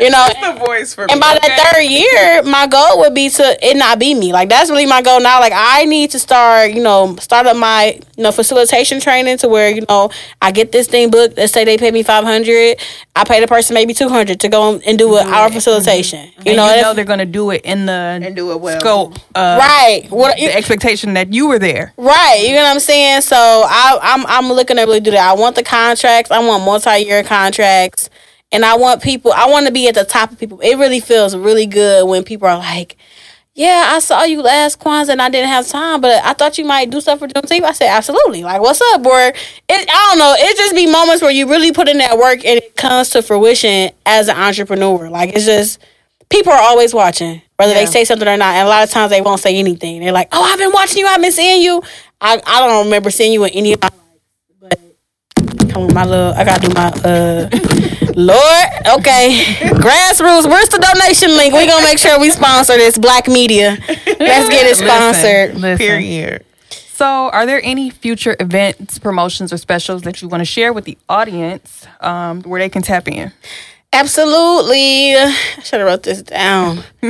[0.00, 1.20] You know, The voice for and me.
[1.20, 4.32] by the third year, my goal would be to it not be me.
[4.32, 5.40] Like that's really my goal now.
[5.40, 9.48] Like I need to start, you know, start up my you know facilitation training to
[9.48, 10.10] where you know
[10.42, 11.36] I get this thing booked.
[11.38, 12.78] Let's say they pay me five hundred,
[13.16, 15.54] I pay the person maybe two hundred to go and do an hour mm-hmm.
[15.54, 16.26] facilitation.
[16.44, 18.78] You and know, you know they're gonna do it in the And do it well.
[18.80, 20.06] scope of right?
[20.10, 21.94] What the expectation that you were there.
[21.96, 23.22] Right, you know what I'm saying.
[23.22, 25.30] So I, I'm I'm looking to really do that.
[25.30, 26.30] I want the contracts.
[26.30, 28.10] I want multi-year contracts,
[28.52, 29.32] and I want people.
[29.32, 30.60] I want to be at the top of people.
[30.60, 32.96] It really feels really good when people are like,
[33.58, 36.64] "Yeah, I saw you last Kwanzaa and I didn't have time, but I thought you
[36.64, 39.32] might do stuff for Juneteenth." I said, "Absolutely." Like, what's up, boy?
[39.68, 40.34] It I don't know.
[40.38, 43.22] It just be moments where you really put in that work and it comes to
[43.22, 45.10] fruition as an entrepreneur.
[45.10, 45.80] Like it's just
[46.28, 48.54] people are always watching, whether they say something or not.
[48.54, 50.00] And a lot of times they won't say anything.
[50.00, 51.06] They're like, "Oh, I've been watching you.
[51.08, 51.82] I've been seeing you."
[52.20, 53.90] I, I don't remember seeing you in any of my
[55.68, 57.48] come on, my little, I gotta do my uh,
[58.14, 59.44] Lord, okay,
[59.78, 60.48] grassroots.
[60.48, 61.54] Where's the donation link?
[61.54, 63.76] We gonna make sure we sponsor this black media.
[63.88, 65.54] Let's get it sponsored.
[65.54, 65.78] Listen, listen.
[65.78, 66.44] Period.
[66.98, 70.84] So, are there any future events, promotions, or specials that you want to share with
[70.84, 73.30] the audience um, where they can tap in?
[73.92, 75.14] Absolutely.
[75.16, 75.30] I
[75.62, 76.78] should have wrote this down.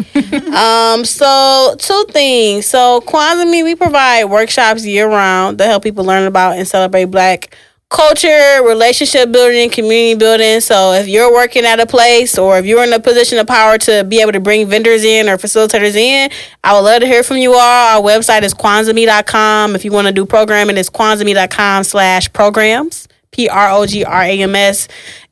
[0.55, 2.67] um, so two things.
[2.67, 7.07] So Kwanzaa Me, we provide workshops year round to help people learn about and celebrate
[7.07, 7.57] black
[7.91, 10.61] culture, relationship building, community building.
[10.61, 13.79] So if you're working at a place or if you're in a position of power
[13.79, 16.31] to be able to bring vendors in or facilitators in,
[16.63, 17.97] I would love to hear from you all.
[17.97, 19.75] Our website is kwanzaame.com.
[19.75, 23.09] If you want to do programming, it's kwanzaame.com slash programs.
[23.39, 24.89] P R O G R A M S.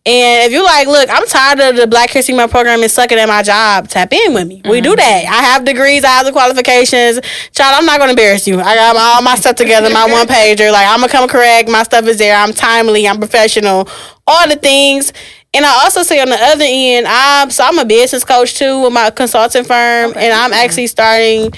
[0.06, 3.18] And if you're like, look, I'm tired of the Black History Month program and sucking
[3.18, 4.62] at my job, tap in with me.
[4.64, 4.98] We do mm-hmm.
[4.98, 5.24] that.
[5.26, 7.18] I have degrees, I have the qualifications.
[7.50, 8.60] Child, I'm not gonna embarrass you.
[8.60, 10.70] I got all my stuff together, my one pager.
[10.70, 11.68] Like I'm gonna come correct.
[11.68, 12.36] My stuff is there.
[12.36, 13.08] I'm timely.
[13.08, 13.88] I'm professional.
[14.28, 15.12] All the things.
[15.52, 18.82] And I also say on the other end, I'm so I'm a business coach too
[18.82, 21.50] with my consulting firm, and I'm actually starting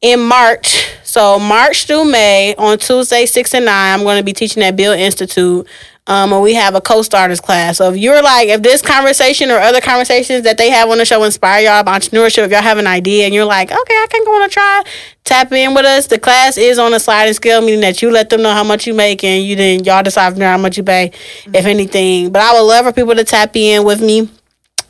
[0.00, 0.88] in March.
[1.04, 4.76] So March through May on Tuesday, six and nine, I'm going to be teaching at
[4.76, 5.68] Build Institute.
[6.08, 7.76] Um, and we have a co-starters class.
[7.76, 11.04] So if you're like, if this conversation or other conversations that they have on the
[11.04, 14.06] show inspire y'all about entrepreneurship, if y'all have an idea and you're like, okay, I
[14.10, 14.82] can go on a try,
[15.22, 16.08] tap in with us.
[16.08, 18.84] The class is on a sliding scale, meaning that you let them know how much
[18.84, 21.12] you make and you then y'all decide how much you pay,
[21.46, 22.32] if anything.
[22.32, 24.28] But I would love for people to tap in with me.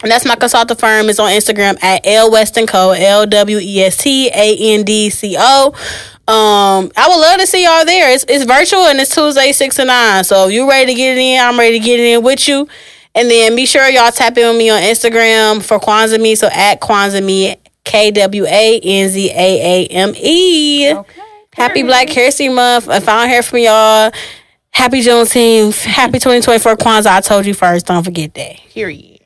[0.03, 1.09] And that's my consultant firm.
[1.09, 2.91] is on Instagram at L West and Co.
[2.91, 5.75] L W E S T A N D C O.
[6.33, 8.11] Um, I would love to see y'all there.
[8.11, 10.25] It's it's virtual and it's Tuesday six to nine.
[10.25, 12.49] So if you ready to get it in, I'm ready to get it in with
[12.49, 12.67] you.
[13.15, 16.35] And then be sure y'all tap in with me on Instagram for Kwanzaa Me.
[16.35, 20.95] So at Kwanzaa Me K W A N Z A A M E.
[20.95, 21.23] Okay.
[21.53, 22.89] Happy Black History Month.
[22.89, 24.11] If I don't hear from y'all,
[24.71, 25.85] happy Juneteenth.
[25.85, 27.17] Happy 2024 Kwanzaa.
[27.17, 27.87] I told you first.
[27.87, 28.57] Don't forget that.
[28.71, 29.21] Period.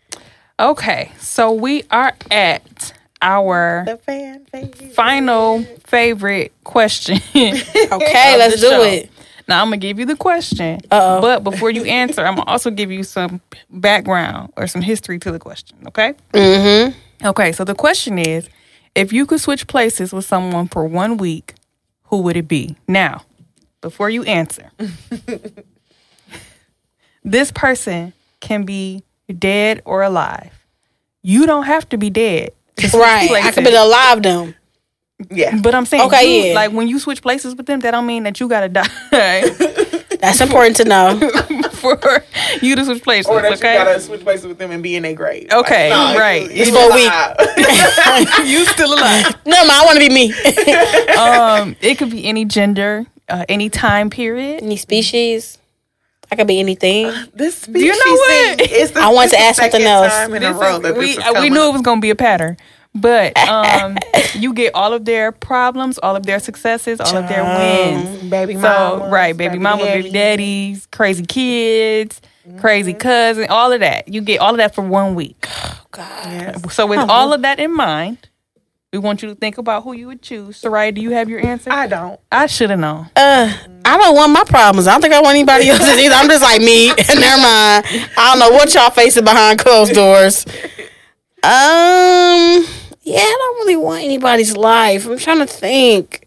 [0.59, 2.93] Okay, so we are at
[3.23, 4.93] our fan favorite.
[4.93, 7.19] final favorite question.
[7.35, 8.83] Okay, let's do show.
[8.83, 9.11] it.
[9.49, 11.21] Now I'm gonna give you the question, Uh-oh.
[11.21, 13.41] but before you answer, I'm gonna also give you some
[13.71, 15.77] background or some history to the question.
[15.89, 16.15] Okay.
[16.33, 17.27] Mm-hmm.
[17.29, 17.53] Okay.
[17.53, 18.49] So the question is,
[18.97, 21.55] if you could switch places with someone for one week,
[22.05, 22.75] who would it be?
[22.89, 23.23] Now,
[23.83, 24.71] before you answer,
[27.25, 29.03] this person can be
[29.39, 30.53] dead or alive.
[31.23, 32.51] You don't have to be dead.
[32.77, 33.31] To switch Right.
[33.45, 34.55] I could be alive them.
[35.31, 35.59] Yeah.
[35.63, 36.55] But I'm saying, Okay, you- yeah.
[36.55, 38.87] like when you switch places with them, that don't mean that you gotta die
[40.21, 41.19] That's important to know.
[41.73, 41.99] for
[42.63, 43.79] you to switch places, Or that okay?
[43.79, 45.53] you gotta switch places with them and be in their grade.
[45.53, 46.43] Okay, Like, right.
[46.43, 48.47] You, It's for a week.
[48.49, 49.35] you still alive.
[49.47, 50.33] No, man, I want to be me.
[51.19, 54.63] um, it could be any gender, uh, any time period.
[54.63, 55.59] Any species?
[56.31, 57.11] I could be anything.
[57.35, 58.59] this species You know what?
[58.59, 60.13] thing, It's the, I want it's to the ask something else.
[60.13, 62.11] Time in a row is- that we this uh, we knew it was gonna be
[62.11, 62.57] a pattern,
[62.95, 63.97] but um,
[64.35, 68.31] you get all of their problems, all of their successes, all of their wins.
[68.31, 72.21] baby So mama, right, baby, mama, baby daddies, crazy kids,
[72.59, 74.09] crazy cousin, all of that.
[74.09, 75.47] You get all of that for one week.
[75.97, 76.75] Yes.
[76.75, 78.29] So with all of that in mind,
[78.93, 80.63] we want you to think about who you would choose.
[80.63, 81.71] Shyriah, do you have your answer?
[81.71, 82.19] I don't.
[82.31, 83.11] I should have known.
[83.17, 83.53] Uh,
[83.85, 84.87] I don't want my problems.
[84.87, 86.15] I don't think I want anybody else's either.
[86.15, 86.89] I'm just like me.
[86.97, 87.85] Never mind.
[88.17, 90.47] I don't know what y'all facing behind closed doors.
[91.43, 92.65] Um,
[93.03, 95.07] yeah, I don't really want anybody's life.
[95.07, 96.23] I'm trying to think.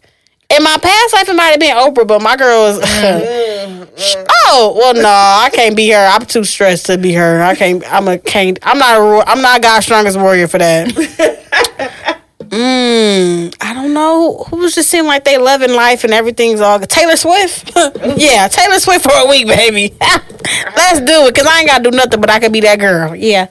[0.48, 2.80] In my past life, it might have been Oprah, but my girl is.
[4.46, 6.08] oh well, no, I can't be her.
[6.12, 7.40] I'm too stressed to be her.
[7.40, 7.84] I can't.
[7.92, 8.58] I'm a can't.
[8.62, 9.00] I'm not a.
[9.00, 12.16] ro- I'm not God's strongest warrior for that.
[12.50, 14.44] Mm, I don't know.
[14.48, 16.88] Who was just seem like they loving life and everything's all good?
[16.88, 17.70] Taylor Swift?
[18.16, 19.94] yeah, Taylor Swift for a week, baby.
[20.00, 22.80] Let's do it, because I ain't got to do nothing, but I could be that
[22.80, 23.14] girl.
[23.14, 23.46] Yeah.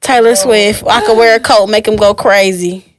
[0.00, 0.84] Taylor Swift.
[0.86, 2.96] I could wear a coat, make him go crazy.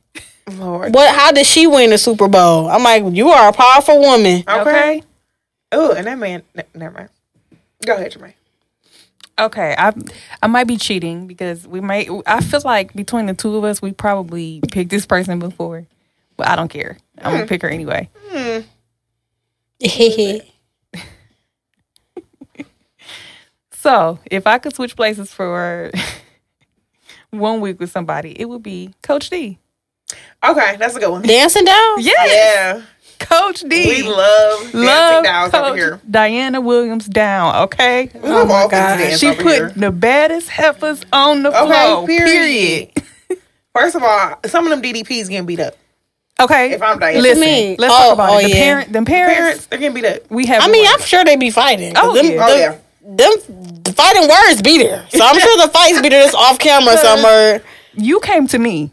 [0.52, 0.94] Lord.
[0.94, 1.14] What?
[1.16, 2.68] How did she win the Super Bowl?
[2.70, 4.44] I'm like, you are a powerful woman.
[4.48, 4.60] Okay.
[4.62, 5.04] Okay.
[5.72, 6.42] Oh, and that man.
[6.56, 7.10] n- never mind.
[7.86, 8.34] Go ahead, Germaine.
[9.40, 9.94] Okay, I
[10.42, 12.10] I might be cheating because we might.
[12.26, 15.86] I feel like between the two of us, we probably picked this person before,
[16.38, 16.98] but I don't care.
[17.20, 17.50] I'm gonna hmm.
[17.50, 18.10] pick her anyway.
[18.30, 18.60] Hmm.
[23.88, 25.92] So if I could switch places for
[27.30, 29.60] one week with somebody, it would be Coach D.
[30.44, 31.22] Okay, that's a good one.
[31.22, 31.96] Dancing down?
[32.00, 32.82] Yeah,
[33.20, 33.68] Coach D.
[33.88, 36.02] we love dancing Love dolls Coach over here.
[36.10, 37.56] Dianna Williams down.
[37.64, 38.98] Okay, We love all God.
[38.98, 39.70] dance she over put here.
[39.76, 42.08] the baddest heifers on the Okay, floor.
[42.08, 42.92] period.
[43.74, 45.76] First of all, some of them DDPs getting beat up.
[46.40, 47.22] Okay, If I'm Dianna.
[47.22, 47.42] listen.
[47.42, 47.76] mean?
[47.80, 48.44] Let's Oh, talk about oh, it.
[48.44, 48.56] The yeah.
[48.56, 50.30] parent, them parents, Parents, they're getting beat up.
[50.30, 50.62] we have.
[50.64, 50.94] I mean, one.
[50.94, 51.94] I'm sure they be fighting.
[51.96, 52.46] Oh, them, yeah.
[52.46, 53.16] Oh them, yeah.
[53.16, 55.06] them the fighting words be there.
[55.10, 57.64] So I'm sure the fights be there just off camera somewhere.
[57.96, 58.92] you came to me,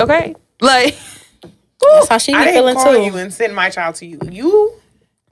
[0.00, 0.34] okay?
[0.60, 0.96] Like,
[1.94, 3.02] That's how she be I didn't feeling call too.
[3.04, 4.18] you and send my child to you.
[4.30, 4.72] You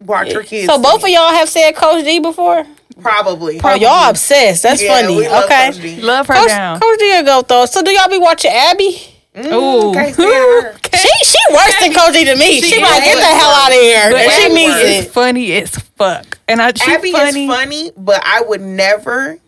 [0.01, 0.67] brought your kids.
[0.69, 1.15] So to both me.
[1.15, 2.65] of y'all have said Coach D before?
[3.01, 3.61] probably.
[3.65, 4.63] Oh, y'all obsessed.
[4.63, 5.17] That's Yeah, funny.
[5.17, 5.67] we love okay.
[5.73, 6.01] Coach D.
[6.01, 6.81] love her Coach, down.
[6.81, 7.67] Coach D will go though.
[7.67, 8.99] So do y'all be watching Abby?
[9.35, 10.31] Mm, Ooh, Can't stand
[10.65, 10.77] her.
[10.95, 12.61] She she worse than Coach D to me.
[12.61, 14.11] She, She like get is the hell out of here.
[14.13, 15.11] But And she Abby means is it.
[15.11, 17.45] funny as fuck, and I she Abby funny.
[17.47, 19.39] is funny, but I would never,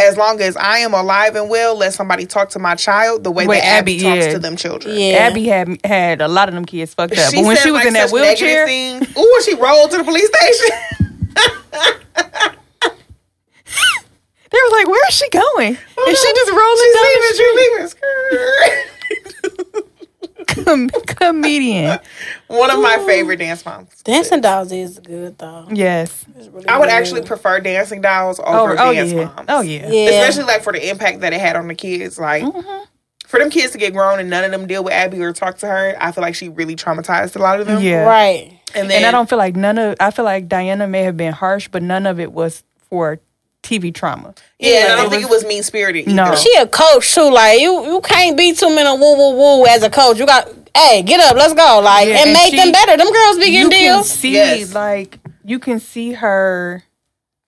[0.00, 3.30] as long as I am alive and well, let somebody talk to my child the
[3.30, 4.32] way Wait, that Abby, Abby, talks yeah.
[4.32, 4.98] to them children.
[4.98, 5.28] Yeah.
[5.28, 7.80] Abby had had a lot of them kids fucked up, but when said, she was
[7.80, 9.16] like, in that such negative wheelchair, things.
[9.16, 10.76] Ooh, when she rolled to the police station.
[14.50, 17.36] they were like, "Where is she going?" And she just rolling She's down leaving, the
[17.36, 17.96] she's
[19.72, 19.84] leaving.
[20.50, 20.64] street.
[20.66, 21.98] Com- comedian.
[22.48, 23.88] One of my favorite dance moms.
[24.02, 25.66] Dancing dolls is good though.
[25.70, 26.24] Yes.
[26.50, 26.92] Really I would good.
[26.92, 29.24] actually prefer dancing dolls Oh, over oh dance yeah.
[29.24, 29.46] moms.
[29.48, 29.90] Oh yeah.
[29.90, 30.10] Yeah.
[30.20, 32.18] Especially like for the impact that it had on the kids.
[32.18, 32.84] Like Mm-hmm.
[33.26, 35.58] for them kids to get grown and none of them deal with Abby or talk
[35.58, 37.82] to her, I feel like she really traumatized a lot of them.
[37.82, 38.04] Yeah.
[38.04, 38.58] Right.
[38.74, 39.96] And then And I don't feel like none of.
[40.00, 43.20] I feel like Dianna may have been harsh, but none of it was for
[43.62, 44.34] TV trauma.
[44.58, 46.06] Yeah, and I don't it think it was mean spirited.
[46.08, 46.34] No.
[46.34, 47.30] She a coach too.
[47.30, 50.18] Like you, you can't be too many woo woo woo as a coach.
[50.18, 51.80] You got, hey, get up, let's go.
[51.82, 52.96] Like Yeah, and, and make she- them better.
[52.96, 54.10] Them girls be you getting can deals.
[54.10, 54.74] see Yes.
[54.74, 56.82] like you can see her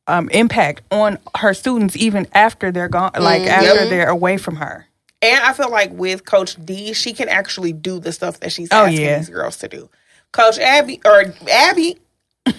[0.07, 4.87] um, impact on her students even after they're gone, like after they're away from her.
[5.23, 8.69] And I feel like with Coach D, she can actually do the stuff that she's
[8.73, 9.19] Oh, asking yeah.
[9.19, 9.89] these girls to do.
[10.33, 11.99] Coach Abby or Abby,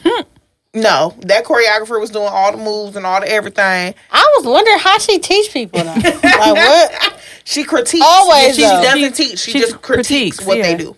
[0.73, 3.93] no, that choreographer was doing all the moves and all the everything.
[4.11, 5.83] I was wondering how she teach people.
[5.83, 5.93] Though.
[5.93, 7.19] like what?
[7.43, 8.03] She critiques.
[8.05, 8.81] Always, She though.
[8.81, 9.39] doesn't teach.
[9.39, 10.95] She, she just critiques, critiques, what they do.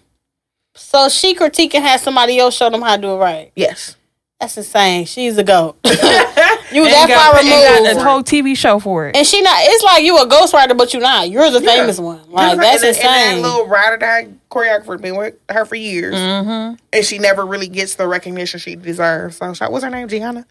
[0.75, 3.51] So she critique and have somebody else show them how to do it right.
[3.55, 3.95] Yes.
[4.39, 5.05] That's insane.
[5.05, 5.77] She's a goat.
[5.85, 7.99] you And that got, far and got removed.
[7.99, 9.15] a whole TV show for it.
[9.15, 9.55] And she not.
[9.61, 11.29] It's like you a ghostwriter, but you not.
[11.29, 12.19] You're the famous one.
[12.29, 13.05] Like that's and, insane.
[13.05, 16.75] And that little ride or die choreographer been with her for years, Mm-hmm.
[16.91, 19.37] and she never really gets the recognition she deserves.
[19.37, 20.07] So, what's her name?
[20.09, 20.45] Gianna.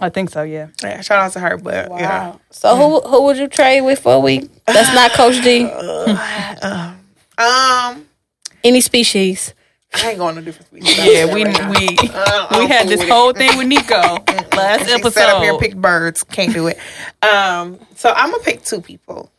[0.00, 0.42] I think so.
[0.42, 0.68] Yeah.
[0.82, 1.56] Yeah, shout out to her.
[1.56, 2.40] But yeah, wow.
[2.50, 4.50] So who who would you trade with for a week?
[4.66, 5.64] That's not Coach D.
[7.38, 8.06] um,
[8.64, 9.54] Any species.
[9.94, 10.96] I ain't going to different species.
[10.98, 13.10] Yeah, we we Uh, we had this with it.
[13.10, 13.92] whole thing with Nico
[14.56, 16.24] last She sat up here and picked birds.
[16.24, 16.78] Can't do it.
[17.22, 19.30] Um, so I'm gonna pick two people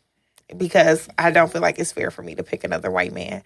[0.57, 3.43] because I don't feel like it's fair for me to pick another white man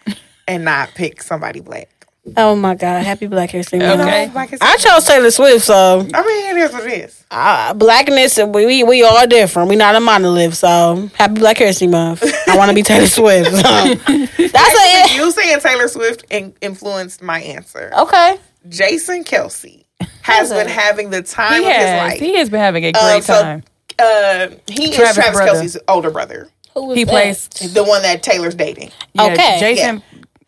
[0.47, 1.89] and not pick somebody black.
[2.36, 3.04] Oh my God!
[3.06, 4.02] Happy Black History Month.
[4.02, 4.30] Okay.
[4.34, 7.24] Like it's- I chose Taylor Swift, so I mean, it is what it is.
[7.32, 9.70] uh, blackness we, we we all different.
[9.70, 10.56] We not a monolith.
[10.56, 12.24] So happy Black History Month.
[12.48, 13.52] I want to be Taylor Swift.
[13.52, 13.62] So.
[13.64, 15.16] That's it.
[15.16, 17.91] You saying Taylor Swift in- influenced my answer.
[17.98, 18.38] Okay.
[18.70, 19.86] Jason Kelce
[20.22, 22.20] has been having the time He of his life.
[22.20, 23.64] He has been having a great Um, so, time.
[23.98, 25.62] Uh, he Travis is Travis brother.
[25.62, 27.10] Kelce's older brother, Who was He that?
[27.12, 27.48] plays.
[27.74, 28.91] the one that Taylor's dating.
[29.14, 29.58] Yeah, Okay.
[29.60, 30.04] Jason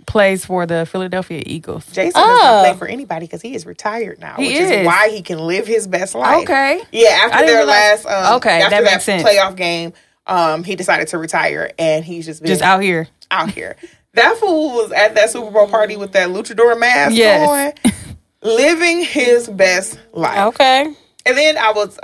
[0.09, 1.85] plays for the Philadelphia Eagles.
[1.91, 2.61] Jason Oh.
[2.65, 4.71] play for anybody because he is retired now, He which is.
[4.71, 4.85] is.
[4.85, 6.41] why he can live his best life.
[6.43, 6.81] Okay.
[6.91, 9.23] Yeah, after their realize- last, um, Okay, after that that, sense.
[9.23, 9.93] playoff game,
[10.27, 13.07] um, he decided to retire, and he's just been Just out here.
[13.31, 13.75] out here.
[14.15, 17.47] That fool was at that Super Bowl party with that luchador mask Yes.
[17.85, 17.93] on,
[18.41, 20.47] living his best life.
[20.55, 20.91] Okay.
[21.25, 21.99] And then I was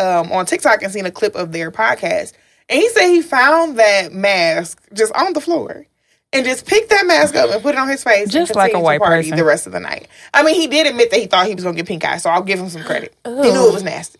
[0.00, 2.32] um, on TikTok and seen a clip of their podcast,
[2.68, 5.86] and he said he found that mask just on the floor.
[6.34, 8.28] And just picked that mask up and put it on his face.
[8.30, 9.36] Just like a white party person.
[9.36, 10.08] The rest of the night.
[10.32, 12.18] I mean, he did admit that he thought he was going to get pink eye,
[12.18, 13.14] so I'll give him some credit.
[13.24, 14.18] He knew it was nasty,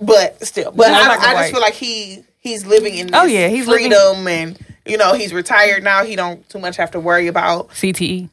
[0.00, 0.72] but still.
[0.72, 3.66] But I, like I just feel like he he's living in this Oh, yeah, he's
[3.66, 6.04] living- freedom, and you know he's retired now.
[6.04, 8.28] He don't too much have to worry about CTE.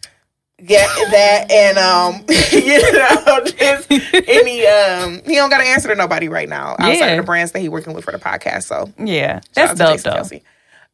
[0.65, 3.89] get that and um you know just
[4.29, 7.05] any um he don't got to answer to nobody right now outside Yeah.
[7.11, 9.39] of the brands that he working with for the podcast so Yeah.
[9.53, 10.11] That's dope, though.
[10.21, 10.41] Kelce.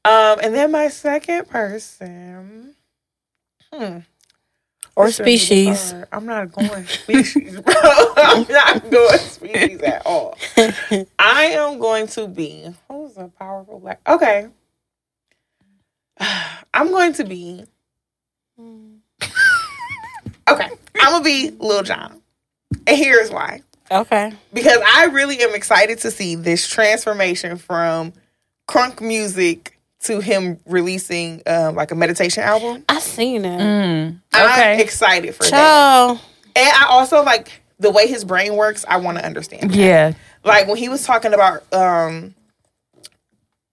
[0.06, 2.76] Um and then my second person
[3.73, 3.99] hmm
[4.95, 5.95] Or species.
[6.14, 7.73] I'm not going species, bro.
[8.18, 10.38] I'm not going species at all.
[11.19, 14.02] I am going to be who's a powerful black.
[14.07, 14.48] Okay,
[16.73, 17.65] I'm going to be.
[20.49, 20.69] Okay,
[21.02, 22.22] I'm gonna be Lil Jon,
[22.88, 23.61] and here's why.
[23.91, 24.34] Okay.
[24.53, 28.14] Because I really am excited to see this transformation from
[28.69, 29.74] crunk music
[30.06, 32.84] to him releasing um, like a meditation album.
[32.90, 33.60] I seen it.
[33.60, 34.19] Mm.
[34.34, 36.19] I'm excited for that.
[36.56, 38.86] And I also like the way his brain works.
[38.88, 39.72] I want to understand.
[39.72, 39.76] that.
[39.77, 40.14] Yeah.
[40.44, 42.34] Like when he was talking about um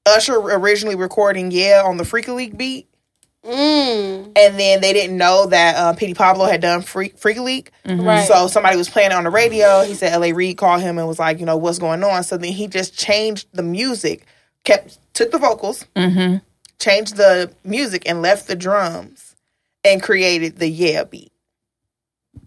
[0.05, 2.89] Usher originally recording "Yeah" on the Freek-a-Leek beat,
[3.45, 4.33] Mm.
[4.37, 7.73] and then they didn't know that uh, Petey Pablo had done Freak, Freek-a-Leek.
[7.85, 8.25] Right.
[8.27, 9.83] So somebody was playing it on the radio.
[9.83, 10.33] He said L.A.
[10.33, 12.23] Reid called him and was like, you know, what's going on?
[12.23, 14.27] So then he just changed the music,
[14.65, 16.37] kept took the vocals, Mm-hmm.
[16.79, 19.35] changed the music, and left the drums,
[19.85, 21.33] and created the "Yeah" beat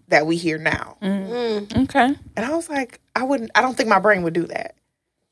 [0.08, 0.96] that we hear now.
[1.02, 1.84] Mm.
[1.84, 2.14] Okay.
[2.36, 3.50] And I was like, I wouldn't.
[3.54, 4.74] I don't think my brain would do that.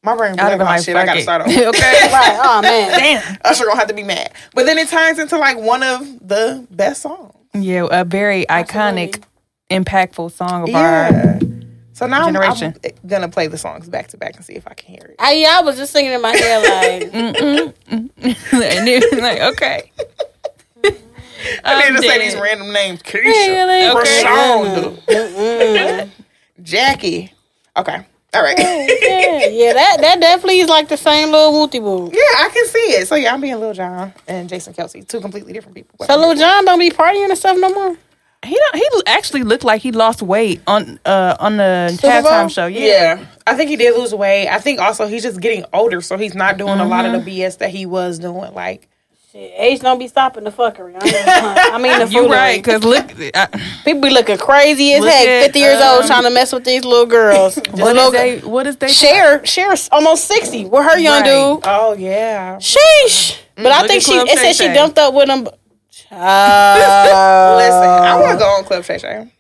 [0.02, 1.23] My brain would be I'd like, oh shit, I gotta it.
[1.23, 1.51] start over.
[1.51, 2.09] okay.
[2.12, 2.39] Right.
[2.43, 2.98] Oh man.
[2.98, 3.39] Damn.
[3.44, 4.32] Usher gonna have to be mad.
[4.55, 7.32] But then it turns into like one of the best songs.
[7.55, 9.23] Yeah, a very iconic,
[9.70, 11.39] impactful song of our.
[11.95, 11.99] Yeah.
[11.99, 12.75] So now I'm, Generation.
[12.85, 15.16] I'm gonna play the songs back to back and see if I can hear it.
[15.19, 18.12] I, yeah, I was just singing in my head like, and
[18.89, 19.93] it was like, okay.
[21.65, 23.89] I need to say these random names: Keisha, Really?
[23.91, 24.23] Okay.
[24.25, 26.11] Rashonda,
[26.62, 27.33] Jackie.
[27.77, 28.59] Okay, all right.
[28.59, 32.11] yeah, yeah, that that definitely is like the same little wooty woo.
[32.12, 33.09] Yeah, I can see it.
[33.09, 36.07] So yeah, I'm being Lil Jon and Jason Kelce, two completely different people.
[36.07, 37.97] So Lil Jon don't be partying and stuff no more.
[38.45, 42.31] He don't, he actually looked like he lost weight on uh on the Super Bowl?
[42.33, 42.66] halftime show.
[42.66, 42.81] Yeah.
[43.19, 44.49] Yeah, I think he did lose weight.
[44.49, 47.25] I think also he's just getting older, so he's not doing a lot of Mm-hmm.
[47.25, 48.53] the BS that he was doing.
[48.55, 48.89] Like,
[49.33, 50.95] Shit, age don't be stopping the fuckery.
[51.01, 52.31] I mean, the You foolery.
[52.31, 52.62] right?
[52.65, 53.47] Because look, I,
[53.85, 55.27] People be looking crazy as Look heck.
[55.27, 57.57] at, Fifty years old um, trying to mess with these little girls.
[57.73, 58.39] What little is they?
[58.41, 58.89] What is they?
[58.89, 60.65] Share, Cher's almost sixty.
[60.66, 61.55] With her young Right.
[61.55, 61.61] dude.
[61.65, 63.39] oh yeah, Sheesh.
[63.57, 64.12] But I think she.
[64.15, 64.75] It said she Shay Shay.
[64.75, 65.49] dumped up with him.
[66.15, 67.57] Child.
[67.59, 69.31] listen, I want to go on Club Shay Shay.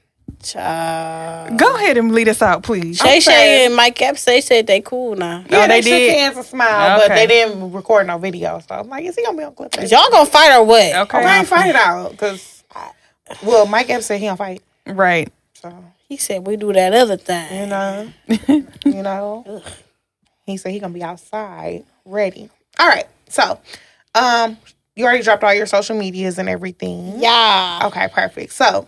[0.42, 1.58] Child.
[1.58, 2.98] Go ahead and lead us out, please.
[2.98, 5.44] Shay Shay and Mike Epps, they said they cool now.
[5.48, 6.18] Yeah, Oh, they, they shook did?
[6.18, 8.60] hands and smiled, but they didn't record no video.
[8.60, 9.86] So I'm like, is he gonna be on Club Shay?
[9.86, 9.96] Shay?
[9.96, 10.94] Y'all gonna fight or what?
[10.94, 11.18] Okay.
[11.18, 12.62] I ain't fight it out because,
[13.42, 14.62] well, Mike Epps said he don't fight.
[14.86, 15.32] Right.
[15.54, 15.72] So
[16.08, 17.44] He said we do that other thing.
[17.52, 17.68] you thing.
[17.70, 18.12] know,
[18.84, 19.62] you know,
[20.44, 22.50] he said he gonna be outside ready.
[22.78, 23.58] All right, so
[24.14, 24.58] um,
[24.96, 27.18] you already dropped all your social medias and everything.
[27.18, 27.80] Yeah.
[27.84, 28.52] Okay, perfect.
[28.52, 28.86] So,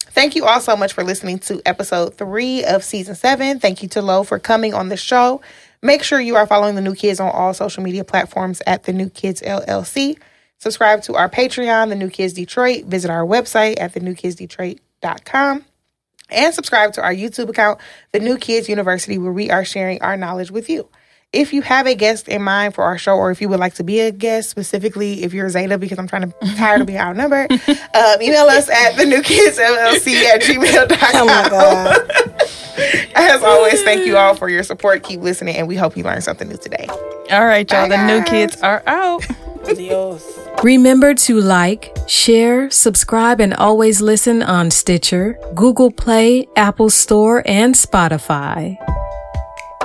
[0.00, 3.58] thank you all so much for listening to episode three of season seven.
[3.58, 5.40] Thank you to Lo for coming on the show.
[5.82, 8.92] Make sure you are following the New Kids on all social media platforms at the
[8.92, 10.18] New Kids LLC.
[10.58, 12.86] Subscribe to our Patreon, The New Kids Detroit.
[12.86, 15.64] Visit our website at thenewkidsdetroit.com.
[16.30, 17.78] And subscribe to our YouTube account,
[18.12, 20.88] The New Kids University, where we are sharing our knowledge with you.
[21.34, 23.74] If you have a guest in mind for our show, or if you would like
[23.74, 26.98] to be a guest, specifically if you're Zeta, because I'm trying to tired of being
[26.98, 27.52] outnumbered,
[27.92, 31.10] um, email us at the new kids LLC at gmail.com.
[31.14, 32.10] Oh my god.
[33.14, 35.02] As always, thank you all for your support.
[35.02, 36.86] Keep listening, and we hope you learned something new today.
[37.30, 37.90] All right, y'all.
[37.90, 39.22] Bye, the new kids are out.
[39.68, 40.24] Adios.
[40.62, 47.74] Remember to like, share, subscribe, and always listen on Stitcher, Google Play, Apple Store, and
[47.74, 48.78] Spotify.